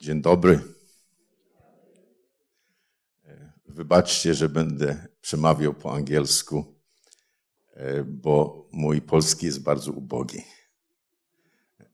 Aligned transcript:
Dzień 0.00 0.22
dobry. 0.22 0.60
Wybaczcie, 3.66 4.34
że 4.34 4.48
będę 4.48 5.08
przemawiał 5.20 5.74
po 5.74 5.94
angielsku, 5.94 6.74
e, 7.74 8.04
bo 8.04 8.68
mój 8.72 9.00
polski 9.00 9.46
jest 9.46 9.62
bardzo 9.62 9.92
ubogi. 9.92 10.44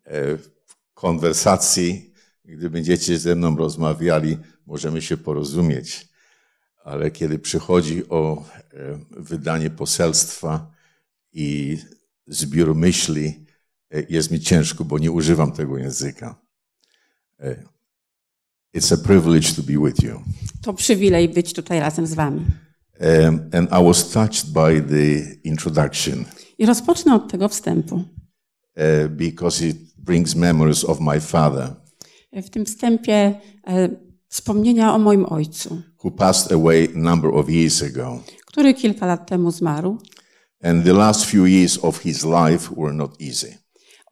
E, 0.04 0.36
w 0.36 0.76
konwersacji, 0.94 2.14
gdy 2.44 2.70
będziecie 2.70 3.18
ze 3.18 3.34
mną 3.34 3.56
rozmawiali, 3.56 4.38
możemy 4.66 5.02
się 5.02 5.16
porozumieć, 5.16 6.08
ale 6.82 7.10
kiedy 7.10 7.38
przychodzi 7.38 8.08
o 8.08 8.44
e, 8.72 8.98
wydanie 9.10 9.70
poselstwa 9.70 10.70
i 11.32 11.78
zbiór 12.26 12.74
myśli, 12.74 13.46
jest 14.08 14.30
mi 14.30 14.40
ciężko, 14.40 14.84
bo 14.84 14.98
nie 14.98 15.10
używam 15.10 15.52
tego 15.52 15.78
języka. 15.78 16.44
It's 18.74 18.92
a 18.92 18.96
privilege 18.96 19.52
to 19.56 19.62
be 19.62 19.78
with 19.78 20.02
you. 20.02 20.22
To 20.62 20.72
przywilej 20.72 21.28
być 21.28 21.52
tutaj 21.52 21.80
razem 21.80 22.06
z 22.06 22.14
wami. 22.14 22.40
Um, 23.00 23.40
and 23.52 23.68
I 23.72 23.84
was 23.84 24.10
touched 24.10 24.52
by 24.52 24.80
the 24.82 25.34
introduction 25.44 26.24
I 26.58 26.66
rozpocznę 26.66 27.14
od 27.14 27.30
tego 27.30 27.48
wstępu. 27.48 27.94
uh, 27.96 28.04
because 29.10 29.66
it 29.68 29.76
brings 29.98 30.34
memories 30.34 30.84
of 30.84 31.00
my 31.00 31.20
father 31.20 31.74
W 32.42 32.50
tym 32.50 32.64
wstępie 32.66 33.40
e, 33.66 33.88
wspomnienia 34.28 34.94
o 34.94 34.98
moim 34.98 35.24
ojcu, 35.26 35.82
who 36.04 36.10
passed 36.10 36.52
away 36.52 36.88
a 36.94 36.98
number 36.98 37.30
of 37.34 37.50
years 37.50 37.82
ago. 37.82 38.20
który 38.46 38.74
kilka 38.74 39.06
lat 39.06 39.28
temu 39.28 39.50
zmarł. 39.50 39.98
And 40.62 40.84
the 40.84 40.92
last 40.92 41.24
few 41.24 41.46
years 41.46 41.78
of 41.82 41.98
his 42.02 42.24
life 42.24 42.74
were 42.76 42.94
not 42.94 43.22
easy. 43.22 43.58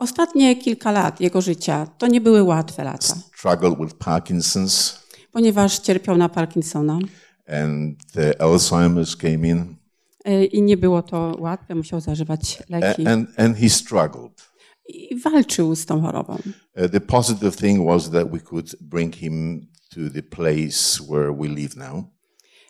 Ostatnie 0.03 0.57
kilka 0.57 0.93
lat 0.93 1.21
jego 1.21 1.41
życia 1.41 1.87
to 1.99 2.07
nie 2.07 2.21
były 2.21 2.43
łatwe 2.43 2.85
lata, 2.85 3.15
Struggled 3.37 3.79
with 3.79 3.95
Parkinson's 3.95 5.03
ponieważ 5.33 5.79
cierpiał 5.79 6.17
na 6.17 6.29
Parkinsona 6.29 6.99
and 7.47 7.99
uh, 8.17 8.47
Alzheimer's 8.47 9.17
came 9.17 9.49
in 9.49 9.77
e, 10.25 10.45
i 10.45 10.63
nie 10.63 10.77
było 10.77 11.03
to 11.03 11.37
łatwe, 11.39 11.75
musiał 11.75 12.01
zażywać 12.01 12.63
leki 12.69 13.07
and, 13.07 13.41
and 13.41 13.57
he 13.57 13.69
struggled. 13.69 14.53
i 14.89 15.17
walczył 15.21 15.75
z 15.75 15.87
tą 15.87 16.03
chorobą. 16.03 16.35
Uh, 16.35 16.91
the 16.91 17.01
positive 17.01 17.57
thing 17.57 17.87
was 17.87 18.11
that 18.11 18.31
we 18.31 18.41
could 18.41 18.77
bring 18.81 19.17
him 19.17 19.67
to 19.95 20.01
the 20.15 20.23
place 20.23 21.05
where 21.11 21.33
we 21.33 21.49
live 21.49 21.77
now. 21.77 22.05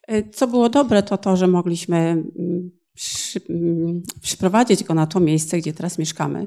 E, 0.09 0.31
Co 0.31 0.47
było 0.47 0.69
dobre, 0.69 1.03
to 1.03 1.19
to, 1.19 1.37
że 1.37 1.49
mogliśmy 1.49 1.97
mm, 1.97 2.71
przy, 2.95 3.41
mm, 3.49 4.03
przyprowadzić 4.23 4.85
go 4.85 4.95
na 4.95 5.07
to 5.07 5.21
miejsce, 5.21 5.59
gdzie 5.59 5.73
teraz 5.73 5.99
mieszkamy. 5.99 6.47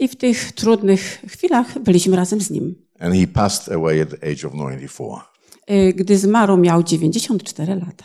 I 0.00 0.08
w 0.08 0.16
tych 0.16 0.52
trudnych 0.52 1.22
chwilach 1.28 1.78
byliśmy 1.78 2.16
razem 2.16 2.40
z 2.40 2.50
nim. 2.50 2.74
And 3.00 3.14
he 3.14 3.26
passed 3.26 3.72
away 3.72 4.02
at 4.02 4.10
the 4.10 4.16
age 4.16 4.46
of 4.46 4.54
94. 4.54 5.22
Y, 5.70 5.92
Gdy 5.94 6.18
zmarł, 6.18 6.56
miał 6.56 6.82
94 6.82 7.74
lata. 7.74 8.04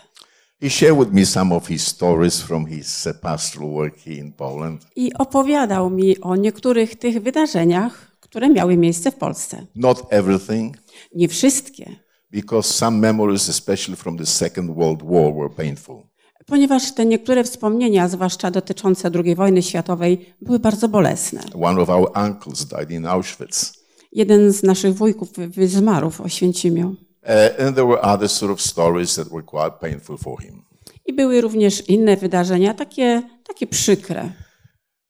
He 0.61 0.69
shared 0.69 0.99
with 0.99 1.11
me 1.11 1.25
some 1.25 1.55
of 1.55 1.67
his 1.67 1.87
stories 1.87 2.41
from 2.41 2.65
his 2.65 3.07
uh, 3.07 3.13
pastoral 3.21 3.69
work 3.69 3.97
here 3.97 4.15
in 4.15 4.33
Poland. 4.33 4.87
I 4.95 5.13
opowiadał 5.13 5.89
mi 5.89 6.19
o 6.21 6.35
niektórych 6.35 6.95
tych 6.95 7.21
wydarzeniach, 7.21 8.17
które 8.19 8.49
miały 8.49 8.77
miejsce 8.77 9.11
w 9.11 9.15
Polsce. 9.15 9.65
Not 9.75 10.03
everything, 10.09 10.77
Nie 11.15 11.27
wszystkie, 11.27 11.95
because 12.33 12.73
some 12.73 12.99
memories, 12.99 13.49
especially 13.49 13.95
from 13.95 14.17
the 14.17 14.25
Second 14.25 14.69
World 14.75 15.01
War, 15.03 15.33
were 15.33 15.49
painful. 15.49 16.03
ponieważ 16.45 16.93
te 16.93 17.05
niektóre 17.05 17.43
wspomnienia, 17.43 18.07
zwłaszcza 18.07 18.51
dotyczące 18.51 19.11
II 19.25 19.35
wojny 19.35 19.63
światowej, 19.63 20.33
były 20.41 20.59
bardzo 20.59 20.87
bolesne. 20.87 21.41
One 21.61 21.81
of 21.81 21.89
our 21.89 22.11
uncles 22.15 22.65
died 22.65 22.91
in 22.91 23.05
Auschwitz. 23.05 23.73
Jeden 24.11 24.53
z 24.53 24.63
naszych 24.63 24.93
wujków 24.93 25.29
zmarł 25.65 26.09
w 26.09 26.21
Oświęcimiu. 26.21 26.87
Uh, 26.89 27.65
and 27.65 27.75
there 27.75 27.87
were 27.87 28.01
other 28.01 28.29
sort 28.29 28.51
of 28.51 28.61
stories 28.61 29.15
that 29.15 29.29
were 29.29 29.43
quite 29.43 29.71
painful 29.71 30.17
for 30.17 30.41
him. 30.41 30.63
I 31.05 31.13
były 31.13 31.41
również 31.41 31.89
inne 31.89 32.17
wydarzenia, 32.17 32.73
takie, 32.73 33.23
takie 33.47 33.67
przykre. 33.67 34.31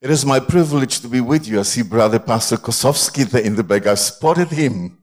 It 0.02 0.10
is 0.10 0.24
my 0.24 0.40
privilege 0.40 1.00
to 1.02 1.08
be 1.08 1.22
with 1.22 1.48
you. 1.48 1.60
I 1.60 1.64
see 1.64 1.84
Brother 1.84 2.24
Pastor 2.24 2.60
Kosowski 2.60 3.26
there 3.26 3.46
in 3.46 3.56
the 3.56 3.64
back. 3.64 3.86
I 3.86 3.96
spotted 3.96 4.50
him. 4.50 4.96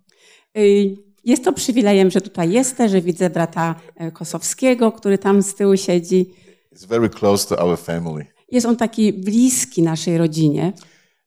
Y, 0.57 0.95
Jest 1.23 1.43
to 1.43 1.53
przywilejem, 1.53 2.11
że 2.11 2.21
tutaj 2.21 2.51
jestem, 2.51 2.89
że 2.89 3.01
widzę 3.01 3.29
brata 3.29 3.75
e, 3.95 4.11
Kosowskiego, 4.11 4.91
który 4.91 5.17
tam 5.17 5.43
z 5.43 5.55
tyłu 5.55 5.77
siedzi. 5.77 6.33
It's 6.75 6.87
very 6.87 7.09
close 7.09 7.47
to 7.47 7.65
our 7.65 7.79
family. 7.79 8.25
Jest 8.51 8.65
on 8.65 8.75
taki 8.75 9.13
bliski 9.13 9.81
naszej 9.81 10.17
rodzinie. 10.17 10.73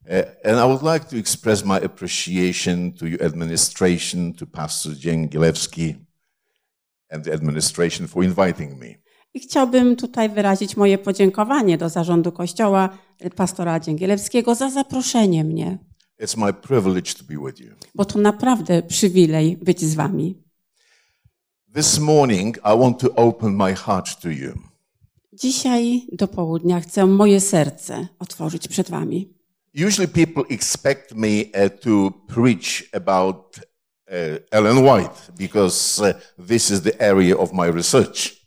Uh, 0.06 0.50
and 0.50 0.58
I 0.58 0.68
would 0.68 0.94
like 0.94 1.10
to 1.10 1.16
express 1.16 1.64
my 1.64 1.76
appreciation 1.84 2.92
to 2.92 3.06
your 3.06 3.24
administration, 3.24 4.34
to 4.34 4.46
Pastor 4.46 4.92
Jen 5.04 5.28
Gilewski 5.28 5.94
and 7.10 7.24
the 7.24 7.32
administration 7.32 8.08
for 8.08 8.24
inviting 8.24 8.80
me. 8.80 8.94
I 9.34 9.40
chciałbym 9.40 9.96
tutaj 9.96 10.28
wyrazić 10.28 10.76
moje 10.76 10.98
podziękowanie 10.98 11.78
do 11.78 11.88
zarządu 11.88 12.32
kościoła 12.32 12.88
e, 13.20 13.30
pastora 13.30 13.80
Dzięgielewskiego 13.80 14.54
za 14.54 14.70
zaproszenie 14.70 15.44
mnie, 15.44 15.78
It's 16.20 16.36
my 16.36 16.52
privilege 16.52 17.14
to 17.14 17.24
be 17.24 17.44
with 17.44 17.60
you. 17.60 17.74
bo 17.94 18.04
to 18.04 18.18
naprawdę 18.18 18.82
przywilej 18.82 19.56
być 19.56 19.80
z 19.84 19.94
wami. 19.94 20.34
This 21.74 21.98
morning, 21.98 22.56
I 22.56 22.78
want 22.78 22.98
to 23.00 23.14
open 23.14 23.56
my 23.56 23.74
heart 23.74 24.20
to 24.20 24.28
you. 24.28 24.52
Dzisiaj 25.32 26.06
do 26.12 26.28
południa 26.28 26.80
chcę 26.80 27.06
moje 27.06 27.40
serce 27.40 28.08
otworzyć 28.18 28.68
przed 28.68 28.90
wami. 28.90 29.34
Usually, 29.86 30.08
people 30.08 30.42
expect 30.50 31.14
me 31.14 31.28
uh, 31.28 31.80
to 31.80 32.10
preach 32.34 32.82
about 32.92 33.58
uh, 33.58 34.14
Ellen 34.50 34.84
White 34.84 35.32
because 35.38 36.02
uh, 36.02 36.14
this 36.46 36.70
is 36.70 36.82
the 36.82 37.00
area 37.00 37.36
of 37.38 37.52
my 37.52 37.72
research. 37.72 38.43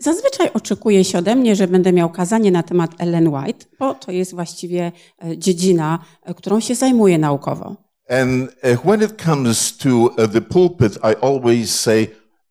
Zazwyczaj 0.00 0.50
oczekuje 0.54 1.04
się 1.04 1.18
ode 1.18 1.36
mnie, 1.36 1.56
że 1.56 1.68
będę 1.68 1.92
miał 1.92 2.10
kazanie 2.10 2.50
na 2.50 2.62
temat 2.62 2.90
Ellen 2.98 3.28
White, 3.28 3.66
bo 3.78 3.94
to 3.94 4.12
jest 4.12 4.34
właściwie 4.34 4.92
e, 5.24 5.38
dziedzina, 5.38 5.98
e, 6.22 6.34
którą 6.34 6.60
się 6.60 6.74
zajmuję 6.74 7.18
naukowo. 7.18 7.76
And 8.10 8.50
uh, 8.74 8.80
when 8.84 9.02
it 9.02 9.22
comes 9.24 9.76
to 9.76 10.10
the 10.32 10.40
pulpit, 10.40 10.96
I 10.96 11.24
always 11.26 11.80
say, 11.80 12.02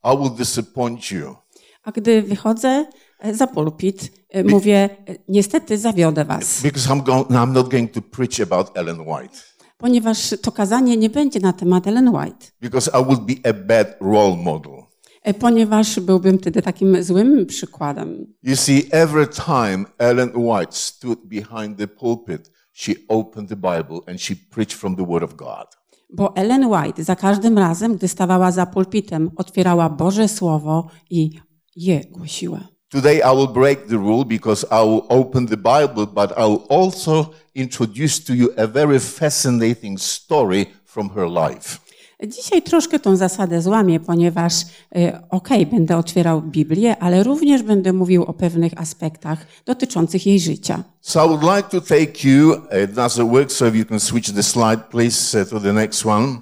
I 0.04 0.18
will 0.18 0.32
disappoint 0.38 1.12
you. 1.12 1.36
A 1.84 1.92
gdy 1.92 2.22
wychodzę 2.22 2.86
e, 3.20 3.34
za 3.36 3.48
pulpit, 3.48 4.12
e, 4.30 4.44
mówię, 4.44 4.90
e, 5.10 5.16
niestety 5.28 5.78
zawiodę 5.78 6.26
was, 6.26 6.62
Because 6.62 6.90
I'm, 6.90 7.04
go- 7.04 7.26
I'm 7.30 7.52
not 7.54 7.70
going 7.72 7.92
to 7.92 8.02
preach 8.02 8.40
about 8.42 8.78
Ellen 8.78 9.00
White. 9.00 9.38
ponieważ 9.78 10.36
to 10.42 10.52
kazanie 10.52 10.98
nie 10.98 11.10
będzie 11.10 11.40
na 11.40 11.54
temat 11.54 11.88
Ellen 11.88 12.10
White. 12.16 12.52
Because 12.62 12.92
I 13.02 13.04
would 13.06 13.20
be 13.26 13.50
a 13.50 13.54
bad 13.54 13.88
role 14.02 14.36
model. 14.38 14.77
E, 15.28 15.34
Ponieważ 15.34 16.00
byłbym 16.00 16.38
wtedy 16.40 16.62
takim 16.62 17.04
złym 17.04 17.46
przykładem. 17.46 18.34
You 18.44 18.56
see, 18.56 18.84
every 18.92 19.28
time 19.28 19.86
Ellen 19.98 20.32
White 20.36 20.72
stood 20.72 21.20
behind 21.26 21.78
the 21.78 21.88
pulpit, 21.88 22.52
she 22.74 22.94
opened 23.08 23.50
the 23.50 23.56
Bible 23.56 24.00
and 24.08 24.22
she 24.22 24.36
preached 24.52 24.74
from 24.74 24.96
the 24.96 25.06
Word 25.06 25.24
of 25.24 25.36
God. 25.36 25.68
Bo 26.10 26.36
Ellen 26.36 26.66
White 26.66 27.04
za 27.04 27.16
każdym 27.16 27.58
razem, 27.58 27.96
gdy 27.96 28.08
stawała 28.08 28.52
za 28.52 28.66
pulpitem, 28.66 29.32
otwierała 29.36 29.90
Boże 29.90 30.28
Słowo 30.28 30.88
i 31.10 31.30
je 31.76 32.02
głosiła. 32.12 32.60
Today 32.90 33.18
I 33.18 33.38
will 33.38 33.54
break 33.54 33.88
the 33.88 33.96
rule 33.96 34.26
because 34.26 34.68
I 34.72 34.90
will 34.90 35.02
open 35.10 35.48
the 35.48 35.58
Bible, 35.58 36.06
but 36.06 36.32
I 36.38 36.44
will 36.50 36.64
also 36.70 37.30
introduce 37.56 38.24
to 38.24 38.34
you 38.34 38.48
a 38.58 38.68
very 38.68 39.00
fascinating 39.00 40.00
story 40.00 40.66
from 40.86 41.10
her 41.10 41.30
life. 41.30 41.87
Dzisiaj 42.26 42.62
troszkę 42.62 43.00
tą 43.00 43.16
zasadę 43.16 43.62
złamię, 43.62 44.00
ponieważ 44.00 44.54
e, 44.96 45.22
okej, 45.30 45.66
będę 45.66 45.98
otwierał 45.98 46.42
Biblię, 46.42 46.98
ale 47.00 47.24
również 47.24 47.64
będę 47.64 47.94
mówił 47.94 48.24
o 48.24 48.34
pewnych 48.34 48.82
aspektach 48.82 49.46
dotyczących 49.66 50.26
jej 50.26 50.40
życia. 50.40 50.84
So 51.02 51.26
I 51.26 51.28
would 51.28 51.56
like 51.56 51.70
to 51.70 51.82
take 51.82 52.30
you, 52.30 52.54
it 52.84 52.92
doesn't 52.92 53.32
work, 53.32 53.52
so 53.52 53.68
if 53.68 53.78
you 53.78 53.86
can 53.86 54.00
switch 54.00 54.32
the 54.32 54.44
slide, 54.44 54.78
please, 54.90 55.42
uh, 55.42 55.50
to 55.50 55.60
the 55.60 55.74
next 55.74 56.06
one. 56.06 56.38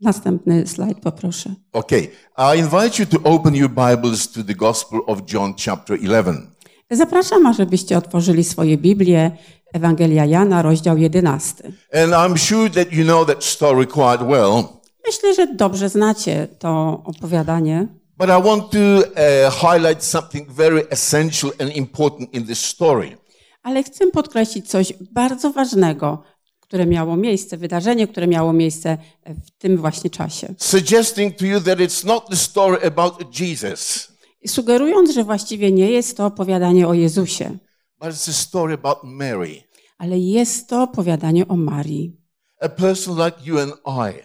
Następny 0.00 0.66
slajd 0.66 1.00
poproszę. 1.00 1.54
Okay, 1.72 2.08
I 2.38 2.58
invite 2.58 3.02
you 3.02 3.06
to 3.06 3.30
open 3.30 3.54
your 3.54 3.70
Bibles 3.70 4.32
to 4.32 4.44
the 4.44 4.54
Gospel 4.54 5.00
of 5.06 5.32
John, 5.32 5.54
chapter 5.64 6.02
11. 6.02 6.42
Zapraszam, 6.90 7.46
ażebyście 7.46 7.98
otworzyli 7.98 8.44
swoje 8.44 8.78
Biblie, 8.78 9.30
Ewangelia 9.78 10.24
Jana, 10.26 10.62
rozdział 10.62 10.96
11. 10.98 11.64
And 11.92 12.12
I'm 12.12 12.36
sure 12.38 12.70
that 12.70 12.92
you 12.92 13.04
know 13.04 13.26
that 13.26 13.44
story 13.44 13.86
quite 13.86 14.24
well, 14.24 14.64
Myślę, 15.06 15.34
że 15.34 15.46
dobrze 15.46 15.88
znacie 15.88 16.48
to 16.58 17.02
opowiadanie, 17.04 17.86
but 18.18 18.28
I 18.28 18.42
want 18.42 18.70
to 18.70 18.78
uh, 18.78 19.54
highlight 19.54 20.04
something 20.04 20.50
very 20.50 20.88
essential 20.90 21.50
and 21.60 21.76
important 21.76 22.34
in 22.34 22.46
this 22.46 22.58
story. 22.64 23.16
ale 23.62 23.82
chcę 23.82 24.10
podkreślić 24.10 24.68
coś 24.68 24.92
bardzo 25.12 25.50
ważnego, 25.52 26.22
które 26.60 26.86
miało 26.86 27.16
miejsce, 27.16 27.56
wydarzenie, 27.56 28.08
które 28.08 28.26
miało 28.26 28.52
miejsce 28.52 28.98
w 29.26 29.50
tym 29.58 29.76
właśnie 29.76 30.10
czasie. 30.10 30.54
Suggesting 30.58 31.36
to 31.36 31.44
you 31.44 31.60
that 31.60 31.78
it's 31.78 32.06
not 32.06 32.30
the 32.30 32.36
story 32.36 32.86
about 32.86 33.40
Jesus, 33.40 34.08
Sugerując, 34.46 35.10
że 35.10 35.24
właściwie 35.24 35.72
nie 35.72 35.90
jest 35.90 36.16
to 36.16 36.26
opowiadanie 36.26 36.88
o 36.88 36.94
Jezusie, 36.94 37.58
but 38.00 38.08
it's 38.10 38.30
a 38.30 38.32
story 38.32 38.74
about 38.74 38.98
Mary. 39.04 39.62
Ale 39.98 40.18
jest 40.18 40.68
to 40.68 40.82
opowiadanie 40.82 41.48
o 41.48 41.56
Marii. 41.56 42.16
a 42.60 42.68
person 42.68 43.16
like 43.24 43.36
you 43.44 43.58
and 43.58 43.72
I, 43.86 44.20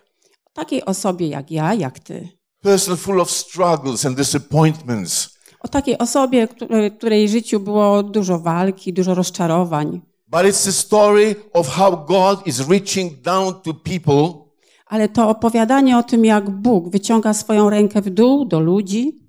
O 0.45 0.51
takiej 0.54 0.86
osobie 0.86 1.27
jak 1.27 1.51
ja, 1.51 1.74
jak 1.74 2.00
ty. 2.00 2.30
person 2.62 2.98
full 2.98 3.21
of 3.21 3.31
struggles 3.31 4.06
and 4.06 4.18
disappointments. 4.18 5.30
O 5.60 5.68
takiej 5.68 5.98
osobie, 5.98 6.48
której, 6.48 6.92
której 6.92 7.30
życiu 7.30 7.60
było 7.60 8.04
dużo 8.04 8.39
walki, 8.39 8.94
dużo 8.94 9.16
rozczarowań. 9.16 10.01
But 10.27 10.42
it's 10.42 10.66
the 10.66 10.71
story 10.71 11.36
of 11.54 11.68
how 11.68 12.06
God 12.06 12.48
is 12.48 12.68
reaching 12.69 13.22
down 13.22 13.54
to 13.62 13.74
people 13.74 14.50
Ale 14.86 15.10
to 15.10 15.30
opowiadanie 15.30 15.98
o 15.98 16.04
tym, 16.04 16.25
jak 16.25 16.50
Bóg 16.50 16.89
wyciąga 16.89 17.33
swoją 17.33 17.69
rękę 17.69 18.01
w 18.01 18.10
dół 18.10 18.45
do 18.45 18.60
ludzi, 18.60 19.19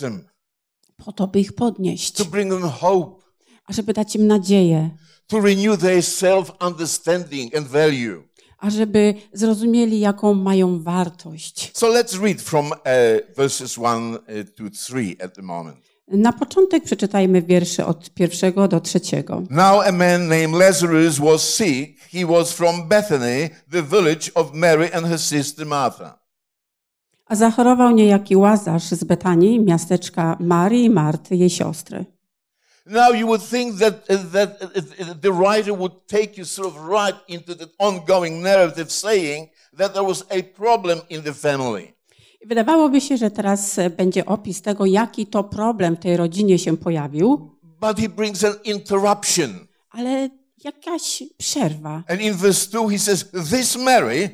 them, 0.00 0.24
po 1.04 1.12
to, 1.12 1.26
by 1.26 1.40
ich 1.40 1.52
podnieść, 1.52 2.12
to 2.12 2.24
bring 2.24 2.52
them 2.52 2.62
hope, 2.70 3.22
ażeby 3.66 3.92
dać 3.92 4.16
im 4.16 4.26
nadzieję, 4.26 4.90
to 5.26 5.40
renew 5.40 5.76
their 5.76 6.02
self-understanding 6.02 7.56
and 7.56 7.66
value. 7.66 8.22
ażeby 8.58 9.14
zrozumieli, 9.32 10.00
jaką 10.00 10.34
mają 10.34 10.82
wartość. 10.82 11.70
So 11.74 11.86
let's 11.86 12.22
read 12.22 12.42
from 12.42 12.66
uh, 12.66 12.74
verses 13.36 13.78
1 13.78 14.14
uh, 14.14 14.20
to 14.56 14.64
3 14.86 15.16
at 15.24 15.34
the 15.34 15.42
moment. 15.42 15.76
Na 16.08 16.32
początek 16.32 16.84
przeczytajmy 16.84 17.42
wiersze 17.42 17.86
od 17.86 18.10
pierwszego 18.10 18.68
do 18.68 18.80
trzeciego. 18.80 19.42
Now 19.50 19.80
a 19.86 19.92
man 19.92 20.28
named 20.28 20.54
Lazarus 20.54 21.18
was 21.18 21.54
sick. 21.54 21.98
He 22.12 22.26
was 22.26 22.52
from 22.52 22.88
Bethany, 22.88 23.50
the 23.70 23.82
village 23.82 24.30
of 24.34 24.52
Mary 24.52 24.92
and 24.92 25.06
her 25.06 25.18
sister 25.18 25.66
Martha. 25.66 26.18
A 27.26 27.34
zachorował 27.34 27.90
niejaki 27.90 28.36
Łazarz 28.36 28.84
z 28.84 29.04
Betanii, 29.04 29.60
miasteczka 29.60 30.36
Marii 30.40 30.84
i 30.84 30.90
Marty, 30.90 31.36
jej 31.36 31.50
siostry. 31.50 32.04
Now 32.86 33.12
you 33.14 33.26
would 33.26 33.42
think 33.42 33.78
that, 33.78 33.94
uh, 34.10 34.16
that 34.32 34.62
uh, 34.62 34.66
uh, 34.66 35.14
the 35.20 35.30
writer 35.32 35.72
would 35.72 36.06
take 36.06 36.36
you 36.38 36.44
sort 36.44 36.68
of 36.68 36.74
right 36.88 37.16
into 37.28 37.54
the 37.54 37.66
ongoing 37.78 38.42
narrative 38.42 38.90
saying 38.90 39.48
that 39.78 39.94
there 39.94 40.04
was 40.04 40.24
a 40.30 40.42
problem 40.42 41.00
in 41.08 41.22
the 41.22 41.32
family. 41.34 41.94
Wydawałoby 42.46 43.00
się, 43.00 43.16
że 43.16 43.30
teraz 43.30 43.78
e, 43.78 43.90
będzie 43.90 44.26
opis 44.26 44.62
tego, 44.62 44.86
jaki 44.86 45.26
to 45.26 45.44
problem 45.44 45.96
w 45.96 46.00
tej 46.00 46.16
rodzinie 46.16 46.58
się 46.58 46.76
pojawił, 46.76 47.50
But 47.80 47.98
he 47.98 48.08
brings 48.08 48.44
an 48.44 48.54
interruption. 48.64 49.66
ale 49.90 50.28
jakaś 50.64 51.22
przerwa. 51.38 52.02
And 52.08 52.20
in 52.20 52.34
verse 52.34 52.70
2 52.70 52.88
he 52.90 52.98
says, 52.98 53.24
This 53.50 53.76
Mary, 53.76 54.30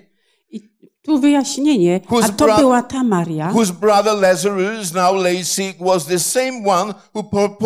I 0.51 0.69
tu 1.03 1.19
wyjaśnienie, 1.19 2.01
a 2.23 2.29
to 2.29 2.57
była 2.57 2.83
ta 2.83 3.05
Maria, 3.05 3.53
whose 3.53 3.73
brother 3.73 4.15
Lazarus 4.15 4.93
now 4.95 5.15
lay 5.23 5.45
sick, 5.45 5.77
was 5.81 6.07
the 6.07 6.19
same 6.19 6.65
one 6.67 6.95
who 7.15 7.23
poured 7.23 7.59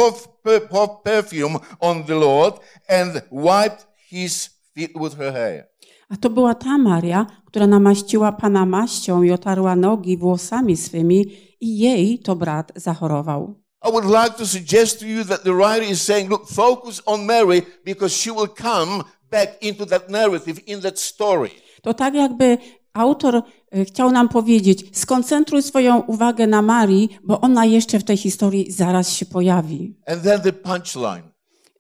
perfume 1.04 1.58
on 1.80 2.04
the 2.04 2.14
Lord 2.14 2.54
and 2.88 3.22
wiped 3.30 3.86
his 4.10 4.50
feet 4.74 4.96
with 4.96 5.18
her 5.18 5.32
hair. 5.32 5.74
a 6.10 6.16
to 6.16 6.30
była 6.30 6.54
ta 6.54 6.78
Maria, 6.78 7.26
która 7.46 7.66
namaściła 7.66 8.32
Pana 8.32 8.66
maścią 8.66 9.22
i 9.22 9.30
otarła 9.32 9.76
nogi 9.76 10.16
włosami 10.16 10.76
swymi 10.76 11.26
i 11.60 11.78
jej 11.78 12.18
to 12.18 12.36
brat 12.36 12.72
zachorował. 12.76 13.54
I 13.88 13.90
would 13.90 14.04
like 14.04 14.38
to 14.38 14.46
suggest 14.46 15.00
to 15.00 15.06
you 15.06 15.24
that 15.24 15.42
the 15.42 15.52
writer 15.52 15.82
is 15.82 16.02
saying, 16.02 16.30
look, 16.30 16.48
focus 16.48 17.02
on 17.06 17.26
Mary 17.26 17.62
because 17.84 18.16
she 18.16 18.32
will 18.32 18.48
come 18.48 19.04
back 19.30 19.62
into 19.62 19.86
that 19.86 20.08
narrative, 20.10 20.60
in 20.66 20.80
that 20.80 21.00
story. 21.00 21.50
To 21.82 21.94
tak 21.94 22.14
jakby 22.14 22.58
autor 22.94 23.42
chciał 23.84 24.10
nam 24.10 24.28
powiedzieć, 24.28 24.98
skoncentruj 24.98 25.62
swoją 25.62 26.00
uwagę 26.00 26.46
na 26.46 26.62
Marii, 26.62 27.08
bo 27.24 27.40
ona 27.40 27.64
jeszcze 27.64 27.98
w 27.98 28.04
tej 28.04 28.16
historii 28.16 28.72
zaraz 28.72 29.12
się 29.12 29.26
pojawi. 29.26 29.96
And 30.06 30.22
then 30.22 30.40
the 30.40 30.52
punchline. 30.52 31.22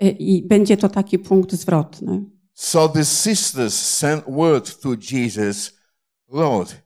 E, 0.00 0.10
I 0.10 0.42
będzie 0.48 0.76
to 0.76 0.88
taki 0.88 1.18
punkt 1.18 1.52
zwrotny. 1.52 2.24
So 2.54 2.88
the 2.88 3.04
sisters 3.04 3.74
sent 3.74 4.24
word 4.28 4.80
to 4.80 4.88
Jesus, 5.12 5.72
Lord, 6.28 6.76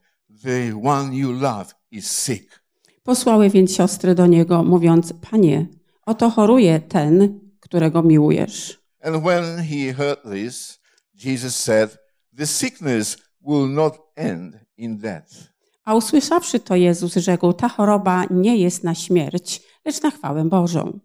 the 0.43 0.81
one 0.83 1.15
you 1.15 1.31
love 1.31 1.65
is 1.91 2.11
sick. 2.11 2.63
Posłały 3.03 3.49
więc 3.49 3.75
siostry 3.75 4.15
do 4.15 4.27
niego, 4.27 4.63
mówiąc, 4.63 5.13
Panie, 5.31 5.67
oto 6.05 6.29
choruje 6.29 6.79
ten, 6.79 7.39
którego 7.59 8.03
miłujesz. 8.03 8.79
And 9.03 9.23
when 9.23 9.57
he 9.57 9.93
heard 9.93 10.19
this, 10.31 10.79
Jesus 11.23 11.55
said, 11.55 11.97
the 12.37 12.47
sickness 12.47 13.17
will 13.41 13.69
not 13.69 13.97
end 14.15 14.68
in 14.79 14.97
death. 14.97 15.49
A 15.85 15.95
usłyszawszy 15.95 16.59
to 16.59 16.75
Jezus 16.75 17.15
rzekł, 17.15 17.53
ta 17.53 17.69
choroba 17.69 18.23
nie 18.29 18.57
jest 18.57 18.83
na 18.83 18.95
śmierć, 18.95 19.61
lecz 19.85 20.01
na 20.01 20.11
chwałę 20.11 20.45
Bożą. 20.45 20.99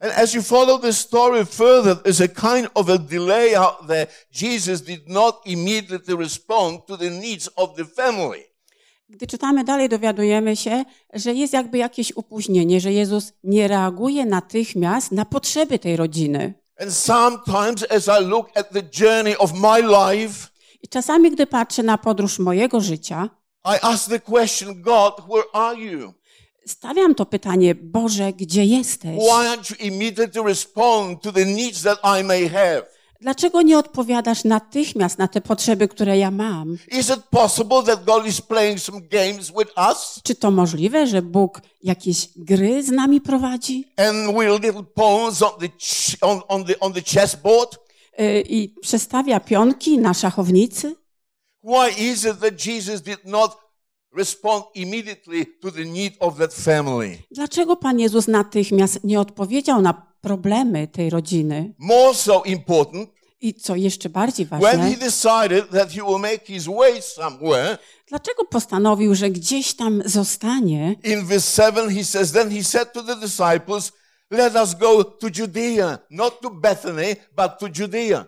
And 0.00 0.12
as 0.18 0.34
you 0.34 0.42
follow 0.42 0.80
the 0.80 0.92
story 0.92 1.44
further, 1.44 1.94
there's 1.94 2.20
a 2.20 2.28
kind 2.28 2.68
of 2.74 2.88
a 2.88 2.98
delay 2.98 3.54
out 3.54 3.86
there. 3.86 4.06
Jesus 4.42 4.82
did 4.82 5.08
not 5.08 5.40
immediately 5.46 6.16
respond 6.16 6.86
to 6.86 6.96
the 6.96 7.10
needs 7.10 7.50
of 7.56 7.76
the 7.76 7.84
family. 7.84 8.44
Gdy 9.08 9.26
czytamy 9.26 9.64
dalej, 9.64 9.88
dowiadujemy 9.88 10.56
się, 10.56 10.84
że 11.12 11.34
jest 11.34 11.52
jakby 11.52 11.78
jakieś 11.78 12.12
opóźnienie, 12.12 12.80
że 12.80 12.92
Jezus 12.92 13.32
nie 13.44 13.68
reaguje 13.68 14.26
natychmiast 14.26 15.12
na 15.12 15.24
potrzeby 15.24 15.78
tej 15.78 15.96
rodziny. 15.96 16.54
And 16.80 16.92
sometimes 16.92 17.84
as 17.90 18.08
I 18.20 18.24
look 18.24 18.50
at 18.54 18.70
the 18.70 18.82
journey 19.00 19.36
of 19.36 19.52
my 19.52 19.80
life, 19.80 20.51
I 20.82 20.88
czasami, 20.88 21.30
gdy 21.30 21.46
patrzę 21.46 21.82
na 21.82 21.98
podróż 21.98 22.38
mojego 22.38 22.80
życia, 22.80 23.30
I 23.64 23.78
ask 23.82 24.08
the 24.08 24.20
question, 24.20 24.82
God, 24.82 25.14
where 25.28 25.44
are 25.52 25.80
you? 25.80 26.12
stawiam 26.66 27.14
to 27.14 27.26
pytanie, 27.26 27.74
Boże, 27.74 28.32
gdzie 28.32 28.64
jesteś? 28.64 29.18
Why 29.18 29.46
aren't 29.46 29.70
you 29.70 29.86
immediately 29.86 30.42
respond 30.42 31.22
to 31.22 31.32
the 31.32 31.44
needs 31.44 31.82
that 31.82 31.98
I 32.20 32.24
may 32.24 32.48
have? 32.48 32.82
Dlaczego 33.20 33.62
nie 33.62 33.78
odpowiadasz 33.78 34.44
natychmiast 34.44 35.18
na 35.18 35.28
te 35.28 35.40
potrzeby, 35.40 35.88
które 35.88 36.18
ja 36.18 36.30
mam? 36.30 36.76
Is 36.88 37.10
it 37.10 37.22
possible 37.30 37.82
that 37.82 38.04
God 38.04 38.26
is 38.26 38.40
playing 38.40 38.80
some 38.80 39.00
games 39.00 39.50
with 39.58 39.72
us? 39.90 40.20
Czy 40.22 40.34
to 40.34 40.50
możliwe, 40.50 41.06
że 41.06 41.22
Bóg 41.22 41.60
jakieś 41.82 42.28
gry 42.36 42.82
z 42.82 42.90
nami 42.90 43.20
prowadzi 43.20 43.84
on 46.20 46.40
on, 46.48 46.64
the, 46.64 46.80
on 46.80 46.92
the 46.92 47.02
chessboard? 47.02 47.78
I 48.48 48.74
przestawia 48.80 49.40
pionki 49.40 49.98
na 49.98 50.14
szachownicy? 50.14 50.94
Why 51.64 52.10
is 52.12 52.24
it 52.24 52.40
that 52.40 52.66
Jesus 52.66 53.00
did 53.02 53.24
not 53.24 53.56
respond 54.16 54.64
immediately 54.74 55.46
to 55.46 55.70
the 55.70 55.84
need 55.84 56.12
of 56.20 56.38
that 56.38 56.54
family? 56.54 57.18
Dlaczego 57.30 57.76
Pan 57.76 58.00
Jezus 58.00 58.28
natychmiast 58.28 59.04
nie 59.04 59.20
odpowiedział 59.20 59.82
na 59.82 60.12
problemy 60.20 60.88
tej 60.88 61.10
rodziny? 61.10 61.74
More 61.78 62.14
so 62.14 62.42
important, 62.42 63.08
I 63.40 63.54
co 63.54 63.76
jeszcze 63.76 64.08
bardziej 64.08 64.46
when 64.46 64.60
ważne, 64.60 64.90
he 64.90 64.96
decided 64.96 65.70
that 65.70 65.92
he 65.92 66.02
will 66.02 66.18
make 66.18 66.46
his 66.46 66.64
way 66.64 67.02
somewhere, 67.02 67.78
dlaczego 68.08 68.44
postanowił, 68.44 69.14
że 69.14 69.30
gdzieś 69.30 69.74
tam 69.74 70.02
zostanie? 70.04 70.96
in 71.04 71.26
verse 71.26 71.62
7 71.62 71.90
he 71.90 72.04
says, 72.04 72.32
Then 72.32 72.50
he 72.50 72.64
said 72.64 72.92
to 72.92 73.02
the 73.02 73.16
disciples, 73.16 73.92
Let 74.32 74.54
us 74.56 74.74
go 74.74 75.04
to 75.04 75.28
Judea, 75.38 75.98
not 76.10 76.40
to 76.40 76.50
Bethany, 76.50 77.16
but 77.36 77.58
to 77.60 77.66
Judea. 77.78 78.24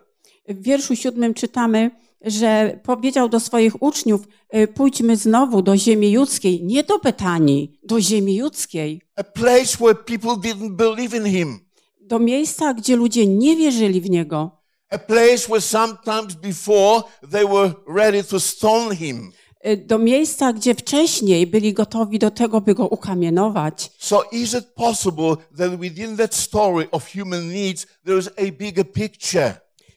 W 0.48 0.62
wierszu 0.62 0.96
siódmym 0.96 1.34
czytamy, 1.34 1.90
że 2.20 2.80
powiedział 2.82 3.28
do 3.28 3.40
swoich 3.40 3.82
uczniów, 3.82 4.20
y, 4.54 4.68
pójdźmy 4.68 5.16
znowu 5.16 5.62
do 5.62 5.76
ziemi 5.76 6.12
judzkiej, 6.12 6.64
nie 6.64 6.82
do 6.82 6.98
Betanii, 6.98 7.80
do 7.82 8.00
ziemi 8.00 8.34
judzkiej, 8.36 9.00
A 9.16 9.22
place 9.24 9.76
where 9.80 9.94
people 9.94 10.30
didn't 10.50 10.70
believe 10.76 11.16
in 11.16 11.24
him. 11.24 11.60
do 12.00 12.18
miejsca, 12.18 12.74
gdzie 12.74 12.96
ludzie 12.96 13.26
nie 13.26 13.56
wierzyli 13.56 14.00
w 14.00 14.10
Niego, 14.10 14.50
A 14.90 14.98
place 14.98 15.48
where 15.48 15.60
sometimes 15.60 16.34
before 16.34 17.02
they 17.32 17.46
were 17.46 17.72
ready 17.88 18.24
to 18.24 18.40
stone 18.40 18.96
him. 18.96 19.32
Y, 19.66 19.76
do 19.76 19.98
miejsca, 19.98 20.52
gdzie 20.52 20.74
wcześniej 20.74 21.46
byli 21.46 21.72
gotowi 21.72 22.18
do 22.18 22.30
tego, 22.30 22.60
by 22.60 22.74
Go 22.74 22.88
ukamienować. 22.88 23.90
So 23.98 24.22
is 24.32 24.54
it 24.54 24.66
possible 24.74 25.36
that 25.58 25.80
within 25.80 26.16
that 26.16 26.34
story 26.34 26.90
of 26.90 27.12
human 27.14 27.48
needs, 27.48 27.86
there 28.04 28.18
is 28.18 28.28
a 28.28 28.52
bigger 28.58 28.92
picture? 28.92 29.54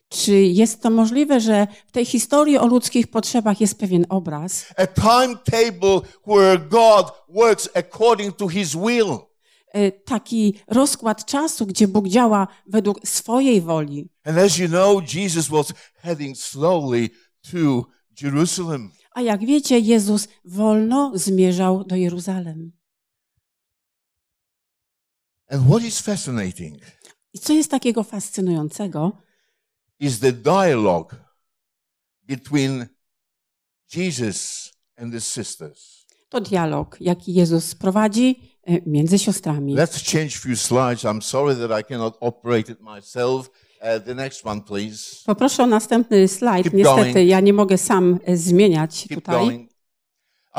Czy 0.10 0.42
jest 0.42 0.82
to 0.82 0.90
możliwe, 0.90 1.40
że 1.40 1.68
w 1.88 1.92
tej 1.92 2.06
historii 2.06 2.58
o 2.58 2.68
ludzkich 2.68 3.08
potrzebach 3.08 3.62
jest 3.62 3.80
pewien 3.80 4.06
obraz? 4.10 4.66
A 4.78 4.88
timetable 4.88 6.02
where 6.28 6.60
God 6.60 7.12
works 7.30 7.70
according 7.76 8.36
to 8.36 8.48
his 8.48 8.76
will. 8.76 9.18
Y, 9.76 9.92
Taki 10.06 10.54
rozkład 10.68 11.26
czasu, 11.26 11.66
gdzie 11.66 11.88
Bóg 11.88 12.08
działa 12.08 12.48
według 12.68 13.08
swojej 13.08 13.62
woli. 13.62 14.10
And 14.24 14.38
as 14.38 14.58
you 14.58 14.68
know, 14.68 15.14
Jesus 15.14 15.48
was 15.48 15.74
heading 16.04 16.38
slowly 16.38 17.10
to 17.52 17.86
Jerusalem. 18.22 18.92
A 19.18 19.22
jak 19.22 19.46
wiecie, 19.46 19.80
Jezus 19.80 20.28
wolno 20.46 21.12
zmierzał 21.16 21.84
do 21.84 21.96
Jeruzalem. 21.96 22.72
And 25.50 25.68
what 25.68 25.84
is 25.84 26.02
fascinating 26.02 26.78
I 27.34 27.40
co 27.40 27.54
jest 27.54 27.72
takiego 27.72 28.04
fascynującego, 28.04 29.12
is 30.00 30.20
the 30.20 30.32
dialogue 30.32 31.16
between 32.24 32.88
Jesus 33.96 34.72
and 34.98 35.14
the 35.14 35.22
sisters. 35.22 36.06
to 36.30 36.42
dialog, 36.42 36.98
jaki 37.02 37.34
Jezus 37.34 37.76
prowadzi 37.76 38.40
e, 38.64 38.82
między 38.86 39.20
siostrami. 39.20 39.76
Let's 39.76 40.12
change 40.12 40.30
few 40.30 40.56
slides. 40.56 41.04
I'm 41.04 41.22
sorry 41.22 41.56
that 41.56 41.80
I 41.80 41.84
cannot 41.84 42.18
operate 42.20 42.72
it 42.72 42.80
myself. 42.82 43.50
Uh, 43.82 44.06
the 44.06 44.16
next 44.16 44.46
one, 44.46 44.62
please. 44.62 45.16
Poproszę 45.26 45.64
o 45.64 45.68
następny 45.68 46.28
slajd. 46.28 46.64
Keep 46.64 46.74
Niestety 46.74 47.14
going. 47.14 47.30
ja 47.30 47.40
nie 47.40 47.54
mogę 47.54 47.78
sam 47.78 48.20
e, 48.26 48.38
zmieniać 48.38 49.06
Keep 49.10 49.20
tutaj. 49.22 49.40
going. 49.40 49.72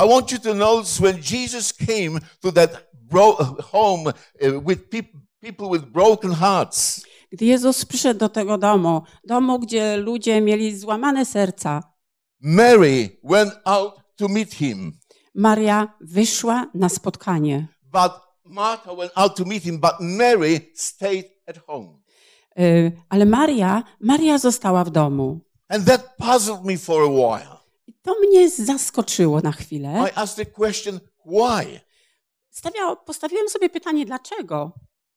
I 0.04 0.08
want 0.08 0.32
you 0.32 0.38
to 0.38 0.54
notice 0.54 1.02
when 1.02 1.16
Jesus 1.30 1.72
came 1.72 2.20
to 2.40 2.52
that 2.52 2.90
bro- 2.92 3.56
home 3.62 4.04
uh, 4.06 4.66
with 4.66 4.80
peop- 4.90 5.18
people 5.40 5.68
with 5.78 5.84
broken 5.92 6.30
hearts. 6.32 7.02
Gdy 7.32 7.44
Jezus 7.44 7.84
przyszedł 7.84 8.20
do 8.20 8.28
tego 8.28 8.58
domu, 8.58 9.02
domu, 9.24 9.58
gdzie 9.58 9.96
ludzie 9.96 10.40
mieli 10.40 10.76
złamane 10.78 11.26
serca, 11.26 11.82
Mary 12.40 13.18
went 13.24 13.52
out 13.64 13.94
to 14.16 14.28
meet 14.28 14.54
him, 14.54 14.92
Maria 15.34 15.94
wyszła 16.00 16.66
na 16.74 16.88
spotkanie. 16.88 17.66
but 17.92 18.12
Martha 18.44 18.94
went 18.94 19.12
out 19.14 19.36
to 19.36 19.44
meet 19.44 19.62
him, 19.62 19.78
but 19.80 19.92
Mary 20.00 20.60
stayed 20.74 21.24
at 21.46 21.58
home. 21.66 21.98
E, 22.58 22.92
Ale 23.08 23.26
Maria, 23.26 23.82
Maria 24.00 24.38
została 24.38 24.84
w 24.84 24.90
domu. 24.90 25.40
And 25.68 25.84
that 25.86 26.16
puzzled 26.16 26.64
me 26.64 26.78
for 26.78 27.02
a 27.02 27.06
while. 27.08 27.56
I 27.86 27.92
to 28.02 28.14
mnie 28.20 28.50
zaskoczyło 28.50 29.40
na 29.40 29.52
chwilę. 29.52 30.04
I 30.08 30.18
asked 30.18 30.46
the 30.46 30.52
question, 30.52 31.00
why? 31.26 31.80
Stawia, 32.50 32.96
postawiłem 32.96 33.48
sobie 33.48 33.68
pytanie, 33.70 34.06
dlaczego? 34.06 34.72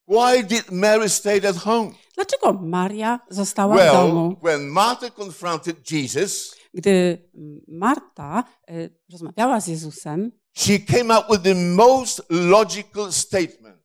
Why 0.07 0.43
did 0.43 0.71
Mary 0.71 1.09
stay 1.09 1.47
at 1.49 1.57
home? 1.57 1.91
Dlaczego 2.15 2.53
Maria 2.53 3.19
została 3.29 3.75
w 3.75 3.77
Well, 3.77 3.93
domu? 3.93 4.35
when 4.43 4.61
Martha 4.67 5.09
confronted 5.09 5.91
Jesus, 5.91 6.55
Gdy 6.73 7.29
Marta 7.67 8.43
e, 8.69 8.89
rozmawiała 9.11 9.61
z 9.61 9.67
Jezusem, 9.67 10.31
she 10.53 10.79
came 10.79 11.19
up 11.19 11.27
with 11.31 11.41
the 11.43 11.55
most 11.55 12.21
logical 12.29 13.11
statement. 13.11 13.77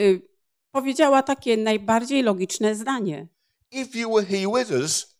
y, 0.00 0.22
powiedziała 0.70 1.22
takie 1.22 1.56
najbardziej 1.56 2.22
logiczne 2.22 2.74
zdanie. 2.74 3.26
Us. 4.70 5.16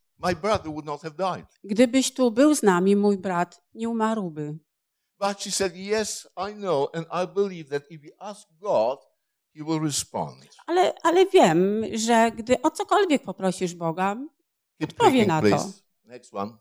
Gdybyś 1.64 2.14
tu 2.14 2.30
był 2.30 2.54
z 2.54 2.62
nami, 2.62 2.97
mój 2.97 3.19
brat 3.19 3.62
nie 3.75 3.88
umarłby. 3.88 4.59
But 5.21 5.42
she 5.42 5.50
said, 5.50 5.76
Yes, 5.76 6.28
I 6.37 6.54
know, 6.54 6.88
and 6.95 7.07
I 7.12 7.26
believe 7.35 7.69
that 7.71 7.90
if 7.90 8.07
you 8.07 8.12
ask 8.19 8.49
God, 8.61 8.99
He 9.54 9.64
will 9.64 9.80
respond. 9.80 10.49
Ale, 10.66 10.95
ale 11.02 11.26
wiem, 11.26 11.85
że 11.95 12.30
gdy 12.30 12.62
o 12.62 12.71
cokolwiek 12.71 13.23
poprosisz 13.23 13.75
Boga, 13.75 14.16
Keep 14.78 14.90
Odpowie 14.90 15.26
na 15.26 15.42
to. 15.42 15.73
Next 16.04 16.35
one. 16.35 16.52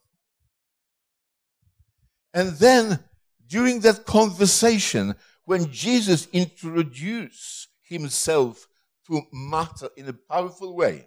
And 2.34 2.60
then, 2.60 2.98
during 3.39 3.84
that 3.84 4.03
conversation, 4.05 5.15
when 5.48 5.65
Jesus 5.72 6.27
introduced 6.34 7.69
himself 7.81 8.69
to 9.10 9.22
Martha 9.32 9.88
in 9.96 10.10
a 10.10 10.13
powerful 10.38 10.75
way, 10.78 11.06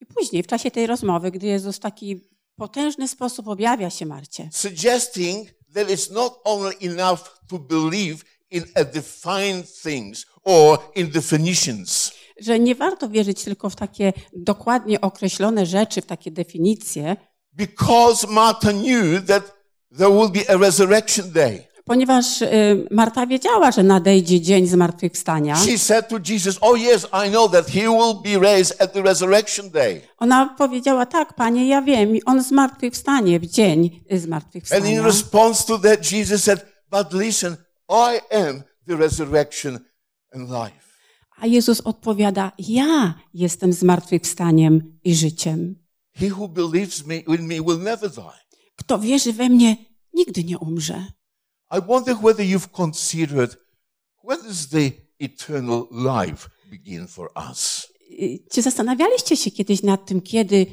i 0.00 0.06
później 0.06 0.42
w 0.42 0.46
czasie 0.46 0.70
tej 0.70 0.86
rozmowy, 0.86 1.30
gdy 1.30 1.46
Jezus 1.46 1.76
w 1.76 1.80
taki 1.80 2.20
potężny 2.56 3.08
sposób 3.08 3.48
objawia 3.48 3.90
się 3.90 4.06
Marcie, 4.06 4.48
suggesting 4.52 5.48
that 5.74 5.88
it's 5.88 6.12
not 6.12 6.40
only 6.44 6.74
enough 6.80 7.20
to 7.48 7.58
believe 7.58 8.24
in 8.50 8.64
a 8.74 8.84
defined 8.84 9.80
things 9.82 10.26
or 10.44 10.78
in 10.94 11.10
definitions. 11.10 12.12
że 12.40 12.58
nie 12.58 12.74
warto 12.74 13.08
wierzyć 13.08 13.44
tylko 13.44 13.70
w 13.70 13.76
takie 13.76 14.12
dokładnie 14.36 15.00
określone 15.00 15.66
rzeczy, 15.66 16.00
w 16.02 16.06
takie 16.06 16.30
definicje, 16.30 17.16
Because 17.52 18.26
Martha 18.26 18.72
knew 18.72 19.26
that 19.26 19.52
there 19.98 20.10
will 20.10 20.28
be 20.30 20.50
a 20.54 20.56
resurrection 20.58 21.32
day. 21.32 21.68
Ponieważ 21.86 22.42
y, 22.42 22.46
Marta 22.90 23.26
wiedziała, 23.26 23.70
że 23.72 23.82
nadejdzie 23.82 24.40
dzień 24.40 24.66
zmartwychwstania. 24.66 25.56
She 25.56 25.78
said 25.78 26.08
to 26.08 26.16
Jesus, 26.28 26.58
Oh, 26.60 26.78
yes, 26.78 27.06
I 27.26 27.30
know 27.30 27.52
that 27.52 27.66
he 27.70 27.80
will 27.80 28.14
be 28.24 28.38
raised 28.48 28.82
at 28.82 28.92
the 28.92 29.02
resurrection 29.02 29.70
day. 29.70 30.00
Ona 30.18 30.54
powiedziała, 30.58 31.06
tak, 31.06 31.34
panie, 31.34 31.68
ja 31.68 31.82
wiem, 31.82 32.08
on 32.26 32.42
zmartwychwstanie 32.42 33.40
w 33.40 33.46
dzień 33.46 33.84
y, 33.86 33.88
And 33.88 34.10
in 34.10 34.18
zmartwychwstania. 34.18 35.02
response 35.02 35.66
to 35.66 35.78
that, 35.78 36.12
Jesus 36.12 36.42
said, 36.44 36.66
But 36.90 37.12
listen, 37.12 37.56
I 37.88 38.36
am 38.36 38.62
the 38.88 38.96
resurrection 38.96 39.78
and 40.34 40.50
life. 40.50 40.86
A 41.38 41.46
Jezus 41.46 41.80
odpowiada, 41.80 42.52
ja 42.58 43.14
jestem 43.34 43.72
zmartwychwstaniem 43.72 44.98
i 45.04 45.14
życiem. 45.14 45.74
He 46.16 46.30
who 46.30 46.48
believes 46.48 47.06
me 47.06 47.16
in 47.16 47.46
me 47.46 47.54
will 47.62 47.78
never 47.78 48.10
die. 48.10 48.40
Kto 48.76 48.98
wierzy 48.98 49.32
we 49.32 49.48
mnie, 49.48 49.76
nigdy 50.14 50.44
nie 50.44 50.58
umrze. 50.58 51.04
I 51.70 51.80
wonder 51.86 52.14
whether 52.14 52.46
you've 52.46 52.72
considered 52.72 53.56
when 54.24 54.42
does 54.42 54.68
the 54.68 54.92
eternal 55.20 55.86
life 55.90 56.48
begin 56.70 57.06
for 57.06 57.30
us? 57.50 57.86
Czy 58.52 58.62
zastanawialiście 58.62 59.36
się 59.36 59.50
kiedyś 59.50 59.82
nad 59.82 60.06
tym, 60.06 60.20
kiedy 60.20 60.66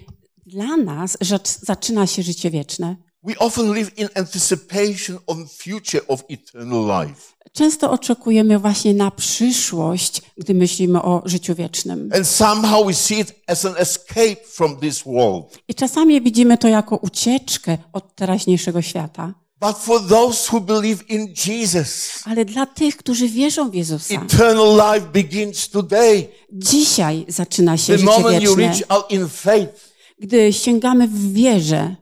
dla 0.46 0.78
nas 0.78 1.18
rzecz, 1.22 1.50
zaczyna 1.50 2.08
się 2.08 2.24
życie 2.24 2.50
wieczne? 2.50 2.96
We 3.24 3.38
often 3.40 3.74
live 3.74 3.98
in 3.98 4.10
anticipation 4.16 5.20
on 5.28 5.48
future 5.48 6.02
of 6.08 6.24
eternal 6.30 7.08
life. 7.08 7.22
Często 7.54 7.92
oczekujemy 7.92 8.60
właśnie 8.60 8.94
na 8.94 9.12
przyszłość, 9.12 10.22
gdy 10.38 10.54
myślimy 10.54 11.02
o 11.02 11.22
życiu 11.26 11.56
wiecznym. 11.56 12.10
And 12.16 12.28
somehow 12.28 12.88
we 12.88 12.94
see 12.94 13.20
it 13.20 13.34
as 13.48 13.66
an 13.66 13.74
escape 13.78 14.36
from 14.46 14.80
this 14.80 15.04
world. 15.04 15.58
I 15.68 15.76
czasami 15.76 16.22
widzimy 16.22 16.58
to 16.58 16.68
jako 16.68 16.98
ucieczkę 16.98 17.78
od 17.94 18.16
teraźniejszego 18.16 18.82
świata. 18.82 19.43
But 19.63 19.77
for 19.77 20.08
those 20.08 20.51
who 20.51 20.62
believe 20.62 21.03
in 21.10 21.34
Jesus, 21.48 22.20
Ale 22.25 22.46
dla 22.46 22.65
tych, 22.65 22.98
którzy 22.98 23.27
wierzą 23.27 23.70
w 23.70 23.74
Jezusa, 23.74 24.13
eternal 24.15 24.75
life 24.96 25.08
begins 25.13 25.70
today. 25.70 26.27
dzisiaj 26.51 27.25
zaczyna 27.27 27.77
się 27.77 27.93
The 27.93 28.00
życie 28.00 28.12
moment 28.12 28.43
you 28.43 28.55
wieczne. 28.55 28.74
reach 28.74 28.84
out 28.89 29.12
in 29.12 29.29
faith. 29.29 29.93
Gdy 30.20 30.53
sięgamy 30.53 31.08
w 31.08 31.34
wierze, 31.34 31.96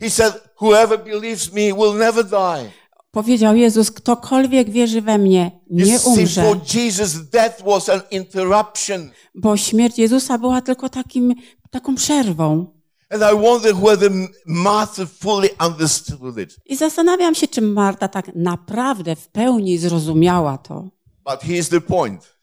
He 0.00 0.10
said, 0.10 0.34
Whoever 0.60 1.04
believes 1.04 1.52
me 1.52 1.60
will 1.74 1.94
never 1.98 2.24
die. 2.24 2.70
powiedział 3.10 3.56
Jezus, 3.56 3.90
ktokolwiek 3.90 4.70
wierzy 4.70 5.02
we 5.02 5.18
mnie, 5.18 5.60
You 5.70 5.86
nie 5.86 5.98
see, 5.98 6.08
umrze. 6.08 6.42
for 6.42 6.56
Jesus, 6.74 7.12
death 7.30 7.62
was 7.64 7.88
an 7.88 8.00
interruption. 8.10 9.10
Bo 9.34 9.56
śmierć 9.56 9.98
Jezusa 9.98 10.38
była 10.38 10.62
tylko 10.62 10.88
takim, 10.88 11.34
taką 11.70 11.94
przerwą. 11.94 12.66
And 13.10 13.22
I 13.22 13.34
wonder 13.34 13.74
whether 13.74 14.10
Martha 14.46 15.06
fully 15.06 15.48
understood 15.58 16.38
it. 16.38 16.56
I 16.66 16.76
zastanawiam 16.76 17.34
się, 17.34 17.48
czy 17.48 17.62
Marta 17.62 18.08
tak 18.08 18.34
naprawdę 18.34 19.16
w 19.16 19.28
pełni 19.28 19.78
zrozumiała 19.78 20.58
to. 20.58 20.88
But 21.24 21.40
here's 21.40 21.70
the 21.70 21.80
point. 21.80 22.36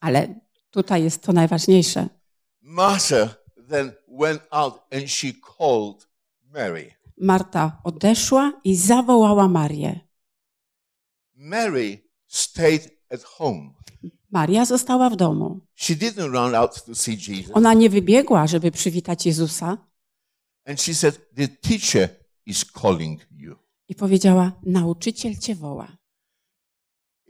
Ale 0.00 0.40
tutaj 0.70 1.04
jest 1.04 1.22
to 1.22 1.32
najważniejsze. 1.32 2.08
Martha 2.62 3.28
then 3.70 3.92
went 4.08 4.42
out 4.50 4.74
and 4.92 5.10
she 5.10 5.32
called 5.58 6.08
Mary. 6.54 6.94
Marta 7.20 7.80
odeszła 7.84 8.52
i 8.64 8.76
zawołała 8.76 9.48
Marię. 9.48 10.00
Mary 11.34 11.98
stayed 12.26 12.90
at 13.10 13.22
home. 13.22 13.70
Maria 14.30 14.64
została 14.64 15.10
w 15.10 15.16
domu. 15.16 15.60
She 15.74 15.94
didn't 15.94 16.32
run 16.32 16.54
out 16.54 16.84
to 16.84 16.94
see 16.94 17.18
Jesus. 17.28 17.56
Ona 17.56 17.74
nie 17.74 17.90
wybiegła, 17.90 18.46
żeby 18.46 18.70
przywitać 18.70 19.26
Jezusa 19.26 19.78
And 20.66 20.80
she 20.80 20.94
said, 20.94 21.18
The 21.36 21.48
teacher 21.48 22.08
is 22.46 22.64
calling 22.64 23.20
you. 23.30 23.56
i 23.88 23.94
powiedziała: 23.94 24.52
Nauczyciel 24.62 25.36
cię 25.36 25.54
woła. 25.54 25.96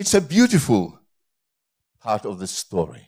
It's 0.01 0.19
a 0.19 0.21
beautiful 0.21 0.93
part 1.99 2.27
of 2.27 2.39
the 2.39 2.47
story 2.47 3.07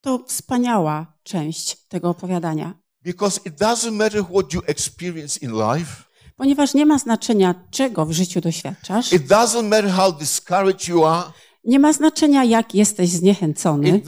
To 0.00 0.24
wspaniała 0.28 1.06
część 1.22 1.76
tego 1.88 2.10
opowiadania, 2.10 2.74
because 3.02 3.40
it 3.44 3.54
doesn't 3.54 3.92
matter 3.92 4.24
what 4.24 4.54
you 4.54 4.62
experience 4.66 5.40
in 5.40 5.50
life, 5.52 6.04
ponieważ 6.36 6.74
nie 6.74 6.86
ma 6.86 6.98
znaczenia, 6.98 7.54
czego 7.70 8.06
w 8.06 8.12
życiu 8.12 8.40
doświadczasz, 8.40 9.12
it 9.12 9.22
doesn't 9.22 9.68
matter 9.68 9.90
how 9.90 10.12
discouraged 10.12 10.88
you 10.88 11.04
are, 11.04 11.32
nie 11.64 11.78
ma 11.78 11.92
znaczenia, 11.92 12.44
jak 12.44 12.74
jesteś 12.74 13.10
zniechęcony, 13.10 14.02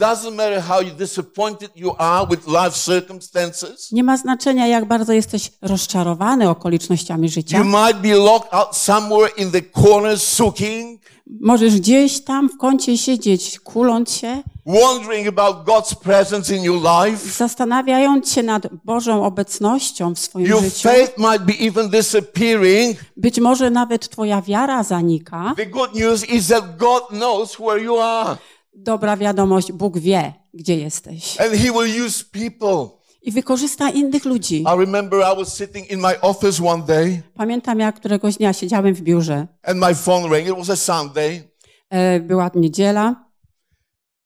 nie 3.91 4.03
ma 4.03 4.17
znaczenia, 4.17 4.67
jak 4.67 4.87
bardzo 4.87 5.13
jesteś 5.13 5.51
rozczarowany 5.61 6.49
okolicznościami 6.49 7.23
You 7.23 7.31
życia. 7.31 7.63
might 7.63 8.01
be 8.01 8.15
locked 8.15 8.53
out 8.53 8.75
somewhere 8.75 9.29
in 9.37 9.51
the 9.51 9.61
corner, 9.61 10.19
sulking, 10.19 11.01
Możesz 11.41 11.75
gdzieś 11.79 12.23
tam 12.23 12.49
w 12.49 12.57
kącie 12.57 12.97
siedzieć, 12.97 13.59
kuląc 13.59 14.11
się, 14.11 14.43
wondering 14.65 15.27
about 15.27 15.65
God's 15.65 15.95
presence 15.95 16.55
in 16.55 16.63
your 16.63 16.81
life. 16.81 17.29
zastanawiając 17.37 18.31
się 18.31 18.43
nad 18.43 18.67
Bożą 18.85 19.25
obecnością 19.25 20.15
w 20.15 20.19
swoim 20.19 20.45
Your 20.47 20.63
życiu. 20.63 20.89
faith 20.89 21.17
might 21.17 21.43
be 21.45 21.53
even 21.67 21.89
disappearing. 21.89 22.97
Być 23.17 23.39
może 23.39 23.69
nawet 23.69 24.09
twoja 24.09 24.41
wiara 24.41 24.83
zanika. 24.83 25.53
The 25.57 25.65
good 25.65 25.95
news 25.95 26.29
is 26.29 26.47
that 26.47 26.77
God 26.77 27.03
knows 27.09 27.55
where 27.59 27.83
you 27.83 27.99
are 27.99 28.37
Dobra 28.75 29.17
wiadomość, 29.17 29.71
Bóg 29.71 29.97
wie, 29.99 30.33
gdzie 30.53 30.77
jesteś. 30.77 31.41
and 31.41 31.51
He 31.53 31.71
will 31.71 32.05
use 32.05 32.23
people. 32.31 32.87
I 33.21 33.31
wykorzysta 33.31 33.89
innych 33.89 34.25
ludzi. 34.25 34.61
I 34.61 34.79
remember 34.79 35.19
I 35.33 35.37
was 35.37 35.57
sitting 35.57 35.91
in 35.91 35.99
my 35.99 36.21
office 36.21 36.63
one 36.67 36.83
day 36.83 37.21
Pamiętam, 37.35 37.79
jak 37.79 37.95
któregoś 37.95 38.37
dnia 38.37 38.53
siedziałem 38.53 38.93
w 38.95 39.01
biurze. 39.01 39.47
and 39.63 39.79
my 39.79 39.95
phone 39.95 40.29
rang. 40.29 40.47
It 40.47 40.55
was 40.67 40.69
a 40.69 40.75
Sunday. 40.75 41.43
E, 41.89 42.19
Była 42.19 42.51
niedziela. 42.55 43.23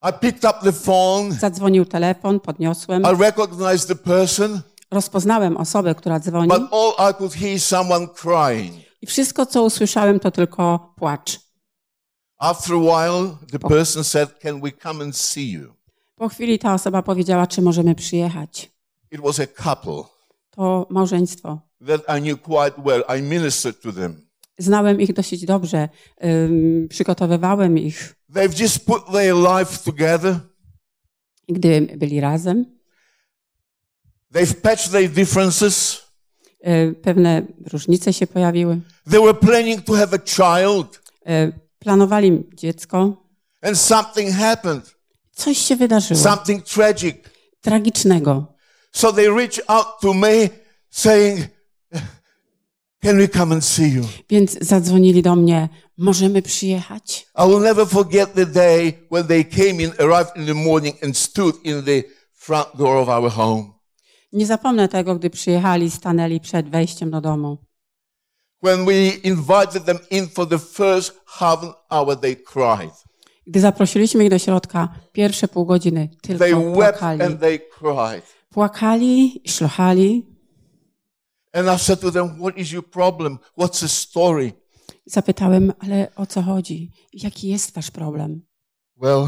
I 0.10 0.14
picked 0.20 0.46
up 0.52 0.60
the 0.64 0.72
phone. 0.72 1.32
Zadzwonił 1.32 1.86
telefon, 1.86 2.40
podniosłem. 2.40 3.04
I 3.04 3.22
recognized 3.22 3.88
the 3.88 3.96
person, 3.96 4.62
Rozpoznałem 4.92 5.58
osobę, 5.58 5.96
która 5.96 6.20
dzwoni. 6.20 6.48
but 6.48 6.62
all 6.74 7.12
I 7.12 7.14
could 7.14 7.34
hear 7.34 7.60
someone 7.60 8.08
crying. 8.08 8.76
I 9.02 9.06
wszystko, 9.08 9.46
co 9.46 9.64
usłyszałem, 9.64 10.20
to 10.20 10.32
tylko 10.32 10.94
płacz. 10.96 11.40
After 12.40 12.76
a 12.76 12.80
while, 12.80 13.38
the 13.52 13.60
person 13.60 14.04
said, 14.04 14.40
Can 14.40 14.62
we 14.62 14.72
come 14.72 15.04
and 15.04 15.18
see 15.18 15.52
you? 15.52 15.74
Po 16.16 16.30
chwili 16.30 16.60
ta 16.60 16.74
osoba 16.74 17.02
powiedziała, 17.02 17.48
czy 17.48 17.62
możemy 17.62 17.96
przyjechać. 17.96 18.72
It 19.12 19.22
was 19.22 19.40
a 19.40 19.48
couple 19.64 20.04
To 20.52 20.88
małżeństwo. 20.90 21.60
that 21.88 22.02
I 22.18 22.22
knew 22.22 22.42
quite 22.42 22.82
well. 22.86 23.04
I 23.20 23.22
ministered 23.22 23.82
to 23.82 23.92
them. 23.94 24.27
Znałem 24.58 25.02
ich 25.02 25.14
dosyć 25.14 25.46
dobrze, 25.46 25.90
ym, 26.26 26.88
przygotowywałem 26.90 27.78
ich, 27.78 28.16
They've 28.34 28.62
just 28.62 28.86
put 28.86 29.06
their 29.12 29.36
life 29.36 29.84
together. 29.86 30.40
gdy 31.50 31.82
byli 31.98 32.22
razem. 32.22 32.66
They've 34.34 34.54
patched 34.62 34.92
their 34.92 35.10
differences. 35.10 36.02
Y, 36.68 36.96
Pewne 37.02 37.42
różnice 37.72 38.14
się 38.14 38.28
pojawiły. 38.28 38.82
They 39.12 39.20
were 39.22 39.34
planning 39.34 39.82
to 39.86 39.94
have 39.94 40.14
a 40.14 40.20
child, 40.20 41.02
Y, 41.30 41.54
Planowali 41.80 42.44
dziecko. 42.54 43.24
and 43.62 43.78
something 43.80 44.32
happened, 44.36 44.96
Coś 45.32 45.58
się 45.58 45.76
wydarzyło 45.76 46.20
something 46.20 46.66
tragic. 46.66 47.16
tragicznego. 47.62 48.54
So 48.92 49.14
they 49.14 49.30
reached 49.30 49.64
out 49.68 49.86
to 50.02 50.14
me 50.14 50.50
saying, 50.90 51.40
Can 53.08 53.18
we 53.18 53.28
come 53.28 53.54
and 53.54 53.66
see 53.66 53.90
you? 53.94 54.04
Więc 54.30 54.58
zadzwonili 54.62 55.22
do 55.22 55.36
mnie, 55.36 55.70
możemy 55.98 56.42
przyjechać? 56.42 57.28
I 57.46 57.50
will 57.50 57.60
never 57.60 57.88
forget 57.88 58.34
the 58.34 58.46
day 58.46 58.94
when 59.12 59.28
they 59.28 59.46
came 59.46 59.84
in, 59.84 59.92
arrived 60.00 60.36
in 60.36 60.46
the 60.46 60.54
morning, 60.54 61.04
and 61.04 61.18
stood 61.18 61.66
in 61.66 61.84
the 61.84 62.04
front 62.34 62.68
door 62.78 62.98
of 62.98 63.10
our 63.10 63.32
home. 63.32 63.64
Nie 64.34 64.46
zapomnę 64.46 64.88
tego, 64.88 65.16
gdy 65.16 65.30
przyjechali, 65.30 65.92
stanęli 65.92 66.40
przed 66.40 66.70
wejściem 66.70 67.12
do 67.12 67.22
domu. 67.22 67.58
When 68.64 68.86
we 68.86 68.94
invited 69.24 69.86
them 69.86 70.00
in 70.12 70.28
for 70.28 70.48
the 70.50 70.60
first 70.60 71.14
half 71.26 71.64
an 71.64 71.74
hour, 71.90 72.18
they 72.20 72.36
cried. 72.36 72.94
Gdy 73.48 73.60
zaprosiliśmy 73.60 74.24
ich 74.24 74.30
do 74.30 74.40
środka, 74.40 74.90
pierwsze 75.12 75.48
pół 75.48 75.66
godziny 75.66 76.10
They 76.22 76.38
tylko 76.38 76.60
wept 76.60 76.74
płakali. 76.74 77.22
and 77.22 77.40
they 77.40 77.60
cried. 77.60 78.24
Płakali 78.50 79.42
szlochali. 79.48 80.37
Zapytałem, 85.06 85.74
ale 85.80 86.16
o 86.16 86.26
co 86.26 86.42
chodzi? 86.42 86.92
Jaki 87.14 87.48
jest 87.48 87.74
wasz 87.76 87.92
problem? 87.92 88.42
Well, 88.96 89.28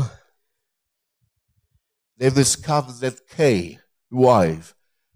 they've 2.20 2.36
discovered 2.36 3.00
that 3.00 3.22
Kay, 3.38 3.78
wife, 4.12 4.74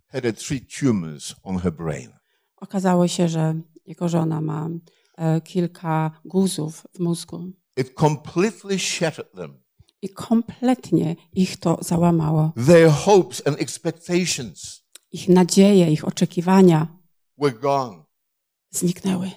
had 0.07 0.37
three 0.37 0.61
tumors 0.79 1.35
on 1.43 1.57
her 1.57 1.73
brain. 1.73 2.09
Okazało 2.55 3.07
się, 3.07 3.27
że 3.29 3.61
jego 3.85 4.09
żona 4.09 4.41
ma 4.41 4.69
e, 5.17 5.41
kilka 5.41 6.11
guzów 6.25 6.87
w 6.93 6.99
mózgu 6.99 7.51
It 7.77 7.93
completely 7.93 8.79
shattered 8.79 9.31
them. 9.31 9.63
i 10.01 10.09
kompletnie 10.09 11.15
ich 11.33 11.57
to 11.57 11.77
załamało. 11.81 12.51
Their 12.67 12.89
hopes 12.89 13.47
and 13.47 13.61
expectations 13.61 14.83
Ich 15.11 15.29
nadzieje, 15.29 15.91
ich 15.91 16.07
oczekiwania 16.07 17.02
were 17.37 17.51
gone. 17.59 18.03
zniknęły. 18.71 19.31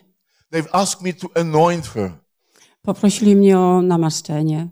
They've 0.52 0.68
asked 0.72 1.02
me 1.02 1.12
to 1.12 1.28
anoint 1.40 1.86
her. 1.86 2.12
Poprosili 2.82 3.36
mnie 3.36 3.58
o 3.58 3.82
namaszczenie. 3.82 4.68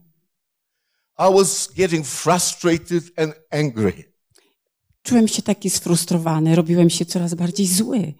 I 1.19 1.35
was 1.35 1.69
getting 1.77 2.07
frustrated 2.07 3.05
and 3.17 3.35
angry. 3.51 4.13
Czułem 5.03 5.29
się 5.29 5.43
taki 5.43 5.71
sfrustrowany, 5.71 6.55
robiłem 6.57 6.91
się 6.91 7.05
coraz 7.05 7.35
bardziej 7.35 7.67
zły, 7.67 8.15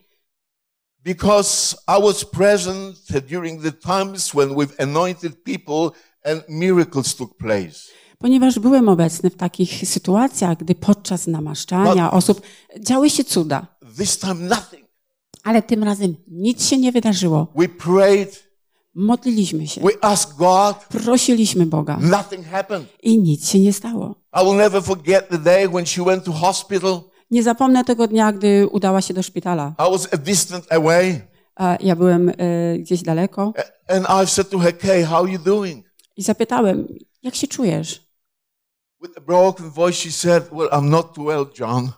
Because 1.05 1.77
I 1.99 2.03
was 2.03 2.25
present 2.25 2.97
during 3.31 3.63
the 3.63 3.73
times 3.73 4.31
when 4.33 4.49
we've 4.49 4.83
anointed 4.83 5.43
people 5.43 5.91
and 6.25 6.43
miracles 6.49 7.15
took 7.17 7.37
place. 7.37 7.75
ponieważ 8.19 8.59
byłem 8.59 8.89
obecny 8.89 9.31
w 9.31 9.37
takich 9.37 9.89
sytuacjach, 9.89 10.59
gdy 10.59 10.75
podczas 10.75 11.27
namaszczania 11.27 12.11
osób 12.11 12.43
działy 12.81 13.11
się 13.11 13.25
cuda, 13.25 13.67
This 13.99 14.19
time, 14.19 14.35
nothing. 14.35 14.84
Ale 15.45 15.63
tym 15.63 15.85
razem 15.85 16.15
nic 16.29 16.67
się 16.67 16.79
nie 16.79 16.93
wydarzyło. 16.93 17.53
We 17.57 17.69
prayed, 17.69 18.45
Modliliśmy 18.97 19.67
się, 19.69 19.81
we 19.81 20.05
asked 20.05 20.37
God, 20.37 20.77
prosiliśmy 20.89 21.67
Boga 21.67 21.99
nothing 22.01 22.47
happened. 22.47 22.89
i 23.03 23.19
nic 23.19 23.49
się 23.49 23.61
nie 23.61 23.73
stało. 23.73 24.15
I 24.43 24.45
will 24.47 24.57
never 24.57 24.83
forget 24.83 25.29
the 25.29 25.39
day 25.39 25.69
when 25.69 25.87
she 25.87 26.05
went 26.05 26.25
to 26.25 26.33
hospital. 26.33 27.01
Nie 27.31 27.43
zapomnę 27.43 27.85
tego 27.85 28.07
dnia, 28.09 28.33
gdy 28.33 28.69
udała 28.69 29.01
się 29.01 29.15
do 29.15 29.23
szpitala. 29.23 29.75
I 29.79 29.91
was 29.93 30.09
a 30.13 30.17
distant 30.17 30.73
away. 30.73 31.21
Ja 31.81 31.97
byłem 31.97 32.29
e, 32.29 32.35
gdzieś 32.79 33.03
daleko 33.03 33.53
And 33.89 34.07
I 34.25 34.27
said 34.27 34.51
to 34.51 34.59
her, 34.59 34.79
Kay, 34.79 35.05
how 35.05 35.27
you 35.27 35.39
doing? 35.39 35.87
i 36.17 36.23
zapytałem, 36.23 36.87
jak 37.23 37.35
się 37.35 37.47
czujesz? 37.47 38.05
With 39.03 39.19
a 39.19 39.21
broken 39.21 39.71
voice, 39.71 39.93
she 39.99 40.11
said, 40.11 40.45
Well, 40.53 40.69
I'm 40.69 40.89
not 40.91 41.19
well, 41.19 41.47
John. 41.59 41.91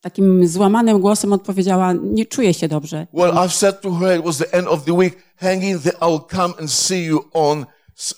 Takim 0.00 0.48
złamanym 0.48 1.00
głosem 1.00 1.32
odpowiedziała, 1.32 1.92
nie 1.92 2.26
czuję 2.26 2.54
się 2.54 2.68
dobrze. 2.68 3.06
Well, 3.12 3.32
I've 3.32 3.50
said 3.52 3.80
to 3.80 3.94
her, 3.94 4.18
it 4.18 4.24
was 4.24 4.38
the 4.38 4.52
end 4.52 4.68
of 4.68 4.84
the 4.84 4.92
week, 4.92 5.16
hang 5.36 5.62
in 5.64 5.78
there, 5.80 5.96
I 6.02 6.04
will 6.10 6.20
come 6.30 6.54
and 6.60 6.72
see 6.72 7.04
you 7.04 7.24
on 7.32 7.66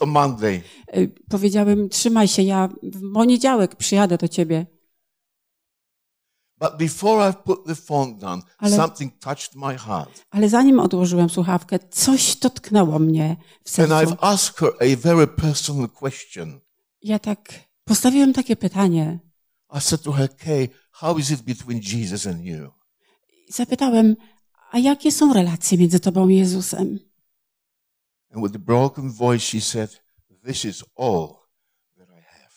Monday. 0.06 0.62
E, 0.92 1.06
Powiedziałem, 1.30 1.88
trzymaj 1.88 2.28
się, 2.28 2.42
ja 2.42 2.68
w 2.82 3.12
poniedziałek 3.14 3.76
przyjadę 3.76 4.18
do 4.18 4.28
ciebie. 4.28 4.66
But 6.60 6.76
before 6.78 7.30
I 7.30 7.32
put 7.44 7.64
the 7.66 7.74
phone 7.74 8.14
down, 8.18 8.42
Ale- 8.58 8.76
something 8.76 9.12
touched 9.20 9.54
my 9.56 9.78
heart. 9.78 10.24
Ale 10.30 10.48
zanim 10.48 10.80
odłożyłem 10.80 11.30
słuchawkę, 11.30 11.78
coś 11.90 12.36
dotknęło 12.36 12.98
mnie 12.98 13.36
w 13.64 13.78
And 13.80 13.88
sercu. 13.90 13.94
I've 13.94 14.16
asked 14.20 14.56
her 14.58 14.70
a 14.80 14.96
very 14.96 15.26
personal 15.26 15.88
question. 15.88 16.60
Ja 17.02 17.18
tak 17.18 17.52
postawiłem 17.84 18.32
takie 18.32 18.56
pytanie. 18.56 19.18
I 19.72 19.80
said 19.80 20.02
to 20.02 20.12
her, 20.12 20.28
Kay, 20.28 20.68
how 20.92 21.18
is 21.18 21.30
it 21.30 21.42
between 21.42 21.80
Jesus 21.80 22.26
and 22.26 22.44
you? 22.44 22.70
Zapytałem, 23.48 24.16
a 24.70 24.78
jakie 24.78 25.12
są 25.12 25.32
relacje 25.32 25.78
między 25.78 26.00
tobą 26.00 26.28
i 26.28 26.36
Jezusem? 26.36 26.98
And 28.32 28.42
with 28.42 28.56
a 28.56 28.58
broken 28.58 29.10
voice, 29.10 29.44
she 29.44 29.60
said, 29.60 30.00
This 30.44 30.64
is 30.64 30.84
all 30.96 31.28
that 31.98 32.08
I 32.08 32.22
have. 32.22 32.54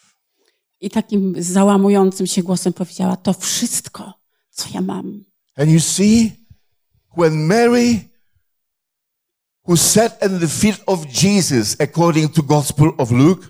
I 0.82 0.90
takim 0.90 1.36
załamującym 1.44 2.28
się 2.28 2.44
głosem 2.44 2.74
powiedziała, 2.74 3.18
to 3.18 3.34
wszystko, 3.34 4.14
co 4.50 4.70
ja 4.74 4.82
mam. 4.82 5.24
And 5.58 5.70
you 5.72 5.80
see, 5.80 6.32
when 7.18 7.48
Mary, 7.48 8.10
who 9.68 9.78
sat 9.78 10.24
at 10.24 10.40
the 10.40 10.48
feet 10.48 10.84
of 10.86 11.06
Jesus, 11.24 11.76
according 11.82 12.34
to 12.34 12.44
Gospel 12.44 12.92
of 12.98 13.12
Luke, 13.12 13.48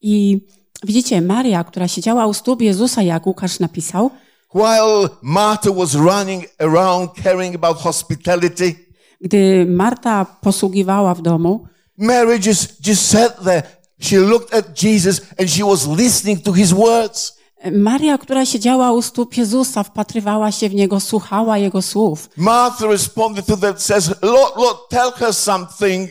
I 0.00 0.40
widzicie, 0.86 1.20
Maria, 1.22 1.64
która 1.64 1.88
siedziała 1.88 2.26
u 2.26 2.34
stóp 2.34 2.62
Jezusa, 2.62 3.02
jak 3.02 3.26
Łukasz 3.26 3.60
napisał, 3.60 4.10
while 4.54 5.08
Martha 5.22 5.70
was 5.72 5.94
running 5.94 6.44
around 6.58 7.10
caring 7.24 7.54
about 7.54 7.78
hospitality, 7.78 8.74
gdy 9.20 9.66
Marta 9.68 10.24
posługiwała 10.40 11.14
w 11.14 11.22
domu, 11.22 11.66
Mary 11.98 12.40
just, 12.46 12.86
just 12.86 13.10
sat 13.10 13.44
there. 13.44 13.62
She 14.00 14.18
looked 14.18 14.54
at 14.54 14.82
Jesus 14.82 15.20
and 15.38 15.50
she 15.50 15.64
was 15.64 15.86
listening 15.86 16.42
to 16.42 16.52
his 16.52 16.72
words. 16.72 17.35
Maria, 17.72 18.18
która 18.18 18.46
siedziała 18.46 18.92
u 18.92 19.02
stóp 19.02 19.36
Jezusa, 19.36 19.82
wpatrywała 19.82 20.52
się 20.52 20.68
w 20.68 20.74
Niego, 20.74 21.00
słuchała 21.00 21.58
Jego 21.58 21.82
słów. 21.82 22.28
Martha 22.36 22.86
responded 22.86 23.46
to 23.46 23.56
that, 23.56 23.82
says, 23.82 24.08
Lord, 24.22 24.56
Lord, 24.56 24.78
tell 24.90 25.12
her 25.12 25.34
something. 25.34 26.10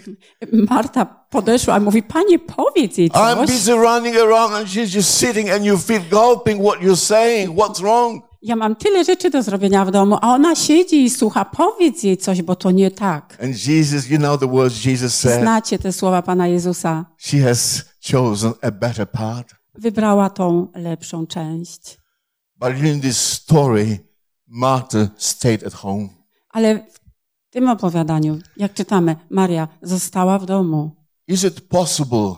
Marta 0.52 1.06
podeszła 1.06 1.78
i 1.78 1.82
mówi, 1.82 2.04
Panie, 2.04 2.40
powiedz 2.40 2.98
jej 2.98 3.10
I'm 3.10 3.36
coś. 3.36 3.52
busy 3.52 3.72
running 3.74 4.16
around 4.18 4.54
and 4.54 4.68
she's 4.68 4.96
just 4.96 5.18
sitting 5.18 5.50
and 5.50 5.66
you 5.66 5.78
feel 5.78 6.02
gulping 6.10 6.62
what 6.62 6.80
you're 6.82 6.96
saying. 6.96 7.56
What's 7.60 7.82
wrong? 7.82 8.22
Ja 8.42 8.56
mam 8.56 8.76
tyle 8.76 9.04
rzeczy 9.04 9.30
do 9.30 9.44
zrobienia 9.44 9.86
w 9.86 9.92
domu, 9.92 10.18
a 10.22 10.34
ona 10.34 10.56
siedzi 10.56 11.04
i 11.04 11.10
słucha. 11.10 11.46
Powiedz 11.46 12.04
jej 12.04 12.18
coś, 12.18 12.42
bo 12.42 12.56
to 12.56 12.72
nie 12.72 12.92
tak. 12.92 13.38
And 13.44 13.68
Jesus, 13.68 14.10
you 14.10 14.18
know 14.18 14.40
the 14.40 14.48
words 14.48 14.86
Jesus 14.86 15.16
said. 15.16 15.42
Znacie 15.42 15.80
te 15.80 15.94
słowa 15.94 16.22
Pana 16.22 16.48
Jezusa. 16.48 17.06
She 17.18 17.40
has 17.40 17.84
chosen 18.12 18.54
a 18.62 18.72
better 18.72 19.08
part. 19.12 19.56
Wybrała 19.78 20.30
tą 20.30 20.68
lepszą 20.76 21.28
część. 21.28 21.98
But 22.56 22.84
in 22.84 23.02
this 23.02 23.18
story, 23.18 24.00
Martha 24.48 25.08
stayed 25.18 25.68
at 25.68 25.74
home. 25.74 26.10
Ale 26.50 26.80
w 26.80 27.00
tym 27.50 27.70
opowiadaniu, 27.70 28.40
jak 28.58 28.74
czytamy, 28.74 29.16
Maria 29.30 29.68
została 29.82 30.40
w 30.40 30.46
domu. 30.46 30.92
Is 31.28 31.44
it 31.44 31.62
possible 31.62 32.36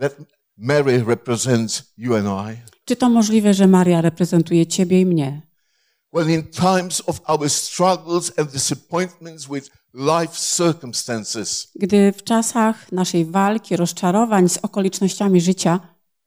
that 0.00 0.16
Mary 0.56 1.04
represents 1.04 1.92
you 1.96 2.14
and 2.14 2.26
I? 2.26 2.56
Czy 2.84 2.96
to 2.96 3.08
możliwe, 3.08 3.54
że 3.54 3.66
Maria 3.66 4.00
reprezentuje 4.00 4.66
Ciebie 4.66 5.00
i 5.00 5.06
mnie? 5.06 5.42
When 6.12 6.30
in 6.30 6.42
times 6.42 7.02
of 7.06 7.20
our 7.26 7.50
struggles 7.50 8.32
and 8.38 8.52
disappointments 8.52 9.46
with 9.46 9.70
life 9.94 10.34
circumstances, 10.56 11.68
Gdy 11.74 12.12
w 12.12 12.24
czasach 12.24 12.92
naszej 12.92 13.24
walki, 13.24 13.76
rozczarowań 13.76 14.48
z 14.48 14.58
okolicznościami 14.58 15.40
życia, 15.40 15.80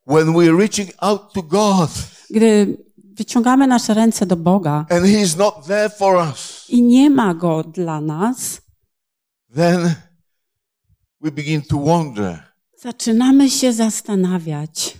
when 0.07 0.33
we're 0.33 0.57
reaching 0.57 0.89
out 1.01 1.33
to 1.33 1.43
God 1.43 1.89
Gdy 2.29 2.77
wyciągamy 3.15 3.67
nasze 3.67 3.93
ręce 3.93 4.25
do 4.25 4.35
Boga 4.35 4.85
and 4.89 5.05
He's 5.05 5.37
not 5.37 5.65
there 5.67 5.89
for 5.89 6.15
us, 6.31 6.65
i 6.69 6.81
nie 6.81 7.09
ma 7.09 7.33
Go 7.33 7.63
dla 7.63 8.01
nas, 8.01 8.61
then 9.55 9.95
we 11.21 11.31
begin 11.31 11.61
to 11.61 11.77
wonder. 11.77 12.43
zaczynamy 12.81 13.49
się 13.49 13.73
zastanawiać. 13.73 14.97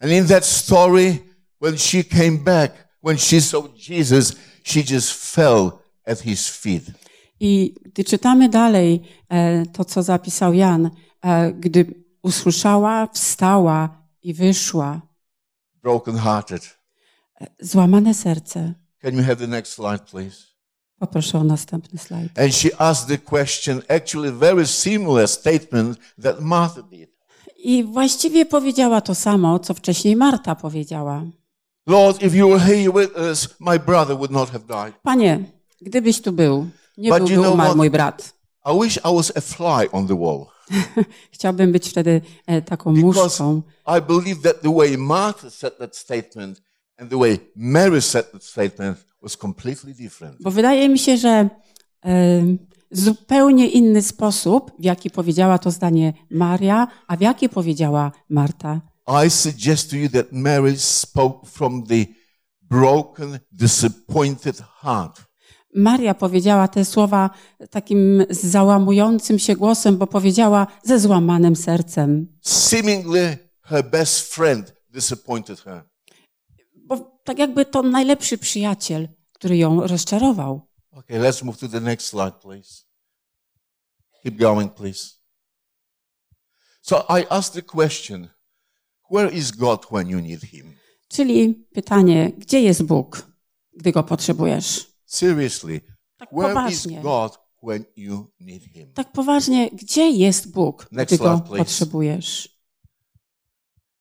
And 0.00 0.12
in 0.12 0.26
that 0.26 0.46
story, 0.46 1.18
when 1.62 1.78
she 1.78 2.04
came 2.04 2.38
back, 2.38 2.72
when 3.04 3.18
she 3.18 3.40
saw 3.40 3.68
Jesus, 3.76 4.32
she 4.64 4.82
just 4.84 5.12
fell 5.34 5.70
at 6.06 6.20
His 6.20 6.48
feet. 6.48 6.82
I 7.40 7.74
gdy 7.84 8.04
czytamy 8.04 8.48
dalej 8.48 9.02
e, 9.28 9.66
to, 9.66 9.84
co 9.84 10.02
zapisał 10.02 10.54
Jan, 10.54 10.90
e, 11.22 11.52
gdy 11.52 11.84
usłyszała, 12.22 13.06
wstała 13.06 13.97
i 14.22 14.34
wyszła, 14.34 15.00
broken 15.82 16.16
hearted. 16.16 16.78
złamane 17.60 18.14
serce. 18.14 18.74
Can 19.02 19.14
you 19.14 19.22
have 19.22 19.36
the 19.36 19.46
next 19.46 19.72
slide, 19.72 19.98
please? 20.10 20.36
Poproszę 20.98 21.38
o 21.38 21.44
następny 21.44 21.98
slajd. 21.98 22.38
And 22.38 22.54
she 22.54 22.80
asked 22.80 23.08
the 23.08 23.18
question, 23.30 23.82
actually, 23.88 24.32
very 24.32 24.66
similar 24.66 25.28
statement 25.28 25.98
that 26.22 26.40
Martha 26.40 26.82
did. 26.82 27.10
I 27.56 27.84
właściwie 27.84 28.46
powiedziała 28.46 29.00
to 29.00 29.14
samo, 29.14 29.58
co 29.58 29.74
wcześniej 29.74 30.16
Marta 30.16 30.54
powiedziała. 30.54 31.22
Lord, 31.86 32.22
if 32.22 32.36
you 32.36 32.48
were 32.48 32.60
here 32.60 32.92
with 32.92 33.18
us, 33.30 33.48
my 33.60 33.78
brother 33.78 34.16
would 34.16 34.30
not 34.30 34.50
have 34.50 34.64
died. 34.66 35.02
Panie, 35.02 35.44
gdybyś 35.80 36.20
tu 36.22 36.32
był, 36.32 36.68
nie 36.98 37.10
But 37.10 37.20
you 37.20 37.26
byłby 37.26 37.42
know 37.42 37.54
umarł 37.54 37.68
what? 37.68 37.76
mój 37.76 37.90
brat. 37.90 38.34
I 38.66 38.80
wish 38.82 38.96
I 38.96 39.14
was 39.16 39.32
a 39.36 39.40
fly 39.40 39.90
on 39.92 40.06
the 40.06 40.16
wall. 40.16 40.46
Chciałbym 41.34 41.72
być 41.72 41.88
wtedy 41.90 42.20
e, 42.46 42.62
taką 42.62 42.94
Because 42.94 43.22
muszką, 43.22 43.62
I 43.98 44.02
believe 44.02 44.42
that 44.42 44.62
the 44.62 44.74
way 44.74 44.98
Martha 44.98 45.50
said 45.50 45.78
that 45.78 45.96
statement 45.96 46.62
and 46.96 47.10
the 47.10 47.18
way 47.18 47.38
Mary 47.56 48.02
said 48.02 48.32
that 48.32 48.44
statement 48.44 49.06
was 49.22 49.36
completely 49.36 49.94
different. 49.94 50.36
bo 50.40 50.50
wydaje 50.50 50.88
mi 50.88 50.98
się, 50.98 51.16
że 51.16 51.48
e, 52.04 52.42
zupełnie 52.90 53.68
inny 53.68 54.02
sposób, 54.02 54.72
w 54.78 54.84
jaki 54.84 55.10
powiedziała 55.10 55.58
to 55.58 55.70
zdanie 55.70 56.12
Maria, 56.30 56.88
a 57.06 57.16
w 57.16 57.20
jaki 57.20 57.48
powiedziała 57.48 58.12
Marta. 58.28 58.80
I 59.26 59.30
suggest 59.30 59.90
to 59.90 59.96
you 59.96 60.08
that 60.08 60.26
Mary 60.32 60.78
spoke 60.78 61.46
from 61.46 61.86
the 61.86 62.06
broken, 62.62 63.38
disappointed 63.52 64.60
heart. 64.80 65.27
Maria 65.78 66.14
powiedziała 66.14 66.68
te 66.68 66.84
słowa 66.84 67.30
takim 67.70 68.24
załamującym 68.30 69.38
się 69.38 69.56
głosem, 69.56 69.96
bo 69.96 70.06
powiedziała 70.06 70.66
ze 70.82 70.98
złamanym 71.00 71.56
sercem. 71.56 72.38
Seemingly 72.40 73.38
her 73.62 73.90
best 73.90 74.34
friend 74.34 74.74
disappointed 74.90 75.60
her. 75.60 75.84
Bo 76.74 77.20
tak 77.24 77.38
jakby 77.38 77.64
to 77.64 77.82
najlepszy 77.82 78.38
przyjaciel, 78.38 79.08
który 79.32 79.56
ją 79.56 79.86
rozczarował. 79.86 80.68
Okay, 80.90 81.18
let's 81.18 81.44
move 81.44 81.58
to 81.58 81.68
the 81.68 81.80
next 81.80 82.06
slide, 82.06 82.32
please. 82.42 82.84
Keep 84.22 84.36
going, 84.36 84.74
please. 84.74 85.06
So 86.82 87.18
I 87.18 87.26
asked 87.30 87.54
the 87.54 87.62
question 87.62 88.28
where 89.10 89.34
is 89.34 89.50
God 89.50 89.86
when 89.92 90.08
you 90.08 90.20
need 90.20 90.42
Him? 90.42 90.74
Czyli 91.08 91.54
pytanie, 91.72 92.32
gdzie 92.38 92.60
jest 92.60 92.82
Bóg, 92.82 93.26
gdy 93.76 93.92
go 93.92 94.02
potrzebujesz? 94.02 94.87
Seriously, 95.08 95.80
Tak 96.18 96.28
where 96.32 96.50
is 96.52 96.54
poważnie. 96.82 97.02
God 97.02 97.38
when 97.62 97.84
you 97.96 98.30
need 98.40 98.62
Him? 98.62 98.92
Tak 98.92 99.12
poważnie, 99.12 99.70
gdzie 99.72 100.10
jest 100.10 100.50
Bóg, 100.50 100.86
Next 100.92 101.14
gdy 101.14 101.18
go 101.24 101.30
slide, 101.36 101.48
please. 101.48 101.58
potrzebujesz? 101.64 102.58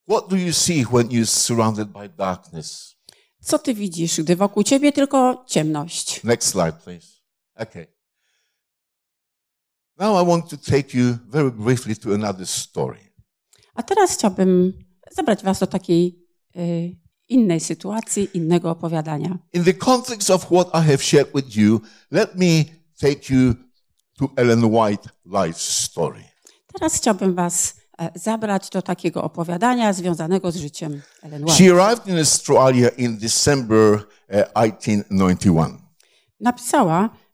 What 0.10 0.30
do 0.30 0.36
you 0.36 0.54
see 0.54 0.86
when 0.86 1.08
you're 1.08 1.26
surrounded 1.26 1.88
by 1.92 2.10
darkness? 2.10 2.96
Co 3.42 3.60
ty 3.60 3.74
widzisz, 3.74 4.22
gdy 4.22 4.36
wokół 4.36 4.64
ciebie 4.64 4.92
tylko 4.92 5.46
ciemność? 5.48 6.24
Next 6.24 6.50
slide, 6.50 6.74
please. 6.74 7.08
Okay. 7.56 7.88
Now 9.98 10.24
I 10.24 10.28
want 10.28 10.50
to 10.50 10.58
take 10.58 10.98
you 10.98 11.18
very 11.28 11.52
briefly 11.52 11.96
to 11.96 12.14
another 12.14 12.48
story. 12.48 13.00
A 13.74 13.84
teraz 13.84 14.14
chciałbym 14.18 14.74
zabrać 15.12 15.44
was 15.44 15.60
do 15.60 15.68
takiej 15.68 16.20
y, 16.56 16.96
innej 17.30 17.60
sytuacji, 17.60 18.30
innego 18.34 18.72
opowiadania. 18.72 19.38
In 19.54 19.64
the 19.64 19.74
context 19.74 20.30
of 20.30 20.46
what 20.52 20.68
I 20.68 20.78
have 20.92 20.98
shared 21.04 21.30
with 21.36 21.56
you, 21.56 21.82
let 22.12 22.36
me 22.36 22.66
take 23.02 23.34
you 23.34 23.54
to 24.20 24.30
Ellen 24.36 24.64
White 24.66 25.10
life 25.26 25.60
story. 25.60 26.24
Teraz 26.74 26.96
chciałbym 26.96 27.36
was 27.36 27.74
e, 28.00 28.10
zabrać 28.16 28.70
do 28.70 28.82
takiego 28.82 29.24
opowiadania 29.24 29.94
związanego 29.94 30.52
z 30.52 30.56
życiem 30.56 31.02
Ellen 31.24 31.44
White. 31.44 31.56
She 31.58 31.74
arrived 31.74 32.08
in 32.08 32.18
Australia 32.20 32.90
in 32.90 33.18
December 33.18 33.94
uh, 33.94 34.04
1891. 34.80 35.78
Napisała 36.40 37.06
e, 37.06 37.10
w- 37.10 37.27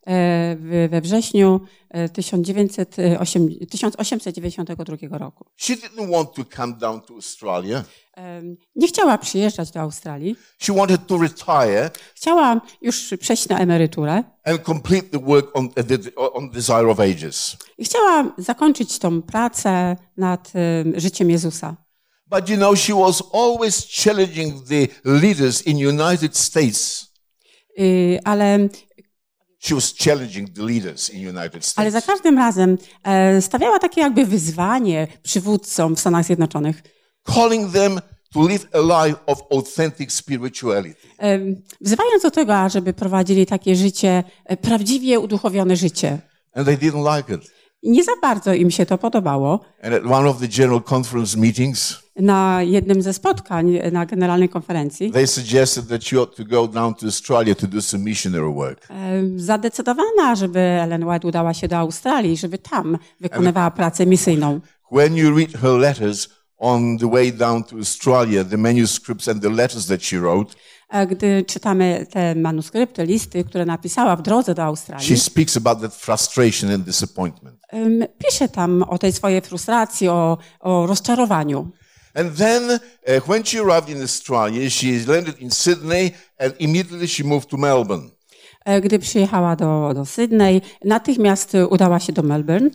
we 0.90 1.00
wrześniu 1.00 1.60
e, 1.90 2.08
1908 2.08 3.48
1892 3.70 5.18
roku. 5.18 5.44
She 5.56 5.74
didn't 5.76 6.10
want 6.12 6.34
to 6.34 6.44
come 6.56 6.72
down 6.72 7.00
to 7.00 7.14
Australia. 7.14 7.84
Em, 8.14 8.56
Nie 8.76 8.88
chciała 8.88 9.18
przyjeżdżać 9.18 9.70
do 9.70 9.80
Australii. 9.80 10.36
She 10.58 10.72
wanted 10.74 11.06
to 11.06 11.18
retire 11.18 11.90
Chciała 12.14 12.60
już 12.82 13.14
przejść 13.20 13.48
na 13.48 13.58
emeryturę 13.58 14.22
and 14.44 14.62
complete 14.62 15.08
the 15.08 15.18
work 15.18 15.56
on, 15.56 15.66
uh, 15.66 15.72
the, 15.74 16.14
on 16.32 16.50
Desire 16.50 16.90
of 16.90 17.00
Ages. 17.00 17.56
i 17.78 17.84
chciała 17.84 18.34
zakończyć 18.38 18.98
tą 18.98 19.22
pracę 19.22 19.96
nad 20.16 20.52
em, 20.54 21.00
życiem 21.00 21.30
Jezusa. 21.30 21.76
But 22.30 22.48
you 22.48 22.56
know, 22.56 22.78
she 22.78 22.94
was 22.94 23.22
always 23.32 23.86
challenging 24.04 24.64
the 24.68 24.88
leaders 25.04 25.66
in 25.66 25.76
United 25.88 26.36
States. 26.38 27.06
Y, 27.78 28.18
Ale, 28.24 28.58
ale 31.76 31.90
za 31.90 32.00
każdym 32.02 32.38
razem 32.38 32.78
e, 33.04 33.42
stawiała 33.42 33.78
takie 33.78 34.00
jakby 34.00 34.26
wyzwanie 34.26 35.06
przywódcom 35.22 35.96
w 35.96 36.00
Stanach 36.00 36.24
Zjednoczonych, 36.24 36.82
calling 37.34 37.72
them 37.72 38.00
to 38.32 38.48
live 38.48 38.66
a 38.72 39.06
life 39.06 39.18
of 39.26 39.38
authentic 39.50 40.12
spirituality. 40.12 41.00
em, 41.18 41.62
wzywając 41.80 42.22
do 42.22 42.30
tego, 42.30 42.56
ażeby 42.56 42.92
prowadzili 42.92 43.46
takie 43.46 43.76
życie, 43.76 44.24
e, 44.44 44.56
prawdziwie 44.56 45.20
uduchowione 45.20 45.76
życie. 45.76 46.18
And 46.54 46.66
they 46.66 46.76
didn't 46.76 47.16
like 47.16 47.34
it. 47.34 47.50
I 47.84 47.90
nie 47.90 48.04
za 48.04 48.12
bardzo 48.22 48.54
im 48.54 48.70
się 48.70 48.86
to 48.86 48.98
podobało. 48.98 49.60
And 49.82 49.94
meetings, 51.36 51.98
Na 52.16 52.62
jednym 52.62 53.02
ze 53.02 53.12
spotkań 53.12 53.78
na 53.92 54.06
generalnej 54.06 54.48
konferencji 54.48 55.12
zadecydowana, 59.36 60.34
żeby 60.34 60.58
Ellen 60.60 61.04
White 61.04 61.28
udała 61.28 61.54
się 61.54 61.68
do 61.68 61.76
Australii, 61.76 62.36
żeby 62.36 62.58
tam 62.58 62.98
wykonywała 63.20 63.70
pracę 63.70 64.06
misyjną. 64.06 64.60
When 64.92 65.16
you 65.16 65.36
read 65.38 65.52
her 65.52 65.72
letters 65.78 66.28
on 66.58 66.98
the 66.98 67.10
way 67.10 67.32
down 67.32 67.64
to 67.64 67.76
Australia, 67.76 68.44
the 68.44 68.56
manuscripts 68.56 69.28
and 69.28 69.42
the 69.42 69.50
letters 69.50 69.86
that 69.86 70.02
she 70.02 70.16
wrote, 70.20 70.54
Gdy 71.08 71.44
czytamy 71.46 72.06
te 72.10 72.34
manuskrypty, 72.34 73.04
listy, 73.04 73.44
które 73.44 73.64
napisała 73.64 74.16
w 74.16 74.22
drodze 74.22 74.54
do 74.54 74.62
she 74.62 74.66
Australii, 74.66 75.20
speaks 75.20 75.56
about 75.56 75.80
that 75.80 75.94
frustration 75.94 76.70
and 76.70 76.84
disappointment. 76.84 77.60
pisze 78.18 78.48
tam 78.48 78.82
o 78.82 78.98
tej 78.98 79.12
swojej 79.12 79.40
frustracji, 79.40 80.08
o, 80.08 80.38
o 80.60 80.86
rozczarowaniu. 80.86 81.70
And 82.14 82.36
then, 82.36 82.62
uh, 82.70 83.28
when 83.28 83.44
she 83.44 83.60
arrived 83.60 83.88
in 83.96 84.02
Australia, 84.02 84.70
she 84.70 84.86
landed 85.06 85.40
in 85.40 85.50
Sydney 85.50 86.12
and 86.38 86.54
immediately 86.60 87.08
she 87.08 87.24
moved 87.24 87.48
to 87.48 87.56
Melbourne. 87.56 88.10
E, 88.64 88.80
Gdy 88.80 88.98
przyjechała 88.98 89.56
do, 89.56 89.94
do 89.94 90.06
Sydney, 90.06 90.60
natychmiast 90.84 91.54
e, 91.54 91.66
udała 91.66 92.00
się 92.00 92.12
do 92.12 92.22
Melbourne. 92.22 92.70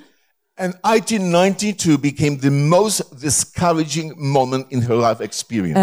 And 0.60 0.74
1892 0.84 1.98
became 1.98 2.38
the 2.38 2.52
most 2.52 3.22
discouraging 3.22 4.14
moment 4.18 4.72
in 4.72 4.82
her 4.82 4.98
life 4.98 5.24
experience. 5.24 5.80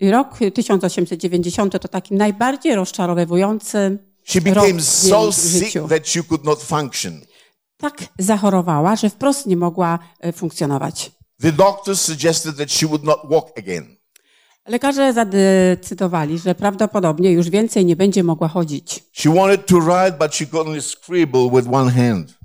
Rok 0.00 0.40
1890 0.40 1.78
to 1.78 1.88
taki 1.88 2.14
najbardziej 2.14 2.74
rozczarowywujący 2.74 3.98
She 4.24 4.40
became 4.40 4.80
so 4.80 5.32
sick 5.32 5.88
that 5.88 6.08
she 6.08 6.22
could 6.22 6.44
not 6.44 6.62
function. 6.62 7.20
Tak 7.76 8.04
zachorowała, 8.18 8.96
że 8.96 9.10
wprost 9.10 9.46
nie 9.46 9.56
mogła 9.56 9.98
e, 10.20 10.32
funkcjonować. 10.32 11.10
The 11.40 11.52
doctors 11.52 12.00
suggested 12.00 12.56
that 12.56 12.72
she 12.72 12.86
would 12.86 13.04
not 13.04 13.20
walk 13.30 13.58
again. 13.58 13.96
Lekarze 14.68 15.12
zadecydowali, 15.12 16.38
że 16.38 16.54
prawdopodobnie 16.54 17.32
już 17.32 17.50
więcej 17.50 17.84
nie 17.84 17.96
będzie 17.96 18.24
mogła 18.24 18.48
chodzić. 18.48 19.04
She 19.12 19.34
wanted 19.34 19.66
to 19.66 19.80
write, 19.80 20.12
but 20.18 20.34
she 20.34 20.46
could 20.46 20.66
only 20.66 20.82
scribble 20.82 21.50
with 21.50 21.68
one 21.72 21.90
hand. 21.90 22.35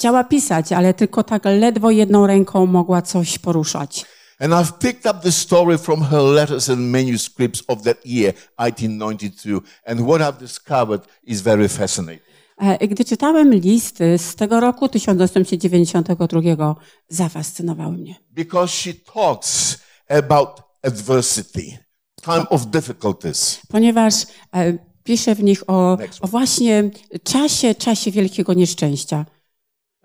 Chciała 0.00 0.24
pisać, 0.24 0.72
ale 0.72 0.94
tylko 0.94 1.22
tak 1.24 1.44
ledwo 1.44 1.90
jedną 1.90 2.26
ręką 2.26 2.66
mogła 2.66 3.02
coś 3.02 3.38
poruszać. 3.38 4.04
And 4.38 4.52
I've 4.52 4.78
picked 4.78 5.14
up 5.14 5.22
the 5.22 5.32
story 5.32 5.78
from 5.78 6.02
her 6.02 6.22
letters 6.22 6.70
and 6.70 6.80
manuscripts 6.80 7.62
of 7.68 7.82
that 7.82 8.06
year, 8.06 8.34
1892. 8.56 9.60
And 9.86 10.00
what 10.00 10.20
I've 10.20 10.40
discovered 10.40 11.02
is 11.24 11.40
very 11.40 11.68
fascinating. 11.68 12.22
E, 12.58 12.88
Gdy 12.88 13.04
czytałem 13.04 13.54
listy 13.54 14.18
z 14.18 14.34
tego 14.34 14.60
roku 14.60 14.88
1892, 14.88 16.74
zafascynowały 17.08 17.92
mnie. 17.92 18.14
Because 18.30 18.72
she 18.72 18.94
talks 19.14 19.78
about 20.08 20.48
adversity, 20.82 21.78
time 22.22 22.48
of 22.50 22.66
difficulties. 22.66 23.60
ponieważ 23.68 24.14
e, 24.56 24.78
pisze 25.04 25.34
w 25.34 25.42
nich 25.42 25.62
o, 25.66 25.98
o 26.20 26.28
właśnie 26.28 26.90
czasie, 27.24 27.74
czasie 27.74 28.10
wielkiego 28.10 28.54
nieszczęścia. 28.54 29.26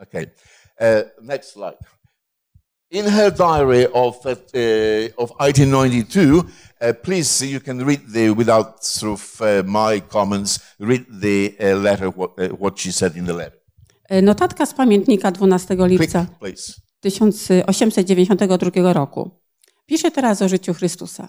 Okay. 0.01 0.25
Uh, 0.79 1.03
next 1.21 1.53
slide. 1.53 1.77
In 2.91 3.05
her 3.05 3.31
diary 3.31 3.87
of, 3.87 4.25
uh, 4.25 4.35
of 5.17 5.31
1892, 5.39 6.43
uh, 6.81 6.93
please, 7.03 7.41
you 7.45 7.59
can 7.59 7.85
read 7.85 8.01
the, 8.13 8.29
without 8.29 8.83
through 8.83 9.17
uh, 9.41 9.63
my 9.65 9.99
comments, 9.99 10.59
read 10.79 11.05
the 11.09 11.55
uh, 11.59 11.75
letter, 11.75 12.09
what, 12.09 12.31
uh, 12.37 12.49
what 12.49 12.79
she 12.79 12.91
said 12.91 13.15
in 13.17 13.25
the 13.25 13.33
letter. 13.33 13.59
E, 14.09 14.21
Notatka 14.21 14.65
z 14.65 14.73
pamiętnika 14.73 15.31
12 15.31 15.75
Quick, 15.75 15.89
lipca 15.89 16.25
please. 16.39 16.73
1892 16.99 18.93
roku. 18.93 19.31
Pisze 19.85 20.11
teraz 20.11 20.41
o 20.41 20.49
życiu 20.49 20.73
Chrystusa. 20.73 21.27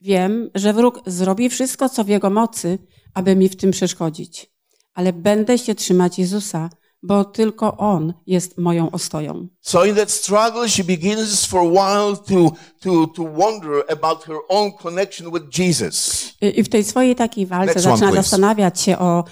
Wiem, 0.00 0.50
że 0.54 0.72
wróg 0.72 1.00
zrobi 1.06 1.48
wszystko, 1.50 1.88
co 1.88 2.04
w 2.04 2.08
jego 2.08 2.30
mocy, 2.30 2.78
aby 3.14 3.36
mi 3.36 3.48
w 3.48 3.56
tym 3.56 3.70
przeszkodzić. 3.70 4.50
Ale 4.94 5.12
będę 5.12 5.58
się 5.58 5.74
trzymać 5.74 6.18
Jezusa, 6.18 6.70
bo 7.02 7.24
tylko 7.24 7.76
On 7.76 8.14
jest 8.26 8.58
moją 8.58 8.90
ostoją. 8.90 9.48
So 9.60 9.84
in 9.84 9.94
that 9.94 10.10
struggle, 10.10 10.68
she 10.68 10.84
begins 10.84 11.46
for 11.46 11.60
a 11.60 11.64
while 11.64 12.16
to, 12.16 12.56
to, 12.80 13.06
to 13.06 13.22
wonder 13.22 13.84
about 13.88 14.24
her 14.24 14.36
own 14.48 14.72
connection 14.72 15.32
with 15.32 15.58
Jesus. 15.58 16.24
I 16.40 16.62
w 16.62 16.68
tej 16.68 16.84
swojej 16.84 17.16
takiej 17.16 17.46
walce 17.46 17.74
Next 17.74 17.86
one, 17.86 17.96
zaczyna 17.96 18.12
please. 18.12 18.22
zastanawiać 18.22 18.80
się 18.80 18.98
o 18.98 19.24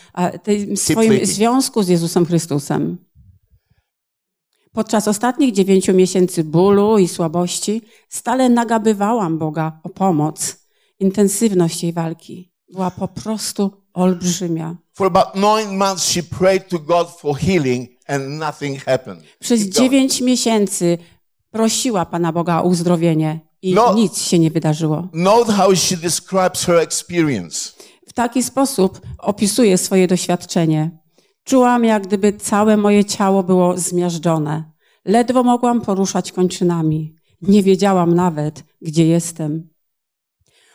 tym 0.42 0.76
swoim 0.76 1.26
związku 1.26 1.82
z 1.82 1.88
Jezusem 1.88 2.26
Chrystusem. 2.26 2.98
Podczas 4.72 5.08
ostatnich 5.08 5.52
dziewięciu 5.52 5.94
miesięcy 5.94 6.44
bólu 6.44 6.98
i 6.98 7.08
słabości 7.08 7.82
stale 8.08 8.48
nagabywałam 8.48 9.38
Boga 9.38 9.80
o 9.82 9.88
pomoc. 9.88 10.56
Intensywność 11.00 11.82
jej 11.82 11.92
walki 11.92 12.52
była 12.72 12.90
po 12.90 13.08
prostu 13.08 13.72
olbrzymia. 13.98 14.76
For 14.94 15.06
about 15.06 15.34
nine 15.34 15.76
months, 15.76 16.04
she 16.04 16.22
prayed 16.22 16.68
to 16.68 16.78
God 16.78 17.08
for 17.20 17.38
healing 17.38 17.88
and 18.06 18.28
nothing 18.28 18.84
happened. 18.84 19.22
Przez 19.40 19.60
dziewięć 19.68 20.20
miesięcy 20.20 20.98
prosiła 21.50 22.06
Pana 22.06 22.32
Boga 22.32 22.62
o 22.62 22.66
uzdrowienie 22.66 23.40
i 23.62 23.74
No. 23.74 23.94
nic 23.94 24.22
się 24.22 24.38
nie 24.38 24.50
wydarzyło. 24.50 25.08
Note 25.12 25.52
how 25.52 25.76
she 25.76 25.96
describes 25.96 26.64
her 26.64 26.76
experience. 26.76 27.72
W 28.08 28.12
taki 28.12 28.42
sposób 28.42 29.00
opisuje 29.18 29.78
swoje 29.78 30.06
doświadczenie. 30.06 30.90
Czułam, 31.44 31.84
jak 31.84 32.06
gdyby 32.06 32.32
całe 32.32 32.76
moje 32.76 33.04
ciało 33.04 33.42
było 33.42 33.78
zmiażdżone. 33.78 34.64
Ledwo 35.04 35.42
mogłam 35.42 35.80
poruszać 35.80 36.32
kończynami. 36.32 37.14
Nie 37.42 37.62
wiedziałam 37.62 38.14
nawet, 38.14 38.64
gdzie 38.82 39.06
jestem. 39.06 39.68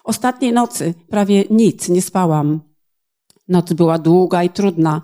Ostatniej 0.03 0.53
nocy 0.53 0.93
prawie 1.09 1.43
nic 1.49 1.89
nie 1.89 2.01
spałam. 2.01 2.61
Noc 3.47 3.73
była 3.73 3.99
długa 3.99 4.43
i 4.43 4.49
trudna. 4.49 5.01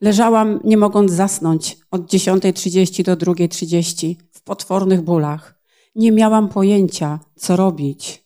Leżałam, 0.00 0.60
nie 0.64 0.76
mogąc 0.76 1.12
zasnąć, 1.12 1.76
od 1.90 2.02
10.30 2.02 3.04
do 3.04 3.16
2.30 3.16 4.16
w 4.32 4.42
potwornych 4.42 5.02
bólach. 5.02 5.54
Nie 5.94 6.12
miałam 6.12 6.48
pojęcia, 6.48 7.18
co 7.36 7.56
robić. 7.56 8.24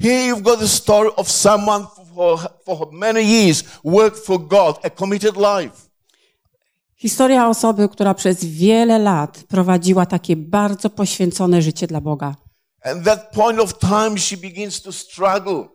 Here 0.00 0.32
you've 0.32 0.42
got 0.42 0.60
the 0.60 0.68
story 0.68 1.14
of 1.16 1.30
someone 1.30 1.86
for, 2.14 2.38
for 2.64 2.92
many 2.92 3.22
years 3.22 3.64
worked 3.84 4.24
for 4.24 4.46
God, 4.46 4.76
a 4.82 4.90
committed 4.90 5.36
life. 5.36 5.86
Historia 6.96 7.48
osoby, 7.48 7.88
która 7.88 8.14
przez 8.14 8.44
wiele 8.44 8.98
lat 8.98 9.44
prowadziła 9.48 10.06
takie 10.06 10.36
bardzo 10.36 10.90
poświęcone 10.90 11.62
życie 11.62 11.86
dla 11.86 12.00
Boga. 12.00 12.34
And 12.82 13.04
that 13.04 13.30
point 13.34 13.60
of 13.60 13.78
time, 13.78 14.18
she 14.18 14.36
begins 14.36 14.82
to 14.82 14.92
struggle. 14.92 15.68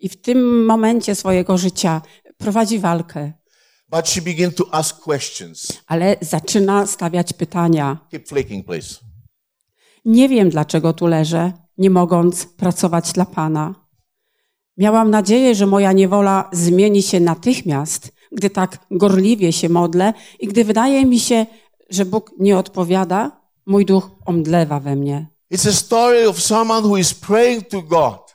I 0.00 0.08
w 0.08 0.20
tym 0.20 0.66
momencie 0.66 1.14
swojego 1.14 1.58
życia 1.58 2.02
prowadzi 2.42 2.78
walkę, 2.78 3.32
But 3.90 4.08
she 4.08 4.22
began 4.22 4.50
to 4.52 4.64
ask 4.74 5.00
questions. 5.00 5.72
ale 5.86 6.16
zaczyna 6.20 6.86
stawiać 6.86 7.32
pytania. 7.32 7.98
Keep 8.10 8.28
flicking, 8.28 8.66
please. 8.66 8.94
Nie 10.04 10.28
wiem, 10.28 10.50
dlaczego 10.50 10.92
tu 10.92 11.06
leżę, 11.06 11.52
nie 11.78 11.90
mogąc 11.90 12.46
pracować 12.46 13.12
dla 13.12 13.24
Pana. 13.24 13.74
Miałam 14.76 15.10
nadzieję, 15.10 15.54
że 15.54 15.66
moja 15.66 15.92
niewola 15.92 16.48
zmieni 16.52 17.02
się 17.02 17.20
natychmiast, 17.20 18.12
gdy 18.32 18.50
tak 18.50 18.78
gorliwie 18.90 19.52
się 19.52 19.68
modlę 19.68 20.12
i 20.40 20.46
gdy 20.48 20.64
wydaje 20.64 21.06
mi 21.06 21.20
się, 21.20 21.46
że 21.90 22.04
Bóg 22.04 22.30
nie 22.38 22.58
odpowiada, 22.58 23.40
mój 23.66 23.84
duch 23.86 24.10
omdlewa 24.26 24.80
we 24.80 24.96
mnie. 24.96 25.26
It's 25.54 25.68
a 25.68 25.72
story 25.72 26.28
of 26.28 26.40
someone 26.40 26.88
who 26.88 26.96
is 26.96 27.14
praying 27.14 27.68
to 27.68 27.82
God, 27.82 28.27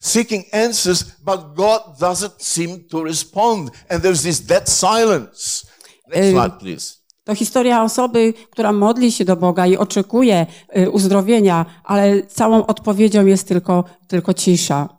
seeking 0.00 0.44
answers, 0.52 1.04
but 1.24 1.54
God 1.54 1.82
doesn't 2.00 2.42
seem 2.42 2.84
to 2.88 3.04
respond. 3.04 3.70
And 3.88 4.02
there's 4.02 4.22
this 4.22 4.40
dead 4.40 4.68
silence. 4.68 5.66
Next 6.08 6.30
slide, 6.30 6.58
please. 6.58 6.98
To 7.24 7.34
historia 7.34 7.82
osoby, 7.82 8.34
która 8.50 8.72
modli 8.72 9.12
się 9.12 9.24
do 9.24 9.36
Boga 9.36 9.66
i 9.66 9.76
oczekuje 9.76 10.46
y, 10.78 10.90
uzdrowienia, 10.90 11.66
ale 11.84 12.22
całą 12.26 12.66
odpowiedzią 12.66 13.26
jest 13.26 13.48
tylko, 13.48 13.84
tylko 14.06 14.34
cisza. 14.34 14.98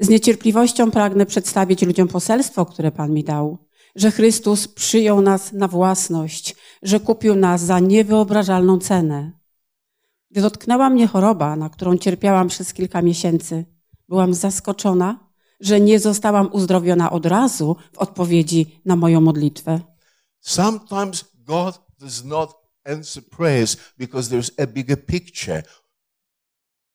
Z 0.00 0.08
niecierpliwością 0.08 0.90
pragnę 0.90 1.26
przedstawić 1.26 1.82
ludziom 1.82 2.08
poselstwo, 2.08 2.66
które 2.66 2.92
Pan 2.92 3.12
mi 3.12 3.24
dał, 3.24 3.58
że 3.96 4.10
Chrystus 4.10 4.68
przyjął 4.68 5.20
nas 5.20 5.52
na 5.52 5.68
własność, 5.68 6.56
że 6.82 7.00
kupił 7.00 7.34
nas 7.34 7.60
za 7.60 7.78
niewyobrażalną 7.78 8.78
cenę. 8.78 9.32
Gdy 10.30 10.40
dotknęła 10.40 10.90
mnie 10.90 11.06
choroba, 11.06 11.56
na 11.56 11.70
którą 11.70 11.98
cierpiałam 11.98 12.48
przez 12.48 12.72
kilka 12.72 13.02
miesięcy, 13.02 13.64
byłam 14.12 14.34
zaskoczona, 14.34 15.08
że 15.60 15.80
nie 15.80 15.98
zostałam 15.98 16.48
uzdrowiona 16.52 17.10
od 17.10 17.26
razu 17.26 17.76
w 17.92 17.98
odpowiedzi 17.98 18.80
na 18.84 18.96
moją 18.96 19.20
modlitwę. 19.20 19.80
Sometimes 20.40 21.24
God 21.34 21.80
does 22.00 22.24
not 22.24 22.50
answer 22.84 23.22
prayers 23.28 23.76
because 23.98 24.30
there's 24.30 24.62
a 24.62 24.66
bigger 24.66 25.06
picture. 25.06 25.62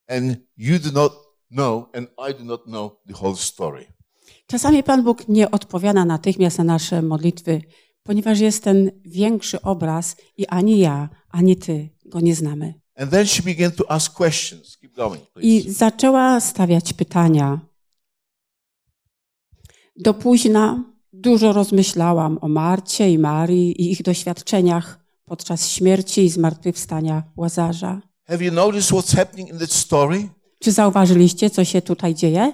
And 0.08 0.38
you 0.58 0.80
do 0.80 0.92
not 0.92 1.14
know, 1.52 1.90
and 1.96 2.08
I 2.30 2.34
do 2.40 2.44
not 2.44 2.64
know 2.64 2.92
the 3.08 3.14
whole 3.22 3.36
story. 3.36 3.86
Czasami 4.48 4.84
Pan 4.84 5.04
Bóg 5.04 5.28
nie 5.28 5.52
odpowiada 5.52 6.06
natychmiast 6.06 6.58
na 6.58 6.64
nasze 6.64 7.02
modlitwy, 7.02 7.62
ponieważ 8.04 8.40
jest 8.40 8.64
ten 8.64 8.92
większy 9.06 9.62
obraz 9.62 10.16
i 10.38 10.48
ani 10.48 10.80
ja, 10.80 11.10
ani 11.30 11.56
Ty 11.56 11.90
go 12.06 12.20
nie 12.20 12.36
znamy. 12.36 12.74
And 12.98 13.12
then 13.12 13.26
she 13.28 13.44
began 13.44 13.72
to 13.72 13.92
ask 13.92 14.14
questions. 14.14 14.78
Keep 14.82 14.96
going, 14.96 15.22
please. 15.34 15.48
I 15.48 15.72
zaczęła 15.72 16.40
stawiać 16.40 16.94
pytania. 16.94 17.60
Do 19.96 20.14
późna 20.14 20.84
dużo 21.14 21.54
rozmyślałam 21.54 22.38
o 22.42 22.48
Marcie 22.48 23.12
i 23.12 23.18
Marii 23.18 23.82
i 23.82 23.92
ich 23.92 24.04
doświadczeniach 24.04 25.00
podczas 25.26 25.70
śmierci 25.70 26.22
i 26.22 26.30
zmartwychwstania 26.30 27.24
Łazarza. 27.36 28.02
Have 28.28 28.44
you 28.44 28.52
noticed 28.52 28.92
what's 28.92 29.16
happening 29.16 29.50
in 29.50 29.60
that 29.60 29.72
story? 29.72 30.30
Czy 30.60 30.72
zauważyliście, 30.72 31.50
co 31.50 31.66
się 31.66 31.82
tutaj 31.82 32.16
dzieje? 32.16 32.54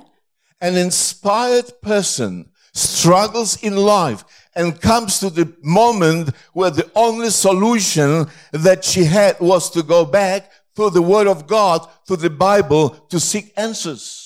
An 0.60 0.78
inspired 0.86 1.72
person 1.82 2.52
struggles 2.76 3.64
in 3.64 3.76
life 3.76 4.24
and 4.56 4.80
comes 4.80 5.20
to 5.20 5.30
the 5.30 5.48
moment 5.64 6.30
where 6.54 6.72
the 6.72 6.90
only 6.96 7.32
solution 7.32 8.26
that 8.52 8.86
she 8.86 9.06
had 9.06 9.40
was 9.40 9.72
to 9.72 9.84
go 9.84 10.06
back 10.06 10.52
to 10.76 10.90
the 10.90 11.02
Word 11.02 11.28
of 11.28 11.48
God, 11.48 11.88
to 12.08 12.16
the 12.16 12.30
Bible, 12.30 12.90
to 13.10 13.20
seek 13.20 13.54
answers. 13.58 14.24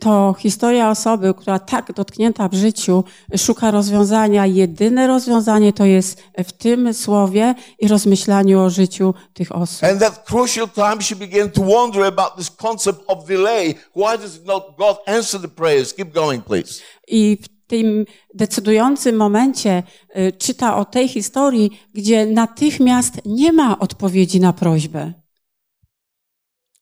to 0.00 0.34
historia 0.38 0.90
osoby, 0.90 1.34
która 1.34 1.58
tak 1.58 1.92
dotknięta 1.92 2.48
w 2.48 2.54
życiu 2.54 3.04
szuka 3.36 3.70
rozwiązania. 3.70 4.46
Jedyne 4.46 5.06
rozwiązanie 5.06 5.72
to 5.72 5.84
jest 5.84 6.22
w 6.44 6.52
tym 6.52 6.94
słowie 6.94 7.54
i 7.78 7.88
rozmyślaniu 7.88 8.60
o 8.60 8.70
życiu 8.70 9.14
tych 9.34 9.56
osób. 9.56 9.84
And 9.84 10.00
that 10.00 10.24
crucial 10.24 10.68
time, 10.68 11.02
she 11.02 11.16
began 11.16 11.50
to 11.50 11.62
wonder 11.62 12.04
about 12.04 12.36
this 12.36 12.50
concept 12.50 13.00
of 13.06 13.26
delay. 13.26 13.74
Why 13.96 14.18
does 14.18 14.44
not 14.44 14.64
God 14.78 14.96
answer 15.06 15.40
the 15.40 15.48
prayers? 15.48 15.94
Keep 15.94 16.12
going, 16.14 16.44
please. 16.44 16.82
I 17.08 17.38
w 17.42 17.51
tym 17.72 18.04
decydującym 18.34 19.16
momencie 19.16 19.82
y, 20.16 20.32
czyta 20.32 20.76
o 20.76 20.84
tej 20.84 21.08
historii, 21.08 21.70
gdzie 21.94 22.26
natychmiast 22.26 23.20
nie 23.26 23.52
ma 23.52 23.78
odpowiedzi 23.78 24.40
na 24.40 24.52
prośbę. 24.52 25.12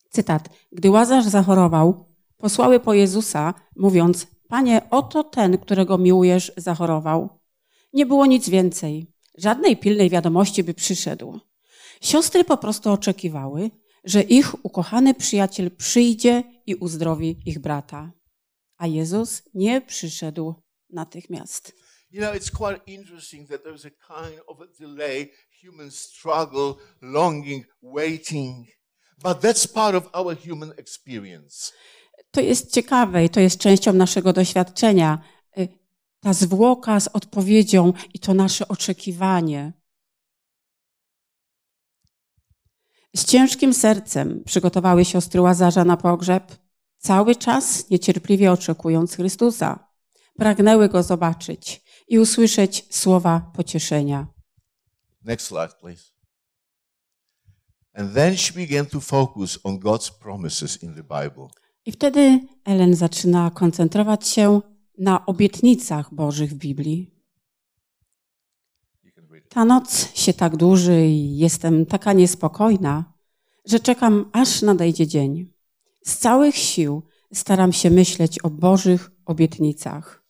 Cytat. 0.09 0.49
Gdy 0.71 0.89
Łazarz 0.89 1.25
zachorował, 1.25 2.05
posłały 2.37 2.79
po 2.79 2.93
Jezusa, 2.93 3.53
mówiąc, 3.75 4.27
Panie, 4.47 4.81
oto 4.89 5.23
ten, 5.23 5.57
którego 5.57 5.97
miłujesz, 5.97 6.51
zachorował. 6.57 7.39
Nie 7.93 8.05
było 8.05 8.25
nic 8.25 8.49
więcej. 8.49 9.13
Żadnej 9.37 9.77
pilnej 9.77 10.09
wiadomości 10.09 10.63
by 10.63 10.73
przyszedł. 10.73 11.39
Siostry 12.01 12.43
po 12.43 12.57
prostu 12.57 12.91
oczekiwały, 12.91 13.71
że 14.03 14.21
ich 14.21 14.65
ukochany 14.65 15.13
przyjaciel 15.13 15.71
przyjdzie 15.71 16.43
i 16.65 16.75
uzdrowi 16.75 17.39
ich 17.45 17.59
brata. 17.59 18.11
A 18.77 18.87
Jezus 18.87 19.43
nie 19.53 19.81
przyszedł 19.81 20.55
natychmiast. 20.93 21.73
You 22.11 22.21
know, 22.21 22.35
it's 22.35 22.51
quite 22.51 22.81
interesting 22.85 23.47
that 23.47 23.63
there's 23.63 23.85
a 23.85 23.89
kind 23.89 24.41
of 24.47 24.61
a 24.61 24.67
delay, 24.79 25.31
human 25.61 25.91
struggle, 25.91 26.75
longing, 27.01 27.65
waiting. 27.81 28.67
But 29.23 29.41
that's 29.41 29.67
part 29.73 29.95
of 29.95 30.09
our 30.13 30.35
human 30.35 30.73
experience. 30.77 31.71
To 32.31 32.41
jest 32.41 32.73
ciekawe 32.73 33.25
i 33.25 33.29
to 33.29 33.39
jest 33.39 33.59
częścią 33.59 33.93
naszego 33.93 34.33
doświadczenia. 34.33 35.21
Y, 35.57 35.81
Ta 36.21 36.33
zwłoka 36.33 36.99
z 36.99 37.07
odpowiedzią 37.07 37.93
i 38.13 38.19
to 38.19 38.33
nasze 38.33 38.67
oczekiwanie. 38.67 39.73
Z 43.15 43.25
ciężkim 43.25 43.73
sercem 43.73 44.43
przygotowały 44.43 45.05
siostry 45.05 45.41
Łazarza 45.41 45.85
na 45.85 45.97
pogrzeb, 45.97 46.57
cały 46.97 47.35
czas 47.35 47.89
niecierpliwie 47.89 48.51
oczekując 48.51 49.15
Chrystusa. 49.15 49.90
Pragnęły 50.37 50.89
go 50.89 51.03
zobaczyć 51.03 51.81
i 52.07 52.19
usłyszeć 52.19 52.85
słowa 52.89 53.51
pocieszenia. 53.55 54.27
Next 55.23 55.47
slide, 55.47 55.73
please. 55.79 56.03
And 57.93 58.13
then 58.13 58.37
she 58.37 58.53
began 58.53 58.85
to 58.85 58.99
focus 58.99 59.59
on 59.63 59.79
God's 59.79 60.11
promises 60.19 60.83
in 60.83 60.93
the 60.93 61.03
Bible. 61.03 61.47
I 61.85 61.91
wtedy 61.91 62.39
Ellen 62.65 62.95
zaczyna 62.95 63.51
koncentrować 63.51 64.27
się 64.27 64.61
na 64.97 65.25
obietnicach 65.25 66.13
Bożych 66.13 66.51
w 66.51 66.55
Biblii. 66.55 67.21
Ta 69.49 69.65
noc 69.65 70.15
się 70.15 70.33
tak 70.33 70.57
dłuży 70.57 71.05
i 71.07 71.37
jestem 71.37 71.85
taka 71.85 72.13
niespokojna, 72.13 73.13
że 73.65 73.79
czekam 73.79 74.29
aż 74.33 74.61
nadejdzie 74.61 75.07
dzień. 75.07 75.53
Z 76.05 76.17
całych 76.17 76.55
sił 76.55 77.03
staram 77.33 77.73
się 77.73 77.89
myśleć 77.89 78.39
o 78.39 78.49
Bożych 78.49 79.11
obietnicach. 79.25 80.20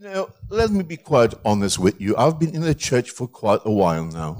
You 0.00 0.04
know, 0.14 0.28
let 0.50 0.70
me 0.70 0.84
be 0.84 0.96
quite 0.96 1.34
honest 1.44 1.78
with 1.78 2.00
you. 2.00 2.14
I've 2.16 2.38
been 2.38 2.54
in 2.54 2.62
the 2.62 2.74
church 2.74 3.10
for 3.10 3.26
quite 3.28 3.60
a 3.64 3.70
while 3.70 4.04
now. 4.04 4.36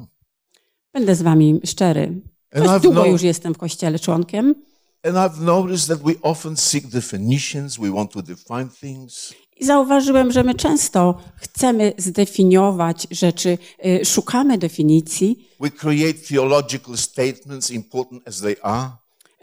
Będę 0.93 1.15
z 1.15 1.23
wami 1.23 1.61
szczery. 1.65 2.21
Dość 2.53 2.83
długo 2.83 3.07
już 3.07 3.23
jestem 3.23 3.55
w 3.55 3.59
kościele 3.59 3.99
członkiem 3.99 4.55
And 5.03 5.17
I've 5.17 5.41
noticed 5.41 5.89
that 5.89 5.99
we 6.03 6.13
often 6.23 6.57
seek 6.57 6.87
definitions. 6.87 7.77
We 7.77 7.91
want 7.91 8.13
to 8.13 8.23
define 8.23 8.69
things. 8.81 9.35
i 9.57 9.65
zauważyłem, 9.65 10.33
że 10.33 10.45
my 10.45 10.55
często 10.55 11.19
chcemy 11.37 11.93
zdefiniować 11.99 13.07
rzeczy, 13.11 13.59
y, 13.87 14.05
szukamy 14.05 14.59
definicji, 14.59 15.49
We 15.61 15.71
create 15.71 16.19
theological 16.29 16.97
statements, 16.97 17.71
important 17.71 18.29
as 18.29 18.41
they 18.41 18.57
are. 18.63 18.91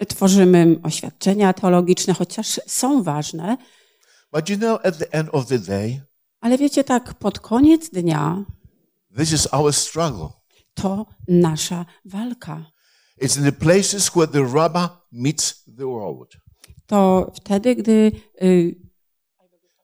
tworzymy 0.07 0.79
oświadczenia 0.83 1.53
teologiczne, 1.53 2.13
chociaż 2.13 2.61
są 2.67 3.03
ważne, 3.03 3.57
But 4.31 4.49
you 4.49 4.57
know, 4.57 4.79
at 4.83 4.99
the 4.99 5.15
end 5.15 5.29
of 5.33 5.47
the 5.47 5.57
day, 5.57 6.01
ale 6.43 6.57
wiecie, 6.57 6.83
tak 6.83 7.19
pod 7.19 7.41
koniec 7.41 7.89
dnia 7.91 8.45
this 9.09 9.31
is 9.31 9.47
our 9.53 9.71
struggle. 9.71 10.41
to 10.75 11.07
nasza 11.27 11.85
walka. 12.05 12.67
It's 13.17 13.37
in 13.37 13.43
the 13.43 13.51
places 13.51 14.13
where 14.15 14.27
the 14.27 14.43
rubber 14.43 14.91
meets 15.11 15.63
the 15.67 15.85
road. 15.85 16.27
To 16.87 17.31
wtedy, 17.33 17.75
gdy 17.75 18.21
y, 18.41 18.75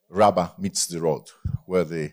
Rubber 0.10 0.52
meets 0.60 0.88
the 0.88 1.00
road, 1.00 1.24
where 1.66 1.86
the 1.86 2.12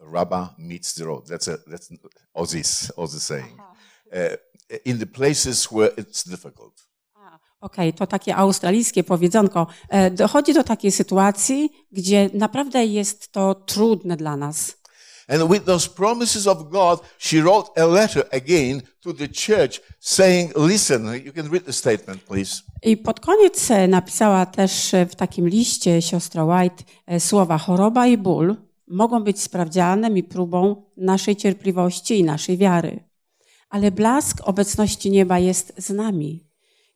rubber 0.00 0.50
meets 0.58 0.92
the 0.94 1.06
road. 1.06 1.28
That's 1.28 1.46
a 1.46 1.58
that's 1.66 1.88
Aussie's 2.36 2.90
Aussie 2.96 3.20
saying. 3.20 3.56
Uh, 4.12 4.36
in 4.84 4.98
the 4.98 5.06
places 5.06 5.70
where 5.70 5.92
it's 5.96 6.24
difficult. 6.24 6.74
Okej, 7.60 7.92
to 7.92 8.06
takie 8.06 8.36
australijskie 8.36 9.04
powiedzonko. 9.04 9.66
E, 9.88 10.10
Dochodzi 10.10 10.54
do 10.54 10.64
takiej 10.64 10.92
sytuacji, 10.92 11.70
gdzie 11.92 12.30
naprawdę 12.34 12.84
jest 12.84 13.32
to 13.32 13.54
trudne 13.54 14.16
dla 14.16 14.36
nas. 14.36 14.80
And 15.28 15.52
with 15.52 15.64
those 15.64 15.88
promises 15.88 16.46
of 16.46 16.70
God, 16.70 17.00
she 17.18 17.42
wrote 17.42 17.82
a 17.82 17.86
letter 17.86 18.24
again 18.32 18.82
to 19.00 19.12
the 19.12 19.28
church 19.28 19.80
saying, 20.00 20.52
listen, 20.56 21.14
you 21.24 21.32
can 21.32 21.50
read 21.50 21.64
the 21.64 21.72
statement, 21.72 22.22
please. 22.22 22.62
I 22.82 22.96
pod 22.96 23.20
koniec 23.20 23.70
e, 23.70 23.88
napisała 23.88 24.46
też 24.46 24.94
e, 24.94 25.06
w 25.06 25.14
takim 25.14 25.48
liście 25.48 26.02
siostra 26.02 26.44
White 26.44 26.84
słowa 27.18 27.58
choroba 27.58 28.06
i 28.06 28.18
ból 28.18 28.56
mogą 28.88 29.24
być 29.24 29.40
sprawdzianem 29.40 30.16
i 30.16 30.22
próbą 30.22 30.82
naszej 30.96 31.36
cierpliwości 31.36 32.18
i 32.18 32.24
naszej 32.24 32.56
wiary. 32.56 33.04
Ale 33.68 33.90
blask 33.90 34.40
obecności 34.44 35.10
nieba 35.10 35.38
jest 35.38 35.72
z 35.76 35.90
nami 35.90 36.49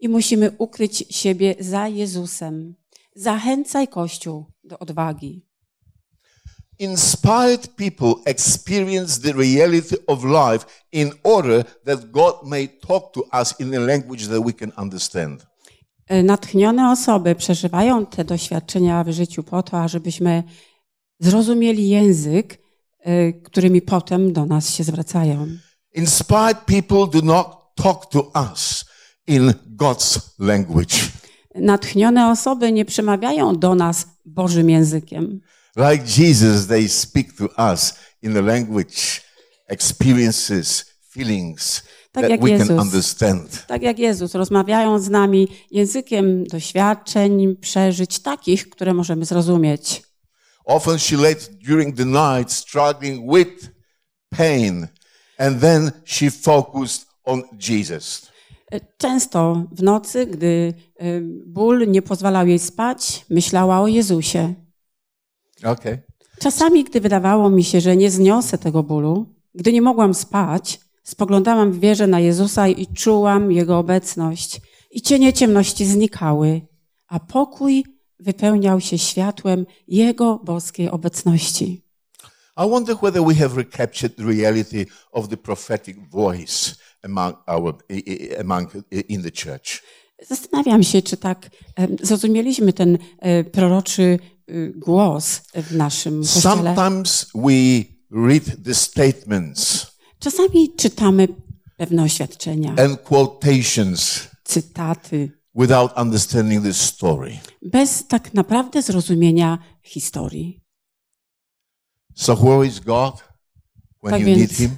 i 0.04 0.08
musimy 0.08 0.50
ukryć 0.58 1.04
siebie 1.10 1.54
za 1.60 1.88
Jezusem. 1.88 2.74
Zachęcaj 3.16 3.88
Kościół 3.88 4.44
do 4.64 4.78
odwagi. 4.78 5.46
Inspired 6.78 7.68
people 7.76 8.14
experience 8.24 9.20
the 9.20 9.32
reality 9.32 9.96
of 10.06 10.24
life 10.24 10.66
in 10.92 11.10
order 11.22 11.64
that 11.84 12.10
God 12.10 12.34
may 12.44 12.68
talk 12.68 13.12
to 13.12 13.20
us 13.40 13.60
in 13.60 13.74
a 13.74 13.80
language 13.80 14.26
that 14.28 14.44
we 14.46 14.52
can 14.52 14.72
understand. 14.78 15.46
E, 16.06 16.22
Natchnione 16.22 16.90
osoby 16.90 17.34
przeżywają 17.34 18.06
te 18.06 18.24
doświadczenia 18.24 19.04
w 19.04 19.10
życiu 19.10 19.42
po 19.42 19.62
to, 19.62 19.80
ażebyśmy 19.80 20.42
zrozumieli 21.20 21.88
język, 21.88 22.58
e, 23.00 23.32
którymi 23.32 23.82
potem 23.82 24.32
do 24.32 24.46
nas 24.46 24.74
się 24.74 24.84
zwracają. 24.84 25.48
Inspired 25.94 26.58
people 26.66 27.20
do 27.20 27.26
not 27.26 27.46
talk 27.74 28.06
to 28.06 28.32
us 28.52 28.84
in 29.26 29.54
God's 29.66 30.18
language. 30.38 30.96
Natchnione 31.54 32.30
osoby 32.30 32.72
nie 32.72 32.84
przemawiają 32.84 33.58
do 33.58 33.74
nas 33.74 34.06
Bożym 34.24 34.70
językiem. 34.70 35.40
Like 35.76 36.22
Jesus, 36.22 36.66
they 36.66 36.88
speak 36.88 37.32
to 37.32 37.72
us 37.72 37.94
in 38.22 38.36
a 38.36 38.40
language, 38.40 39.20
experiences, 39.68 40.84
feelings 41.10 41.82
Tak 42.12 42.22
that 42.22 42.30
jak 42.30 42.40
we 42.40 42.48
can 42.48 42.58
Jezus. 42.58 42.80
understand. 42.80 43.66
Tak 43.66 43.82
jak 43.82 43.98
Jezus, 43.98 44.34
rozmawiają 44.34 44.98
z 44.98 45.10
nami 45.10 45.48
językiem 45.70 46.44
doświadczeń, 46.44 47.56
przeżyć 47.56 48.18
takich, 48.18 48.68
które 48.68 48.94
możemy 48.94 49.24
zrozumieć. 49.24 50.02
Often 50.64 50.98
she 50.98 51.16
lay 51.16 51.36
during 51.68 51.96
the 51.96 52.04
night 52.04 52.52
struggling 52.52 53.34
with 53.34 53.70
pain, 54.30 54.88
and 55.38 55.60
then 55.60 55.92
she 56.04 56.30
focused 56.30 57.06
on 57.24 57.42
Jesus. 57.68 58.33
E, 58.72 58.80
Często 58.98 59.66
w 59.72 59.82
nocy, 59.82 60.26
gdy 60.26 60.74
e, 60.96 61.20
ból 61.46 61.90
nie 61.90 62.02
pozwalał 62.02 62.46
jej 62.46 62.58
spać, 62.58 63.26
myślała 63.30 63.80
o 63.80 63.88
Jezusie. 63.88 64.54
Okay. 65.64 66.02
Czasami, 66.38 66.84
gdy 66.84 67.00
wydawało 67.00 67.50
mi 67.50 67.64
się, 67.64 67.80
że 67.80 67.96
nie 67.96 68.10
zniosę 68.10 68.58
tego 68.58 68.82
bólu, 68.82 69.26
gdy 69.54 69.72
nie 69.72 69.82
mogłam 69.82 70.14
spać, 70.14 70.80
spoglądałam 71.02 71.72
w 71.72 71.80
wierze 71.80 72.06
na 72.06 72.20
Jezusa 72.20 72.68
i 72.68 72.86
czułam 72.86 73.52
Jego 73.52 73.78
obecność. 73.78 74.60
I 74.90 75.02
cienie 75.02 75.32
ciemności 75.32 75.86
znikały, 75.86 76.60
a 77.06 77.20
pokój 77.20 77.84
wypełniał 78.20 78.80
się 78.80 78.98
światłem 78.98 79.66
Jego 79.88 80.40
boskiej 80.44 80.90
obecności. 80.90 81.84
I 82.56 82.70
wonder 82.70 82.96
whether 82.96 83.24
we 83.24 83.34
have 83.34 83.56
recaptured 83.56 84.16
the 84.16 84.24
reality 84.24 84.86
of 85.12 85.28
the 85.28 85.36
prophetic 85.36 85.96
voice 86.10 86.74
among 87.04 87.34
our 87.46 87.74
among 88.40 88.70
in 89.08 89.22
the 89.22 89.30
church. 89.30 89.82
Zastanawiam 90.28 90.82
się, 90.82 91.02
czy 91.02 91.16
tak 91.16 91.50
zrozumieliśmy 92.02 92.72
ten 92.72 92.98
e, 93.18 93.44
proroczy 93.44 94.18
y, 94.50 94.72
głos 94.76 95.40
w 95.54 95.76
naszym 95.76 96.20
kościele. 96.22 96.42
Sometimes 96.74 97.26
we 97.34 97.84
read 98.28 98.44
the 98.64 98.74
statements 98.74 99.86
Czasami 100.18 100.74
czytamy 100.76 101.28
pewne 101.76 102.02
oświadczenia, 102.02 102.74
and 102.78 103.00
quotations 103.02 104.20
cytaty, 104.44 105.30
without 105.54 105.98
understanding 105.98 106.64
the 106.64 106.72
story. 106.74 107.38
bez 107.62 108.06
tak 108.08 108.34
naprawdę 108.34 108.82
zrozumienia 108.82 109.58
historii. 109.82 110.60
So 112.14 112.36
where 112.36 112.66
is 112.66 112.80
God 112.80 113.14
when 114.02 114.10
Tak 114.10 114.20
you 114.20 114.26
więc- 114.26 114.38
need 114.40 114.52
Him? 114.52 114.70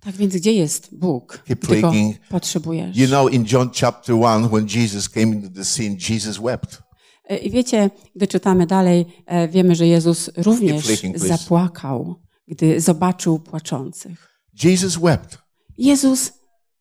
Tak 0.00 0.16
więc 0.16 0.36
gdzie 0.36 0.52
jest 0.52 0.98
Bóg, 0.98 1.42
gdy 1.48 1.80
go 1.80 1.92
potrzebujesz? 2.28 2.96
You 2.96 3.06
know, 3.06 3.32
in 3.32 3.44
John 3.52 3.70
chapter 3.74 4.16
one, 4.16 4.48
when 4.48 4.66
Jesus 4.68 5.08
came 5.08 5.26
into 5.26 5.48
the 5.48 5.64
scene, 5.64 5.96
Jesus 6.10 6.38
wept. 6.38 6.82
E, 7.28 7.36
I 7.38 7.50
wiecie, 7.50 7.90
gdy 8.16 8.26
czytamy 8.26 8.66
dalej, 8.66 9.06
e, 9.26 9.48
wiemy, 9.48 9.74
że 9.74 9.86
Jezus 9.86 10.30
również 10.36 10.84
zapłakał, 11.14 12.22
gdy 12.48 12.80
zobaczył 12.80 13.38
płaczących. 13.38 14.28
Jesus 14.64 14.96
wept. 14.96 15.38
Jezus 15.78 16.32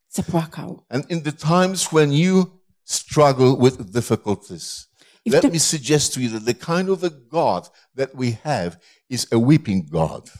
zapłakał. 0.09 0.85
And 0.89 1.11
in 1.11 1.21
the 1.21 1.33
times 1.33 1.87
when 1.87 2.13
you 2.13 2.45
struggle 2.83 3.57
with 3.61 3.91
difficulties, 3.91 4.89
let 5.25 5.53
me 5.53 5.59
suggest 5.59 6.13
to 6.13 6.19
you 6.19 6.29
that 6.29 6.45
the 6.45 6.53
kind 6.53 6.89
of 6.89 7.03
a 7.03 7.09
God 7.09 7.71
that 7.97 8.09
we 8.15 8.31
have 8.43 8.77
is 9.09 9.27
a 9.31 9.37
weeping 9.37 9.89
God. 9.89 10.31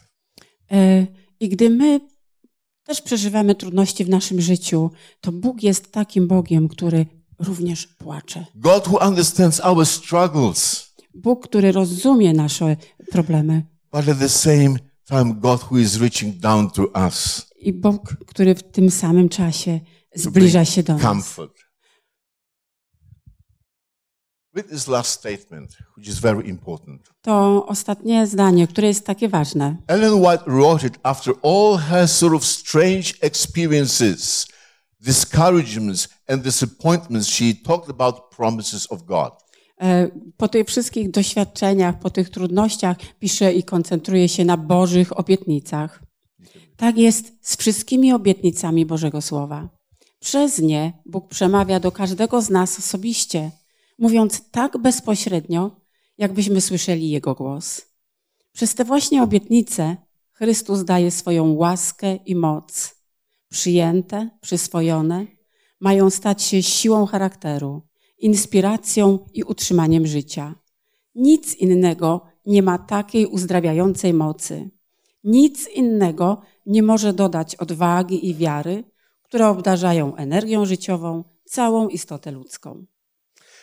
E, 0.70 1.06
I 1.40 1.48
gdy 1.48 1.70
my 1.70 2.00
też 2.90 3.02
przeżywamy 3.02 3.54
trudności 3.54 4.04
w 4.04 4.08
naszym 4.08 4.40
życiu, 4.40 4.90
to 5.20 5.32
Bóg 5.32 5.62
jest 5.62 5.92
takim 5.92 6.28
Bogiem, 6.28 6.68
który 6.68 7.06
również 7.38 7.86
płacze. 7.86 8.46
God 8.54 8.88
who 8.88 9.08
understands 9.08 9.60
our 9.60 9.86
struggles, 9.86 10.86
Bóg, 11.14 11.48
który 11.48 11.72
rozumie 11.72 12.32
nasze 12.32 12.76
problemy. 13.10 13.62
but 13.92 14.08
at 14.08 14.18
the 14.18 14.28
same 14.28 14.74
time, 15.08 15.34
God 15.34 15.60
who 15.70 15.78
is 15.78 15.96
reaching 15.96 16.36
down 16.36 16.70
to 16.70 16.82
us 17.06 17.46
I 17.56 17.72
Bóg, 17.72 18.16
który 18.26 18.54
w 18.54 18.62
tym 18.62 18.90
samym 18.90 19.28
czasie 19.28 19.80
zbliża 20.14 20.64
się 20.64 20.82
do 20.82 20.92
nas. 20.92 21.02
comfort. 21.02 21.52
Read 21.52 21.58
this 21.58 21.62
last 21.62 21.68
statement, 21.68 21.68
which 23.58 23.68
is 23.68 23.78
very 23.78 23.78
important. 23.78 24.39
To 27.22 27.66
ostatnie 27.66 28.26
zdanie, 28.26 28.66
które 28.66 28.88
jest 28.88 29.06
takie 29.06 29.28
ważne. 29.28 29.76
Ellen 29.86 30.14
White 30.14 30.44
wrote 30.46 30.86
it 30.86 30.98
after 31.02 31.34
all 31.42 31.78
her 31.78 32.08
sort 32.08 32.34
of 32.34 32.44
strange 32.44 33.12
experiences, 33.20 34.46
discouragements, 35.00 36.08
and 36.28 36.42
disappointments. 36.42 37.28
She 37.28 37.54
talked 37.64 37.90
about 37.90 38.16
promises 38.36 38.92
of 38.92 39.02
God. 39.02 39.32
E, 39.80 40.10
Po 40.36 40.48
tych 40.48 40.66
wszystkich 40.66 41.10
doświadczeniach, 41.10 41.98
po 41.98 42.10
tych 42.10 42.30
trudnościach 42.30 42.96
pisze 43.18 43.52
i 43.52 43.62
koncentruje 43.62 44.28
się 44.28 44.44
na 44.44 44.56
Bożych 44.56 45.18
obietnicach. 45.18 46.02
Tak 46.76 46.98
jest 46.98 47.32
z 47.40 47.56
wszystkimi 47.56 48.12
obietnicami 48.12 48.86
Bożego 48.86 49.22
Słowa. 49.22 49.68
Przez 50.20 50.58
nie 50.58 50.92
Bóg 51.06 51.28
przemawia 51.28 51.80
do 51.80 51.92
każdego 51.92 52.42
z 52.42 52.50
nas 52.50 52.78
osobiście, 52.78 53.50
mówiąc 54.00 54.50
tak 54.50 54.78
bezpośrednio, 54.78 55.76
jakbyśmy 56.18 56.60
słyszeli 56.60 57.10
Jego 57.10 57.34
głos. 57.34 57.82
Przez 58.52 58.74
te 58.74 58.84
właśnie 58.84 59.22
obietnice 59.22 59.96
Chrystus 60.32 60.84
daje 60.84 61.10
swoją 61.10 61.52
łaskę 61.52 62.16
i 62.16 62.34
moc. 62.34 62.94
Przyjęte, 63.48 64.30
przyswojone, 64.40 65.26
mają 65.80 66.10
stać 66.10 66.42
się 66.42 66.62
siłą 66.62 67.06
charakteru, 67.06 67.82
inspiracją 68.18 69.18
i 69.34 69.44
utrzymaniem 69.44 70.06
życia. 70.06 70.54
Nic 71.14 71.54
innego 71.54 72.26
nie 72.46 72.62
ma 72.62 72.78
takiej 72.78 73.26
uzdrawiającej 73.26 74.14
mocy. 74.14 74.70
Nic 75.24 75.68
innego 75.68 76.42
nie 76.66 76.82
może 76.82 77.12
dodać 77.12 77.56
odwagi 77.56 78.28
i 78.28 78.34
wiary, 78.34 78.84
które 79.22 79.48
obdarzają 79.48 80.16
energią 80.16 80.64
życiową 80.64 81.24
całą 81.44 81.88
istotę 81.88 82.30
ludzką. 82.30 82.86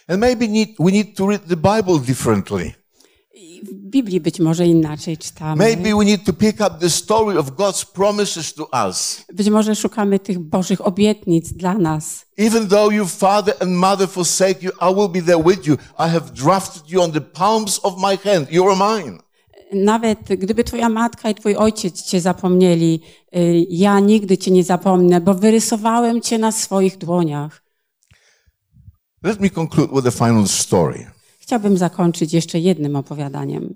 And 0.08 0.20
maybe 0.20 0.48
need, 0.48 0.76
we 0.80 0.92
need 0.92 1.18
to 1.18 1.28
read 1.28 1.42
the 1.48 1.56
Bible 1.58 2.00
differently. 2.00 2.74
W 3.64 3.74
Biblii 3.74 4.22
być 4.22 4.40
może 4.40 4.68
inaczej 4.68 5.18
czytamy. 5.18 5.64
Maybe 5.66 5.96
we 5.96 6.06
need 6.06 6.24
to 6.26 6.34
pick 6.34 6.62
up 6.62 6.80
the 6.80 6.90
story 6.90 7.40
of 7.40 7.52
God's 7.52 7.86
promises 7.86 8.54
to 8.54 8.70
us. 8.88 9.26
Być 9.34 9.50
może 9.50 9.76
szukamy 9.76 10.20
tych 10.20 10.40
Bożych 10.40 10.88
obietnic 10.88 11.54
dla 11.54 11.74
nas. 11.74 12.26
Even 12.38 12.68
though 12.68 12.94
your 12.94 13.08
father 13.08 13.54
and 13.60 13.72
mother 13.72 14.10
forsake 14.10 14.64
you, 14.64 14.72
I 14.82 14.96
will 14.96 15.10
be 15.10 15.22
there 15.22 15.44
with 15.44 15.68
you. 15.68 15.74
I 15.76 16.10
have 16.10 16.32
drafted 16.34 16.92
you 16.92 17.02
on 17.02 17.12
the 17.12 17.22
palms 17.22 17.80
of 17.84 17.94
my 17.98 18.18
hand. 18.32 18.52
You 18.52 18.70
are 18.70 18.98
mine. 18.98 19.18
Nawet 19.74 20.20
gdyby 20.20 20.64
twoja 20.64 20.90
matka 20.90 21.30
i 21.30 21.36
twój 21.36 21.56
ojciec 21.56 22.04
cię 22.04 22.22
zapomnieli, 22.22 23.02
y, 23.36 23.66
ja 23.70 24.00
nigdy 24.00 24.38
cię 24.38 24.52
nie 24.52 24.64
zapomnę, 24.64 25.22
bo 25.22 25.34
wyrysowałem 25.34 26.22
cię 26.22 26.38
na 26.38 26.52
swoich 26.52 26.98
dłoniach. 26.98 27.67
Let 29.24 29.40
me 29.40 29.50
conclude 29.50 29.92
with 29.94 30.08
a 30.08 30.12
final 30.12 30.48
story. 30.48 31.06
Chciałbym 31.40 31.78
zakończyć 31.78 32.34
jeszcze 32.34 32.60
jednym 32.60 32.96
opowiadaniem. 32.96 33.76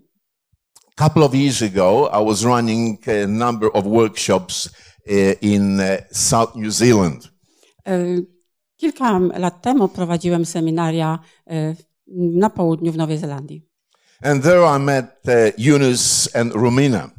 A 0.97 1.03
couple 1.03 1.23
of 1.23 1.35
years 1.35 1.61
ago, 1.61 2.09
I 2.21 2.25
was 2.25 2.43
running 2.43 2.99
a 3.07 3.27
number 3.27 3.69
of 3.73 3.85
workshops 3.85 4.65
uh, 4.67 5.13
in 5.41 5.79
uh, 5.79 5.85
South 6.11 6.55
New 6.55 6.71
Zealand. 6.71 7.31
Y, 7.87 8.25
Kilka 8.77 9.19
lat 9.19 9.61
temu 9.61 9.87
prowadziłem 9.87 10.45
seminaria 10.45 11.19
y, 11.51 11.75
na 12.17 12.49
południu 12.49 12.91
w 12.91 12.97
Nowej 12.97 13.17
Zelandii. 13.17 13.61
And 14.23 14.43
there 14.43 14.77
I 14.77 14.79
met 14.79 15.05
Eunice 15.57 16.39
and 16.39 16.53
Romina. 16.53 17.09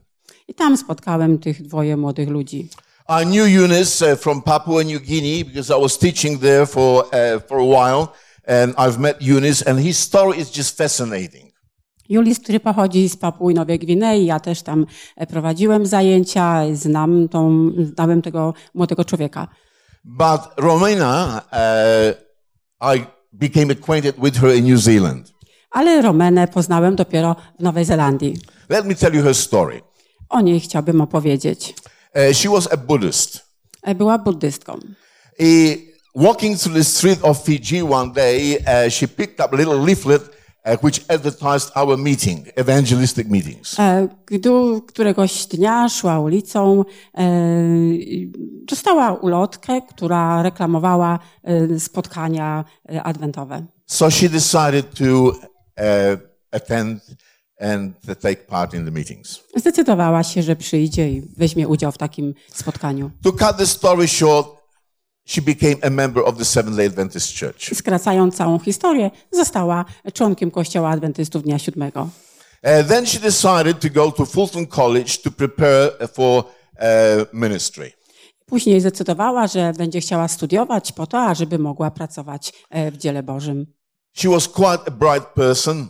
I 0.48 0.54
tam 0.54 0.76
spotkałem 0.76 1.38
tych 1.38 1.62
dwoje 1.62 1.96
młodych 1.96 2.28
ludzi. 2.28 2.68
I 3.08 3.24
knew 3.24 3.44
Eunice 3.44 4.02
uh, 4.02 4.16
from 4.16 4.42
Papua 4.42 4.84
New 4.84 5.00
Guinea 5.00 5.44
because 5.44 5.70
I 5.70 5.76
was 5.76 5.98
teaching 5.98 6.38
there 6.38 6.66
for, 6.66 7.04
uh, 7.12 7.40
for 7.40 7.58
a 7.58 7.64
while. 7.64 8.14
And 8.46 8.74
I've 8.76 8.98
met 8.98 9.22
Eunice 9.22 9.62
and 9.62 9.78
his 9.80 9.98
story 9.98 10.38
is 10.38 10.50
just 10.50 10.76
fascinating. 10.76 11.52
Julis, 12.08 12.40
który 12.40 12.60
pochodzi 12.60 13.08
z 13.08 13.16
Papui 13.16 13.54
Nowej 13.54 13.78
Gwinei, 13.78 14.26
ja 14.26 14.40
też 14.40 14.62
tam 14.62 14.86
e, 15.16 15.26
prowadziłem 15.26 15.86
zajęcia, 15.86 16.62
znam 16.72 17.28
tą, 17.28 17.70
znałem 17.94 18.22
tego 18.22 18.54
młodego 18.74 19.04
człowieka. 19.04 19.48
But 20.04 20.40
Romina, 20.56 21.42
uh, 21.52 22.96
I 22.96 23.06
became 23.32 23.72
acquainted 23.72 24.16
with 24.18 24.40
her 24.40 24.56
in 24.56 24.66
New 24.72 24.80
Zealand. 24.80 25.32
Ale 25.70 26.02
Romenę 26.02 26.48
poznałem 26.48 26.96
dopiero 26.96 27.36
w 27.58 27.62
Nowej 27.62 27.84
Zelandii. 27.84 28.36
Let 28.68 28.86
me 28.86 28.94
tell 28.94 29.14
you 29.14 29.22
her 29.22 29.34
story. 29.34 29.80
O 30.28 30.40
niej 30.40 30.60
chciałbym 30.60 31.00
opowiedzieć. 31.00 31.74
Uh, 32.14 32.32
she 32.32 32.48
was 32.48 32.72
a 32.72 32.76
Buddhist. 32.76 33.40
E, 33.82 33.94
Była 33.94 34.18
buddystką. 34.18 34.72
Uh, 34.72 35.46
walking 36.14 36.58
through 36.58 36.74
the 36.78 36.84
street 36.84 37.18
of 37.22 37.42
Fiji 37.44 37.82
one 37.82 38.12
day, 38.12 38.58
uh, 38.58 38.90
she 38.90 39.08
picked 39.08 39.40
up 39.40 39.52
a 39.52 39.56
little 39.56 39.84
leaflet 39.84 40.22
uh, 40.64 40.76
which 40.82 41.00
advertised 41.08 41.70
our 41.74 41.96
meeting, 41.96 42.48
evangelistic 42.56 43.28
meetings. 43.28 43.78
E, 43.78 44.08
Gdy 44.26 44.50
któregoś 44.86 45.46
dnia 45.46 45.88
szła 45.88 46.20
ulicą, 46.20 46.84
e, 47.14 47.24
i 47.94 48.32
dostała 48.64 49.12
ulotkę, 49.12 49.80
która 49.82 50.42
reklamowała 50.42 51.18
e, 51.44 51.80
spotkania 51.80 52.64
e, 52.88 53.02
adwentowe. 53.02 53.66
So 53.86 54.10
she 54.10 54.28
decided 54.28 54.94
to 54.94 55.04
uh, 55.28 55.34
attend 56.52 57.02
and 57.62 58.00
to 58.06 58.14
take 58.14 58.36
part 58.36 58.74
in 58.74 58.84
the 58.84 58.90
meetings. 58.90 59.40
Zdecydowała 59.56 60.22
się, 60.22 60.42
że 60.42 60.56
przyjdzie 60.56 61.10
i 61.10 61.22
weźmie 61.36 61.68
udział 61.68 61.92
w 61.92 61.98
takim 61.98 62.34
spotkaniu. 62.52 63.10
To 63.22 63.32
cut 63.32 63.56
the 63.56 63.66
story 63.66 64.08
short, 64.08 64.48
she 65.24 65.42
became 65.42 65.76
a 65.82 65.90
member 65.90 66.24
of 66.24 66.38
the 66.38 66.44
Seventh-day 66.44 66.86
Adventist 66.86 67.38
Church. 67.40 67.74
Skracając 67.74 68.36
całą 68.36 68.58
historię, 68.58 69.10
została 69.32 69.84
członkiem 70.14 70.50
Kościoła 70.50 70.90
Adwentystów 70.90 71.42
Dnia 71.42 71.58
Siódmego. 71.58 72.02
Uh, 72.02 72.88
then 72.88 73.06
she 73.06 73.20
decided 73.20 73.80
to 73.80 73.88
go 73.90 74.12
to 74.12 74.26
Fulton 74.26 74.66
College 74.66 75.18
to 75.24 75.30
prepare 75.30 76.08
for 76.12 76.44
uh, 76.44 76.82
ministry. 77.32 77.92
Później 78.46 78.80
zdecydowała, 78.80 79.46
że 79.46 79.72
będzie 79.78 80.00
chciała 80.00 80.28
studiować 80.28 80.92
po 80.92 81.06
to, 81.06 81.20
ażeby 81.20 81.58
mogła 81.58 81.90
pracować 81.90 82.52
e, 82.70 82.90
w 82.90 82.96
dziele 82.96 83.22
Bożym. 83.22 83.66
She 84.14 84.28
was 84.28 84.48
quite 84.48 84.78
a 84.86 84.90
bright 84.90 85.26
person. 85.26 85.88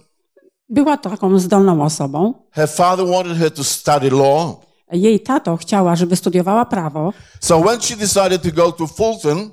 Była 0.72 0.96
taką 0.96 1.38
zdolną 1.38 1.82
osobą. 1.82 2.34
Her 2.50 2.68
father 2.68 3.06
wanted 3.06 3.38
her 3.38 3.50
to 3.50 3.64
study 3.64 4.10
law. 4.10 4.56
Jej 4.92 5.20
tato 5.20 5.56
chciała, 5.56 5.96
żeby 5.96 6.16
studiowała 6.16 6.64
prawo. 6.64 7.12
So 7.40 7.60
when 7.60 7.80
she 7.80 7.96
decided 7.96 8.42
to 8.42 8.50
go 8.52 8.72
to 8.72 8.86
Fulton, 8.86 9.50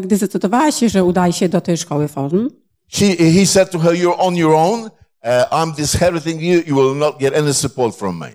Gdy 0.00 0.16
zdecydowała 0.16 0.72
się, 0.72 0.88
że 0.88 1.04
udaje 1.04 1.32
się 1.32 1.48
do 1.48 1.60
tej 1.60 1.76
szkoły 1.76 2.08
Fulton, 2.08 2.48
she, 2.88 3.06
he 3.06 3.46
said 3.46 3.70
to 3.70 3.78
her, 3.78 3.92
You're 3.92 4.18
on 4.18 4.36
your 4.36 4.54
own. 4.54 4.80
Uh, 5.24 5.28
I'm 5.50 5.74
disinheriting 5.76 6.42
you. 6.42 6.62
You 6.66 6.74
will 6.76 6.94
not 6.96 7.18
get 7.18 7.36
any 7.36 7.54
support 7.54 7.96
from 7.96 8.18
me. 8.18 8.32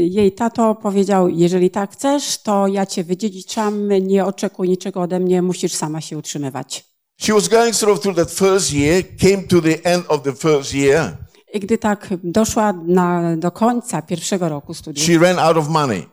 jej 0.00 0.32
tato 0.32 0.74
powiedział, 0.74 1.28
jeżeli 1.28 1.70
tak 1.70 1.92
chcesz, 1.92 2.42
to 2.42 2.66
ja 2.66 2.86
cię 2.86 3.04
wydziedziczam, 3.04 3.88
nie 4.00 4.24
oczekuj 4.24 4.68
niczego 4.68 5.00
ode 5.00 5.20
mnie, 5.20 5.42
musisz 5.42 5.72
sama 5.74 6.00
się 6.00 6.18
utrzymywać. 6.18 6.84
She 7.20 7.32
was 7.34 7.48
going 7.48 7.74
sort 7.74 7.92
of 7.92 8.00
through 8.00 8.16
that 8.16 8.30
first 8.30 8.72
year, 8.72 9.04
came 9.20 9.42
to 9.42 9.60
the 9.60 9.84
end 9.84 10.04
of 10.08 10.22
the 10.22 10.32
first 10.32 10.74
year. 10.74 11.16
I 11.52 11.60
gdy 11.60 11.78
tak 11.78 12.08
doszła 12.24 12.72
na, 12.72 13.36
do 13.36 13.50
końca 13.50 14.02
pierwszego 14.02 14.48
roku 14.48 14.74
studiów, 14.74 15.06
She 15.06 15.18
ran 15.18 15.38
out 15.38 15.56
of 15.56 15.68
money. 15.68 16.06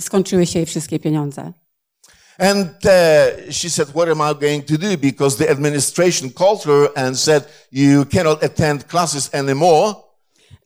skończyły 0.00 0.46
się 0.46 0.58
jej 0.58 0.66
wszystkie 0.66 0.98
pieniądze. 0.98 1.52
And 2.38 2.68
uh, 2.84 3.52
she 3.54 3.70
said, 3.70 3.88
What 3.88 4.08
am 4.08 4.20
I 4.20 4.34
going 4.40 4.66
to 4.66 4.78
do? 4.78 4.96
Because 4.98 5.36
the 5.44 5.50
administration 5.50 6.30
called 6.30 6.62
her 6.64 6.88
and 6.94 7.18
said, 7.18 7.44
You 7.72 8.04
cannot 8.04 8.44
attend 8.44 8.86
classes 8.88 9.30
anymore. 9.34 9.94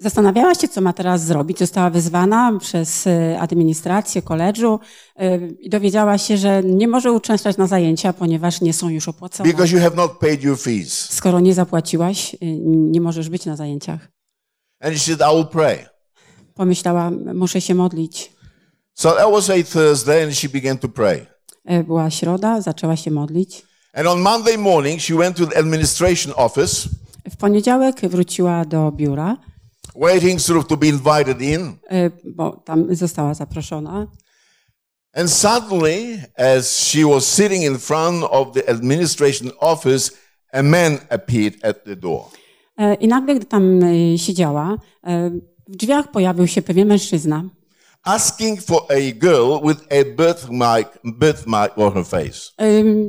Zastanawiała 0.05 0.55
się, 0.55 0.69
co 0.69 0.81
ma 0.81 0.93
teraz 0.93 1.25
zrobić. 1.25 1.59
Została 1.59 1.91
wyzwana 1.91 2.59
przez 2.61 3.07
y, 3.07 3.37
administrację 3.41 4.23
koledżu 4.23 4.81
y, 5.23 5.57
i 5.61 5.71
dowiedziała 5.71 6.19
się, 6.19 6.37
że 6.37 6.63
nie 6.63 6.89
może 6.89 7.13
uczęszczać 7.13 7.57
na 7.57 7.67
zajęcia, 7.67 8.13
ponieważ 8.13 8.61
nie 8.61 8.73
są 8.73 8.89
już 8.89 9.09
opłacone. 9.09 9.51
Because 9.51 9.75
you 9.77 9.81
have 9.81 9.97
not 9.97 10.19
paid 10.19 10.43
your 10.43 10.59
fees. 10.59 11.13
Skoro 11.13 11.41
nie 11.41 11.55
zapłaciłaś, 11.55 12.35
y, 12.35 12.39
nie 12.67 13.01
możesz 13.01 13.29
być 13.29 13.47
na 13.47 13.57
zajęciach. 13.57 14.09
And 14.81 14.95
she 14.99 15.17
said, 15.17 15.33
I 15.33 15.37
will 15.37 15.47
pray. 15.47 15.79
Pomyślała, 16.55 17.11
muszę 17.35 17.61
się 17.61 17.75
modlić. 17.75 18.33
So 18.95 19.11
that 19.13 19.31
was 19.31 19.51
a 19.51 19.63
Thursday, 19.73 20.25
and 20.25 20.35
she 20.35 20.49
began 20.49 20.79
to 20.79 20.89
pray. 20.89 21.27
Była 21.87 22.11
środa, 22.11 22.61
zaczęła 22.61 22.97
się 22.97 23.11
modlić. 23.11 23.63
And 23.93 24.07
on 24.07 24.21
Monday 24.21 24.59
morning, 24.59 25.01
she 25.01 25.15
went 25.15 25.37
to 25.37 25.47
the 25.47 25.59
administration 25.59 26.33
office, 26.37 26.89
W 27.31 27.37
poniedziałek 27.37 28.01
wróciła 28.01 28.65
do 28.65 28.93
biura, 28.93 29.37
waiting 29.95 30.41
sort 30.41 30.59
of 30.61 30.67
to 30.67 30.77
be 30.77 30.87
invited 30.89 31.43
in. 31.43 31.77
y, 31.91 32.11
bo 32.25 32.63
tam 32.65 32.95
została 32.95 33.35
zaproszona. 33.35 34.07
And 35.15 35.31
suddenly, 35.31 36.19
as 36.37 36.79
she 36.79 37.07
was 37.07 37.27
sitting 37.27 37.63
in 37.63 37.79
front 37.79 38.25
of 38.31 38.53
the 38.53 38.69
administration 38.69 39.51
office, 39.61 40.11
a 40.53 40.63
man 40.63 40.99
appeared 41.11 41.55
at 41.65 41.85
the 41.85 41.97
door. 41.97 42.25
Y, 42.79 42.95
I 43.01 43.09
nagle, 43.09 43.35
gdy 43.35 43.45
tam 43.45 43.83
y, 43.83 44.19
siedziała, 44.19 44.77
w 45.69 45.77
drzwiach 45.77 46.11
pojawił 46.11 46.47
się 46.47 46.63
pewien 46.63 46.89
mężczyzna. 46.89 47.45
Asking 48.05 48.61
for 48.61 48.83
a 48.91 49.13
girl 49.13 49.61
with 49.63 49.81
a 49.91 50.05
birthmark, 50.17 50.99
birthmark 51.05 51.79
on 51.79 51.93
her 51.93 52.05
face. 52.05 52.53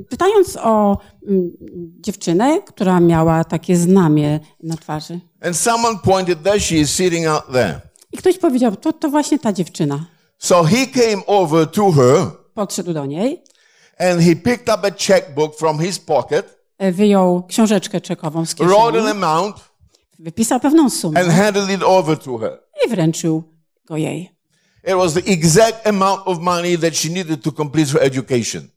Pytając 0.10 0.58
o 0.58 0.98
ym, 1.28 1.52
dziewczynę, 2.00 2.62
która 2.62 3.00
miała 3.00 3.44
takie 3.44 3.78
znamie 3.78 4.40
na 4.64 4.78
twarzy. 4.78 5.20
And 5.42 5.58
someone 5.58 6.00
pointed 6.00 6.44
there, 6.44 6.60
she 6.60 6.76
is 6.76 6.92
sitting 6.92 7.28
out 7.28 7.44
there. 7.54 7.82
I 8.12 8.18
ktoś 8.18 8.38
powiedział, 8.38 8.76
to, 8.76 8.94
to 8.94 9.10
właśnie 9.10 9.40
ta 9.40 9.54
dziewczyna. 9.54 10.06
So 10.38 10.64
he 10.64 10.88
came 10.88 11.26
over 11.28 11.68
to 11.72 11.92
her 11.92 12.32
Podszedł 12.54 12.94
do 12.94 13.06
niej, 13.06 13.44
and 14.00 14.22
he 14.22 14.36
picked 14.36 14.70
up 14.78 14.86
a 14.88 14.92
checkbook 14.92 15.58
from 15.58 15.80
his 15.80 16.00
pocket, 16.00 16.60
e, 16.78 16.92
wyjął 16.92 17.44
książeczkę 17.44 18.02
czekową 18.02 18.46
z 18.46 18.54
wrote 18.54 18.76
an 18.76 18.94
kieszeni, 18.94 19.10
amount, 19.12 19.56
wypisał 20.20 20.60
pewną 20.60 20.90
sumę 20.90 21.20
and 21.20 21.30
handed 21.34 21.70
it 21.70 21.84
over 21.84 22.18
to 22.20 22.38
her. 22.38 22.60
i 22.86 22.90
wręczył 22.90 23.44
go 23.86 23.98
jej. 23.98 24.35
It 24.88 24.96
was 24.96 25.14
the 25.14 25.32
exact 25.32 25.88
amount 25.88 26.22
of 26.26 26.40
money 26.40 26.78
that 26.78 26.98
she 26.98 27.10
needed 27.10 27.44
to 27.44 27.52
complete 27.52 27.92
her 27.92 28.02
education. 28.04 28.68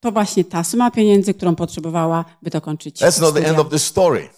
To 0.00 0.12
właśnie 0.12 0.44
ta 0.44 0.64
suma 0.64 0.90
pieniędzy, 0.90 1.34
którą 1.34 1.54
potrzebowała, 1.56 2.24
by 2.42 2.50
dokończyć 2.50 3.00
That's 3.00 3.20
not 3.20 3.34
the 3.34 3.46
end 3.46 3.58
of 3.58 3.68
the 3.68 3.78
story. 3.78 4.28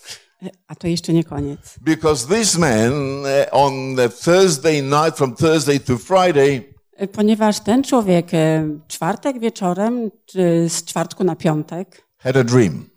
A 0.68 0.75
to 0.75 0.87
jeszcze 0.89 1.12
nie 1.12 1.25
koniec. 1.25 1.61
Because 1.81 2.27
this 2.37 2.59
man, 2.59 2.93
uh, 2.93 3.27
on 3.53 3.97
the 3.97 4.09
Thursday 4.09 4.83
night, 4.83 5.16
from 5.16 5.35
Thursday 5.37 5.81
to 5.81 5.99
Friday, 5.99 6.75
Ponieważ 7.12 7.61
ten 7.61 7.83
człowiek 7.85 8.35
e, 8.35 8.68
czwartek 8.89 9.39
wieczorem, 9.41 10.11
czy 10.27 10.66
z 10.68 10.85
czwartku 10.85 11.25
na 11.25 11.37
piątek, 11.37 12.03
had 12.18 12.37
a 12.37 12.45
dream. 12.45 12.91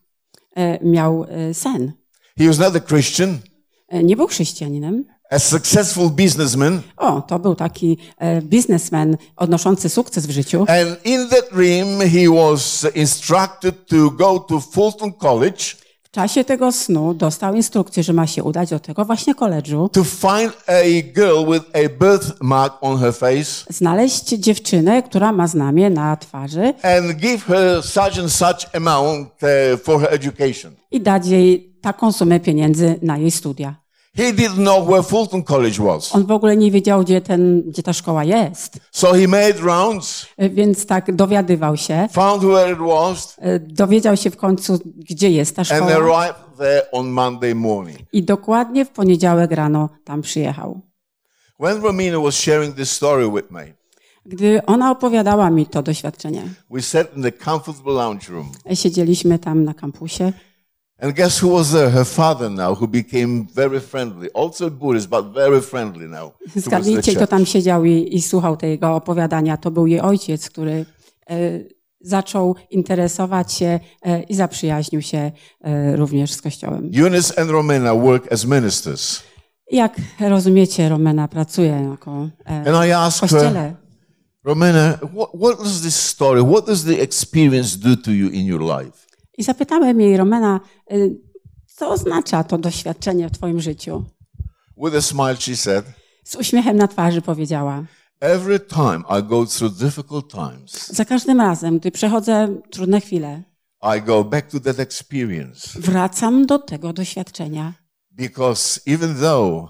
e, 0.55 0.79
miał 0.85 1.25
e, 1.29 1.53
sen. 1.53 1.93
He 2.37 2.47
was 2.47 2.59
not 2.59 2.75
a 2.75 2.79
Christian, 2.79 3.37
Nie 4.03 4.15
był 4.15 4.27
chrześcijaninem. 4.27 5.05
A 5.31 5.39
successful 5.39 6.09
businessman. 6.09 6.81
O, 6.97 7.21
to 7.21 7.39
był 7.39 7.55
taki 7.55 7.97
e, 8.17 8.41
biznesmen 8.41 9.17
odnoszący 9.35 9.89
sukces 9.89 10.25
w 10.25 10.29
życiu. 10.31 10.65
And 10.69 11.05
in 11.05 11.29
that 11.29 11.45
dream, 11.53 11.99
he 11.99 12.29
was 12.43 12.85
instructed 12.95 13.87
to 13.87 14.09
go 14.11 14.39
to 14.39 14.59
Fulton 14.59 15.13
College 15.13 15.63
W 16.03 16.15
czasie 16.15 16.43
tego 16.43 16.71
snu 16.71 17.13
dostał 17.13 17.55
instrukcję, 17.55 18.03
że 18.03 18.13
ma 18.13 18.27
się 18.27 18.43
udać 18.43 18.69
do 18.69 18.79
tego 18.79 19.05
właśnie 19.05 19.35
koledżu, 19.35 19.89
to 19.93 20.03
find 20.03 20.53
a 20.67 20.83
girl 21.13 21.51
with 21.53 21.65
a 21.73 21.89
birthmark 22.05 22.73
on 22.81 22.97
her 22.99 23.13
face 23.13 23.65
znaleźć 23.69 24.23
dziewczynę, 24.29 25.03
która 25.03 25.31
ma 25.31 25.47
znamie 25.47 25.89
na 25.89 26.17
twarzy 26.17 26.73
and 26.83 27.11
give 27.17 27.45
her 27.45 27.83
such 27.83 28.19
and 28.19 28.31
such 28.31 28.75
amount 28.75 29.29
uh, 29.29 29.81
for 29.83 30.01
her 30.01 30.13
education. 30.13 30.71
i 30.91 31.01
dać 31.01 31.27
jej 31.27 31.73
taką 31.81 32.11
sumę 32.11 32.39
pieniędzy 32.39 32.99
na 33.01 33.17
jej 33.17 33.31
studia. 33.31 33.75
He 34.15 34.33
didn't 34.33 34.55
know 34.63 34.87
where 34.87 35.03
Fulton 35.03 35.43
College 35.43 35.79
was. 35.83 36.15
On 36.15 36.25
w 36.25 36.31
ogóle 36.31 36.57
nie 36.57 36.71
wiedział, 36.71 37.03
gdzie, 37.03 37.21
ten, 37.21 37.61
gdzie 37.61 37.83
ta 37.83 37.93
szkoła 37.93 38.23
jest, 38.23 38.79
So 38.91 39.13
he 39.13 39.27
made 39.27 39.53
rounds, 39.61 40.25
E, 40.37 40.49
więc 40.49 40.85
tak 40.85 41.15
dowiadywał 41.15 41.77
się. 41.77 42.07
found 42.11 42.43
where 42.43 42.73
it 42.73 42.79
was, 42.79 43.35
E, 43.39 43.59
Dowiedział 43.59 44.17
się 44.17 44.29
w 44.29 44.37
końcu, 44.37 44.79
gdzie 45.09 45.29
jest 45.29 45.55
ta 45.55 45.59
and 45.59 45.67
szkoła 45.67 45.91
arrived 45.91 46.35
there 46.57 46.81
on 46.91 47.09
Monday 47.09 47.55
morning. 47.55 47.99
i 48.13 48.23
dokładnie 48.23 48.85
w 48.85 48.89
poniedziałek 48.89 49.51
rano 49.51 49.89
tam 50.05 50.21
przyjechał. 50.21 50.81
When 51.59 51.81
Romina 51.81 52.19
was 52.19 52.35
sharing 52.35 52.75
this 52.75 52.91
story 52.91 53.31
with 53.31 53.51
me, 53.51 53.65
Gdy 54.25 54.65
ona 54.65 54.91
opowiadała 54.91 55.49
mi 55.49 55.65
to 55.65 55.83
doświadczenie, 55.83 56.43
we 56.71 56.81
sat 56.81 57.17
in 57.17 57.23
the 57.23 57.31
comfortable 57.31 57.93
lounge 57.93 58.29
room. 58.29 58.51
e, 58.71 58.75
siedzieliśmy 58.75 59.39
tam 59.39 59.63
na 59.63 59.73
kampusie 59.73 60.33
And 61.03 61.13
guess 61.15 61.43
who 61.43 61.49
was 61.49 61.71
there? 61.71 61.89
Her 61.89 62.05
father 62.05 62.49
now, 62.49 62.75
who 62.75 62.87
became 62.87 63.45
very 63.53 63.79
friendly. 63.79 64.29
Also 64.33 64.69
Buddhist, 64.69 65.09
but 65.09 65.33
very 65.33 65.61
friendly 65.61 66.07
now. 66.07 66.31
Zgadnijcie, 66.55 67.15
kto 67.15 67.27
tam 67.27 67.45
siedział 67.45 67.85
i, 67.85 68.15
i 68.15 68.21
słuchał 68.21 68.57
tego 68.57 68.95
opowiadania. 68.95 69.57
To 69.57 69.71
był 69.71 69.87
jej 69.87 70.01
ojciec, 70.01 70.49
który 70.49 70.85
e, 71.29 71.35
zaczął 72.01 72.55
interesować 72.69 73.53
się 73.53 73.79
e, 74.01 74.23
i 74.23 74.35
zaprzyjaźnił 74.35 75.01
się 75.01 75.31
e, 75.61 75.95
również 75.95 76.31
z 76.31 76.41
Kościołem. 76.41 76.91
Eunice 76.95 77.39
and 77.39 77.51
Romina 77.51 77.95
work 77.95 78.33
as 78.33 78.45
ministers. 78.45 79.23
Jak 79.71 79.95
rozumiecie, 80.19 80.89
Romena 80.89 81.27
pracuje 81.27 81.87
jako 81.91 82.29
e, 82.45 82.73
And 82.73 82.85
I 82.87 83.17
w 83.17 83.19
kościele. 83.19 83.75
Romina, 84.43 84.97
what, 84.97 85.29
what 85.41 85.63
does 85.63 85.81
this 85.81 85.95
story, 85.95 86.43
what 86.43 86.65
does 86.65 86.83
the 86.83 87.01
experience 87.01 87.77
do 87.77 87.97
to 87.97 88.11
you 88.11 88.29
in 88.29 88.45
your 88.45 88.61
life? 88.61 89.12
I 89.37 89.43
zapytałem 89.43 90.01
jej, 90.01 90.17
Romena, 90.17 90.59
e, 90.91 90.95
co 91.75 91.89
oznacza 91.89 92.43
to 92.43 92.57
doświadczenie 92.57 93.27
w 93.29 93.31
twoim 93.31 93.61
życiu? 93.61 94.05
With 94.77 94.95
a 94.95 95.01
smile, 95.01 95.35
she 95.37 95.55
said, 95.55 95.85
Z 96.23 96.35
uśmiechem 96.35 96.77
na 96.77 96.87
twarzy 96.87 97.21
powiedziała, 97.21 97.83
Every 98.19 98.59
time 98.59 99.03
I 99.19 99.23
go 99.23 99.45
through 99.45 99.73
difficult 99.73 100.31
times, 100.31 100.87
za 100.87 101.05
każdym 101.05 101.41
razem, 101.41 101.79
gdy 101.79 101.91
przechodzę 101.91 102.61
trudne 102.71 103.01
chwile, 103.01 103.43
I 103.97 104.01
go 104.01 104.23
back 104.23 104.51
to 104.51 104.59
that 104.59 104.79
experience. 104.79 105.79
wracam 105.79 106.45
do 106.45 106.59
tego 106.59 106.93
doświadczenia, 106.93 107.73
because 108.11 108.79
even 108.87 109.15
though 109.15 109.69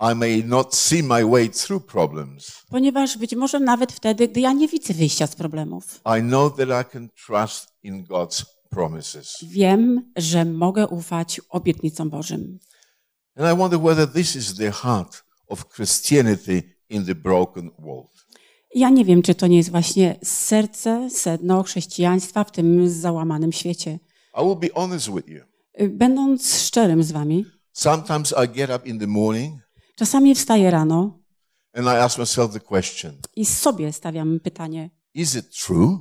I 0.00 0.14
may 0.14 0.44
not 0.44 0.74
see 0.76 1.02
my 1.02 1.24
way 1.30 1.50
through 1.50 1.86
problems, 1.86 2.62
ponieważ 2.70 3.18
być 3.18 3.34
może 3.36 3.60
nawet 3.60 3.92
wtedy, 3.92 4.28
gdy 4.28 4.40
ja 4.40 4.52
nie 4.52 4.68
widzę 4.68 4.94
wyjścia 4.94 5.26
z 5.26 5.36
problemów, 5.36 6.00
I 6.18 6.22
know 6.22 6.56
that 6.56 6.68
I 6.68 6.90
can 6.92 7.08
trust 7.26 7.68
in 7.82 8.04
God's 8.04 8.44
promises. 8.70 9.36
wiem, 9.42 10.12
że 10.16 10.44
mogę 10.44 10.86
ufać 10.86 11.40
obietnicom 11.48 12.10
Bożym. 12.10 12.58
And 13.36 13.54
I 13.54 13.58
wonder 13.58 13.80
whether 13.80 14.12
this 14.12 14.36
is 14.36 14.54
the 14.56 14.72
heart 14.72 15.24
of 15.46 15.68
Christianity 15.68 16.62
in 16.88 17.04
the 17.06 17.14
broken 17.14 17.70
world. 17.78 18.10
Ja 18.74 18.90
nie 18.90 19.04
wiem, 19.04 19.22
czy 19.22 19.34
to 19.34 19.46
nie 19.46 19.56
jest 19.56 19.70
właśnie 19.70 20.16
serce, 20.24 21.10
sedno 21.10 21.62
chrześcijaństwa 21.62 22.44
w 22.44 22.52
tym 22.52 22.88
załamanym 22.90 23.52
świecie. 23.52 23.98
I 24.40 24.44
will 24.44 24.56
be 24.56 24.68
honest 24.74 25.10
with 25.10 25.28
you. 25.28 25.40
Y, 25.80 25.88
Będąc 25.88 26.54
szczerym 26.58 27.02
z 27.02 27.12
wami, 27.12 27.44
Sometimes 27.72 28.34
I 28.44 28.48
get 28.48 28.70
up 28.76 28.88
in 28.88 28.98
the 28.98 29.06
morning 29.06 29.60
czasami 29.96 30.34
wstaję 30.34 30.70
rano 30.70 31.18
and 31.72 31.86
I 31.86 31.90
ask 31.90 32.18
myself 32.18 32.52
the 32.52 32.60
question 32.60 33.16
i 33.36 33.46
sobie 33.46 33.92
stawiam 33.92 34.40
pytanie, 34.40 34.90
is 35.14 35.34
it 35.34 35.50
true? 35.66 35.98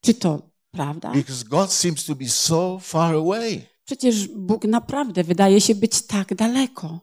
czy 0.00 0.14
to 0.14 0.49
prawda? 0.70 1.12
Because 1.12 1.44
God 1.44 1.72
seems 1.72 2.04
to 2.04 2.14
be 2.14 2.28
so 2.28 2.78
far 2.82 3.14
away. 3.14 3.62
Przecież 3.84 4.28
Bóg 4.28 4.64
naprawdę 4.64 5.24
wydaje 5.24 5.60
się 5.60 5.74
być 5.74 6.02
tak 6.02 6.34
daleko. 6.34 7.00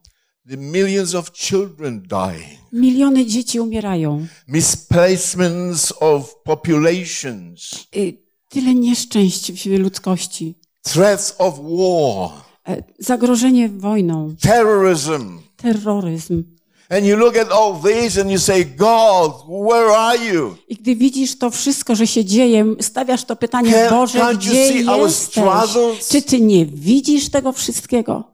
The 0.49 0.57
millions 0.57 1.15
of 1.15 1.31
children 1.33 2.01
dying, 2.01 2.59
Miliony 2.73 3.25
dzieci 3.25 3.59
umierają. 3.59 4.27
misplacements 4.47 5.93
of 5.99 6.35
populations, 6.43 7.87
Y, 7.95 8.17
Tyle 8.49 8.75
nieszczęść 8.75 9.51
w 9.51 9.65
ludzkości. 9.79 10.55
threats 10.83 11.35
of 11.37 11.55
war, 11.59 12.31
E, 12.67 12.83
Zagrożenie 12.99 13.69
wojną, 13.69 14.35
terrorism. 14.41 15.39
terroryzm. 15.57 16.43
And 16.89 17.05
you 17.05 17.17
look 17.17 17.37
at 17.37 17.51
all 17.51 17.81
this 17.81 18.17
and 18.17 18.31
you 18.31 18.39
say, 18.39 18.65
God, 18.65 19.31
where 19.47 19.89
are 19.97 20.17
you? 20.25 20.57
I 20.67 20.75
gdy 20.75 20.95
widzisz 20.95 21.37
to 21.37 21.49
wszystko, 21.51 21.95
że 21.95 22.07
się 22.07 22.25
dzieje, 22.25 22.65
stawiasz 22.81 23.25
to 23.25 23.35
pytanie, 23.35 23.71
Can't- 23.71 23.89
Boże, 23.89 24.35
gdzie 24.35 24.71
jesteś? 24.81 26.07
Czy 26.09 26.21
Ty 26.21 26.41
nie 26.41 26.65
widzisz 26.65 27.29
tego 27.29 27.51
wszystkiego? 27.51 28.33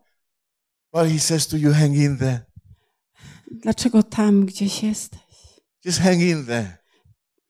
But 0.94 1.08
He 1.12 1.20
says 1.20 1.48
to 1.48 1.58
you, 1.58 1.74
hang 1.74 1.96
in 1.96 2.18
there. 2.18 2.40
Dlaczego 3.52 4.04
tam 4.04 4.46
gdzieś 4.46 4.84
jesteś? 4.84 5.20
Just 5.86 6.00
hang 6.00 6.22
in 6.22 6.46
there. 6.46 6.78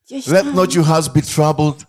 Gdzieś 0.05 0.27
Let 0.27 0.43
tam. 0.43 0.55
not 0.55 0.75
your 0.75 0.85
hearts 0.85 1.07
be 1.07 1.21
troubled. 1.21 1.85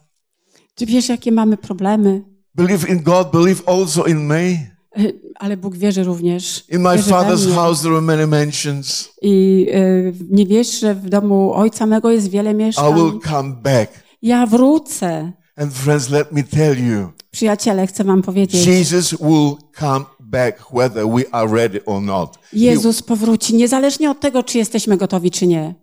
Czy 0.75 0.87
wiesz, 0.87 1.09
jakie 1.09 1.33
mamy 1.33 1.57
problemy? 1.57 2.23
Believe 2.55 2.89
in 2.89 3.03
God, 3.03 3.31
believe 3.31 3.63
also 3.67 4.05
in 4.05 4.27
me. 4.27 4.74
Ale 5.43 5.57
Bóg 5.57 5.77
wierzy 5.77 6.05
również. 6.05 6.65
In 6.69 6.81
my 6.81 6.99
Father's 6.99 7.55
house 7.55 7.83
there 7.83 7.93
are 7.95 8.03
many 8.03 8.27
mansions. 8.27 9.11
I 9.23 9.67
y, 9.75 10.15
nie 10.31 10.47
wiesz, 10.47 10.81
że 10.81 10.95
w 10.95 11.09
domu 11.09 11.53
ojca 11.55 11.87
mego 11.87 12.11
jest 12.11 12.29
wiele 12.31 12.51
I 12.51 12.55
mieszkań. 12.55 12.95
will 12.95 13.21
come 13.21 13.51
back. 13.63 13.91
Ja 14.23 14.47
wrócę. 14.47 15.33
And 15.57 15.73
friends, 15.75 16.11
let 16.11 16.33
me 16.33 16.43
tell 16.43 16.79
you, 16.89 17.09
Przyjaciele, 17.31 17.87
chcę 17.87 18.05
wam 18.05 18.23
powiedzieć, 18.23 18.67
Jesus 18.67 19.11
will 19.21 19.57
come 19.79 20.05
back 20.21 20.59
whether 20.73 21.07
we 21.09 21.35
are 21.35 21.53
ready 21.53 21.85
or 21.85 22.03
not. 22.03 22.39
Jezus 22.53 23.03
powróci, 23.03 23.55
niezależnie 23.55 24.11
od 24.11 24.21
tego, 24.21 24.43
czy 24.43 24.59
jesteśmy 24.59 24.97
gotowi, 24.97 25.31
czy 25.31 25.47
nie. 25.47 25.75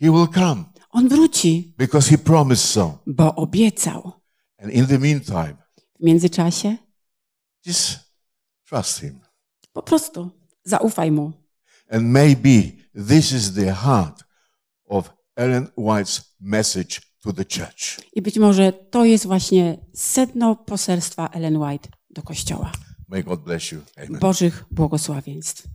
he 0.00 0.10
will 0.10 0.28
come 0.34 0.64
On 0.90 1.08
wróci, 1.08 1.74
because 1.78 2.10
He 2.10 2.18
promised 2.18 2.66
so. 2.70 2.98
bo 3.06 3.34
obiecał. 3.34 4.12
And 4.62 4.72
in 4.72 4.86
the 4.86 4.98
meantime, 4.98 5.56
W 6.00 6.04
międzyczasie 6.04 6.76
just 7.66 7.98
trust 8.68 9.00
Him. 9.00 9.20
po 9.72 9.82
prostu 9.82 10.30
zaufaj 10.64 11.10
Mu. 11.10 11.32
And 11.90 12.02
maybe 12.02 12.72
this 13.08 13.32
is 13.32 13.54
the 13.54 13.72
heart 13.72 14.24
of 14.84 15.10
Ellen 15.36 15.68
White's 15.76 16.20
message 16.40 17.00
to 17.22 17.32
the 17.32 17.44
church. 17.44 18.00
I 18.12 18.22
być 18.22 18.38
może 18.38 18.72
to 18.72 19.04
jest 19.04 19.26
właśnie 19.26 19.78
sedno 19.94 20.56
poselstwa 20.56 21.28
Ellen 21.28 21.56
White 21.56 21.88
do 22.10 22.22
Kościoła. 22.22 22.72
May 23.08 23.24
God 23.24 23.40
bless 23.40 23.72
you. 23.72 23.80
Amen. 23.96 24.20
Bożych 24.20 24.64
błogosławieństw. 24.70 25.68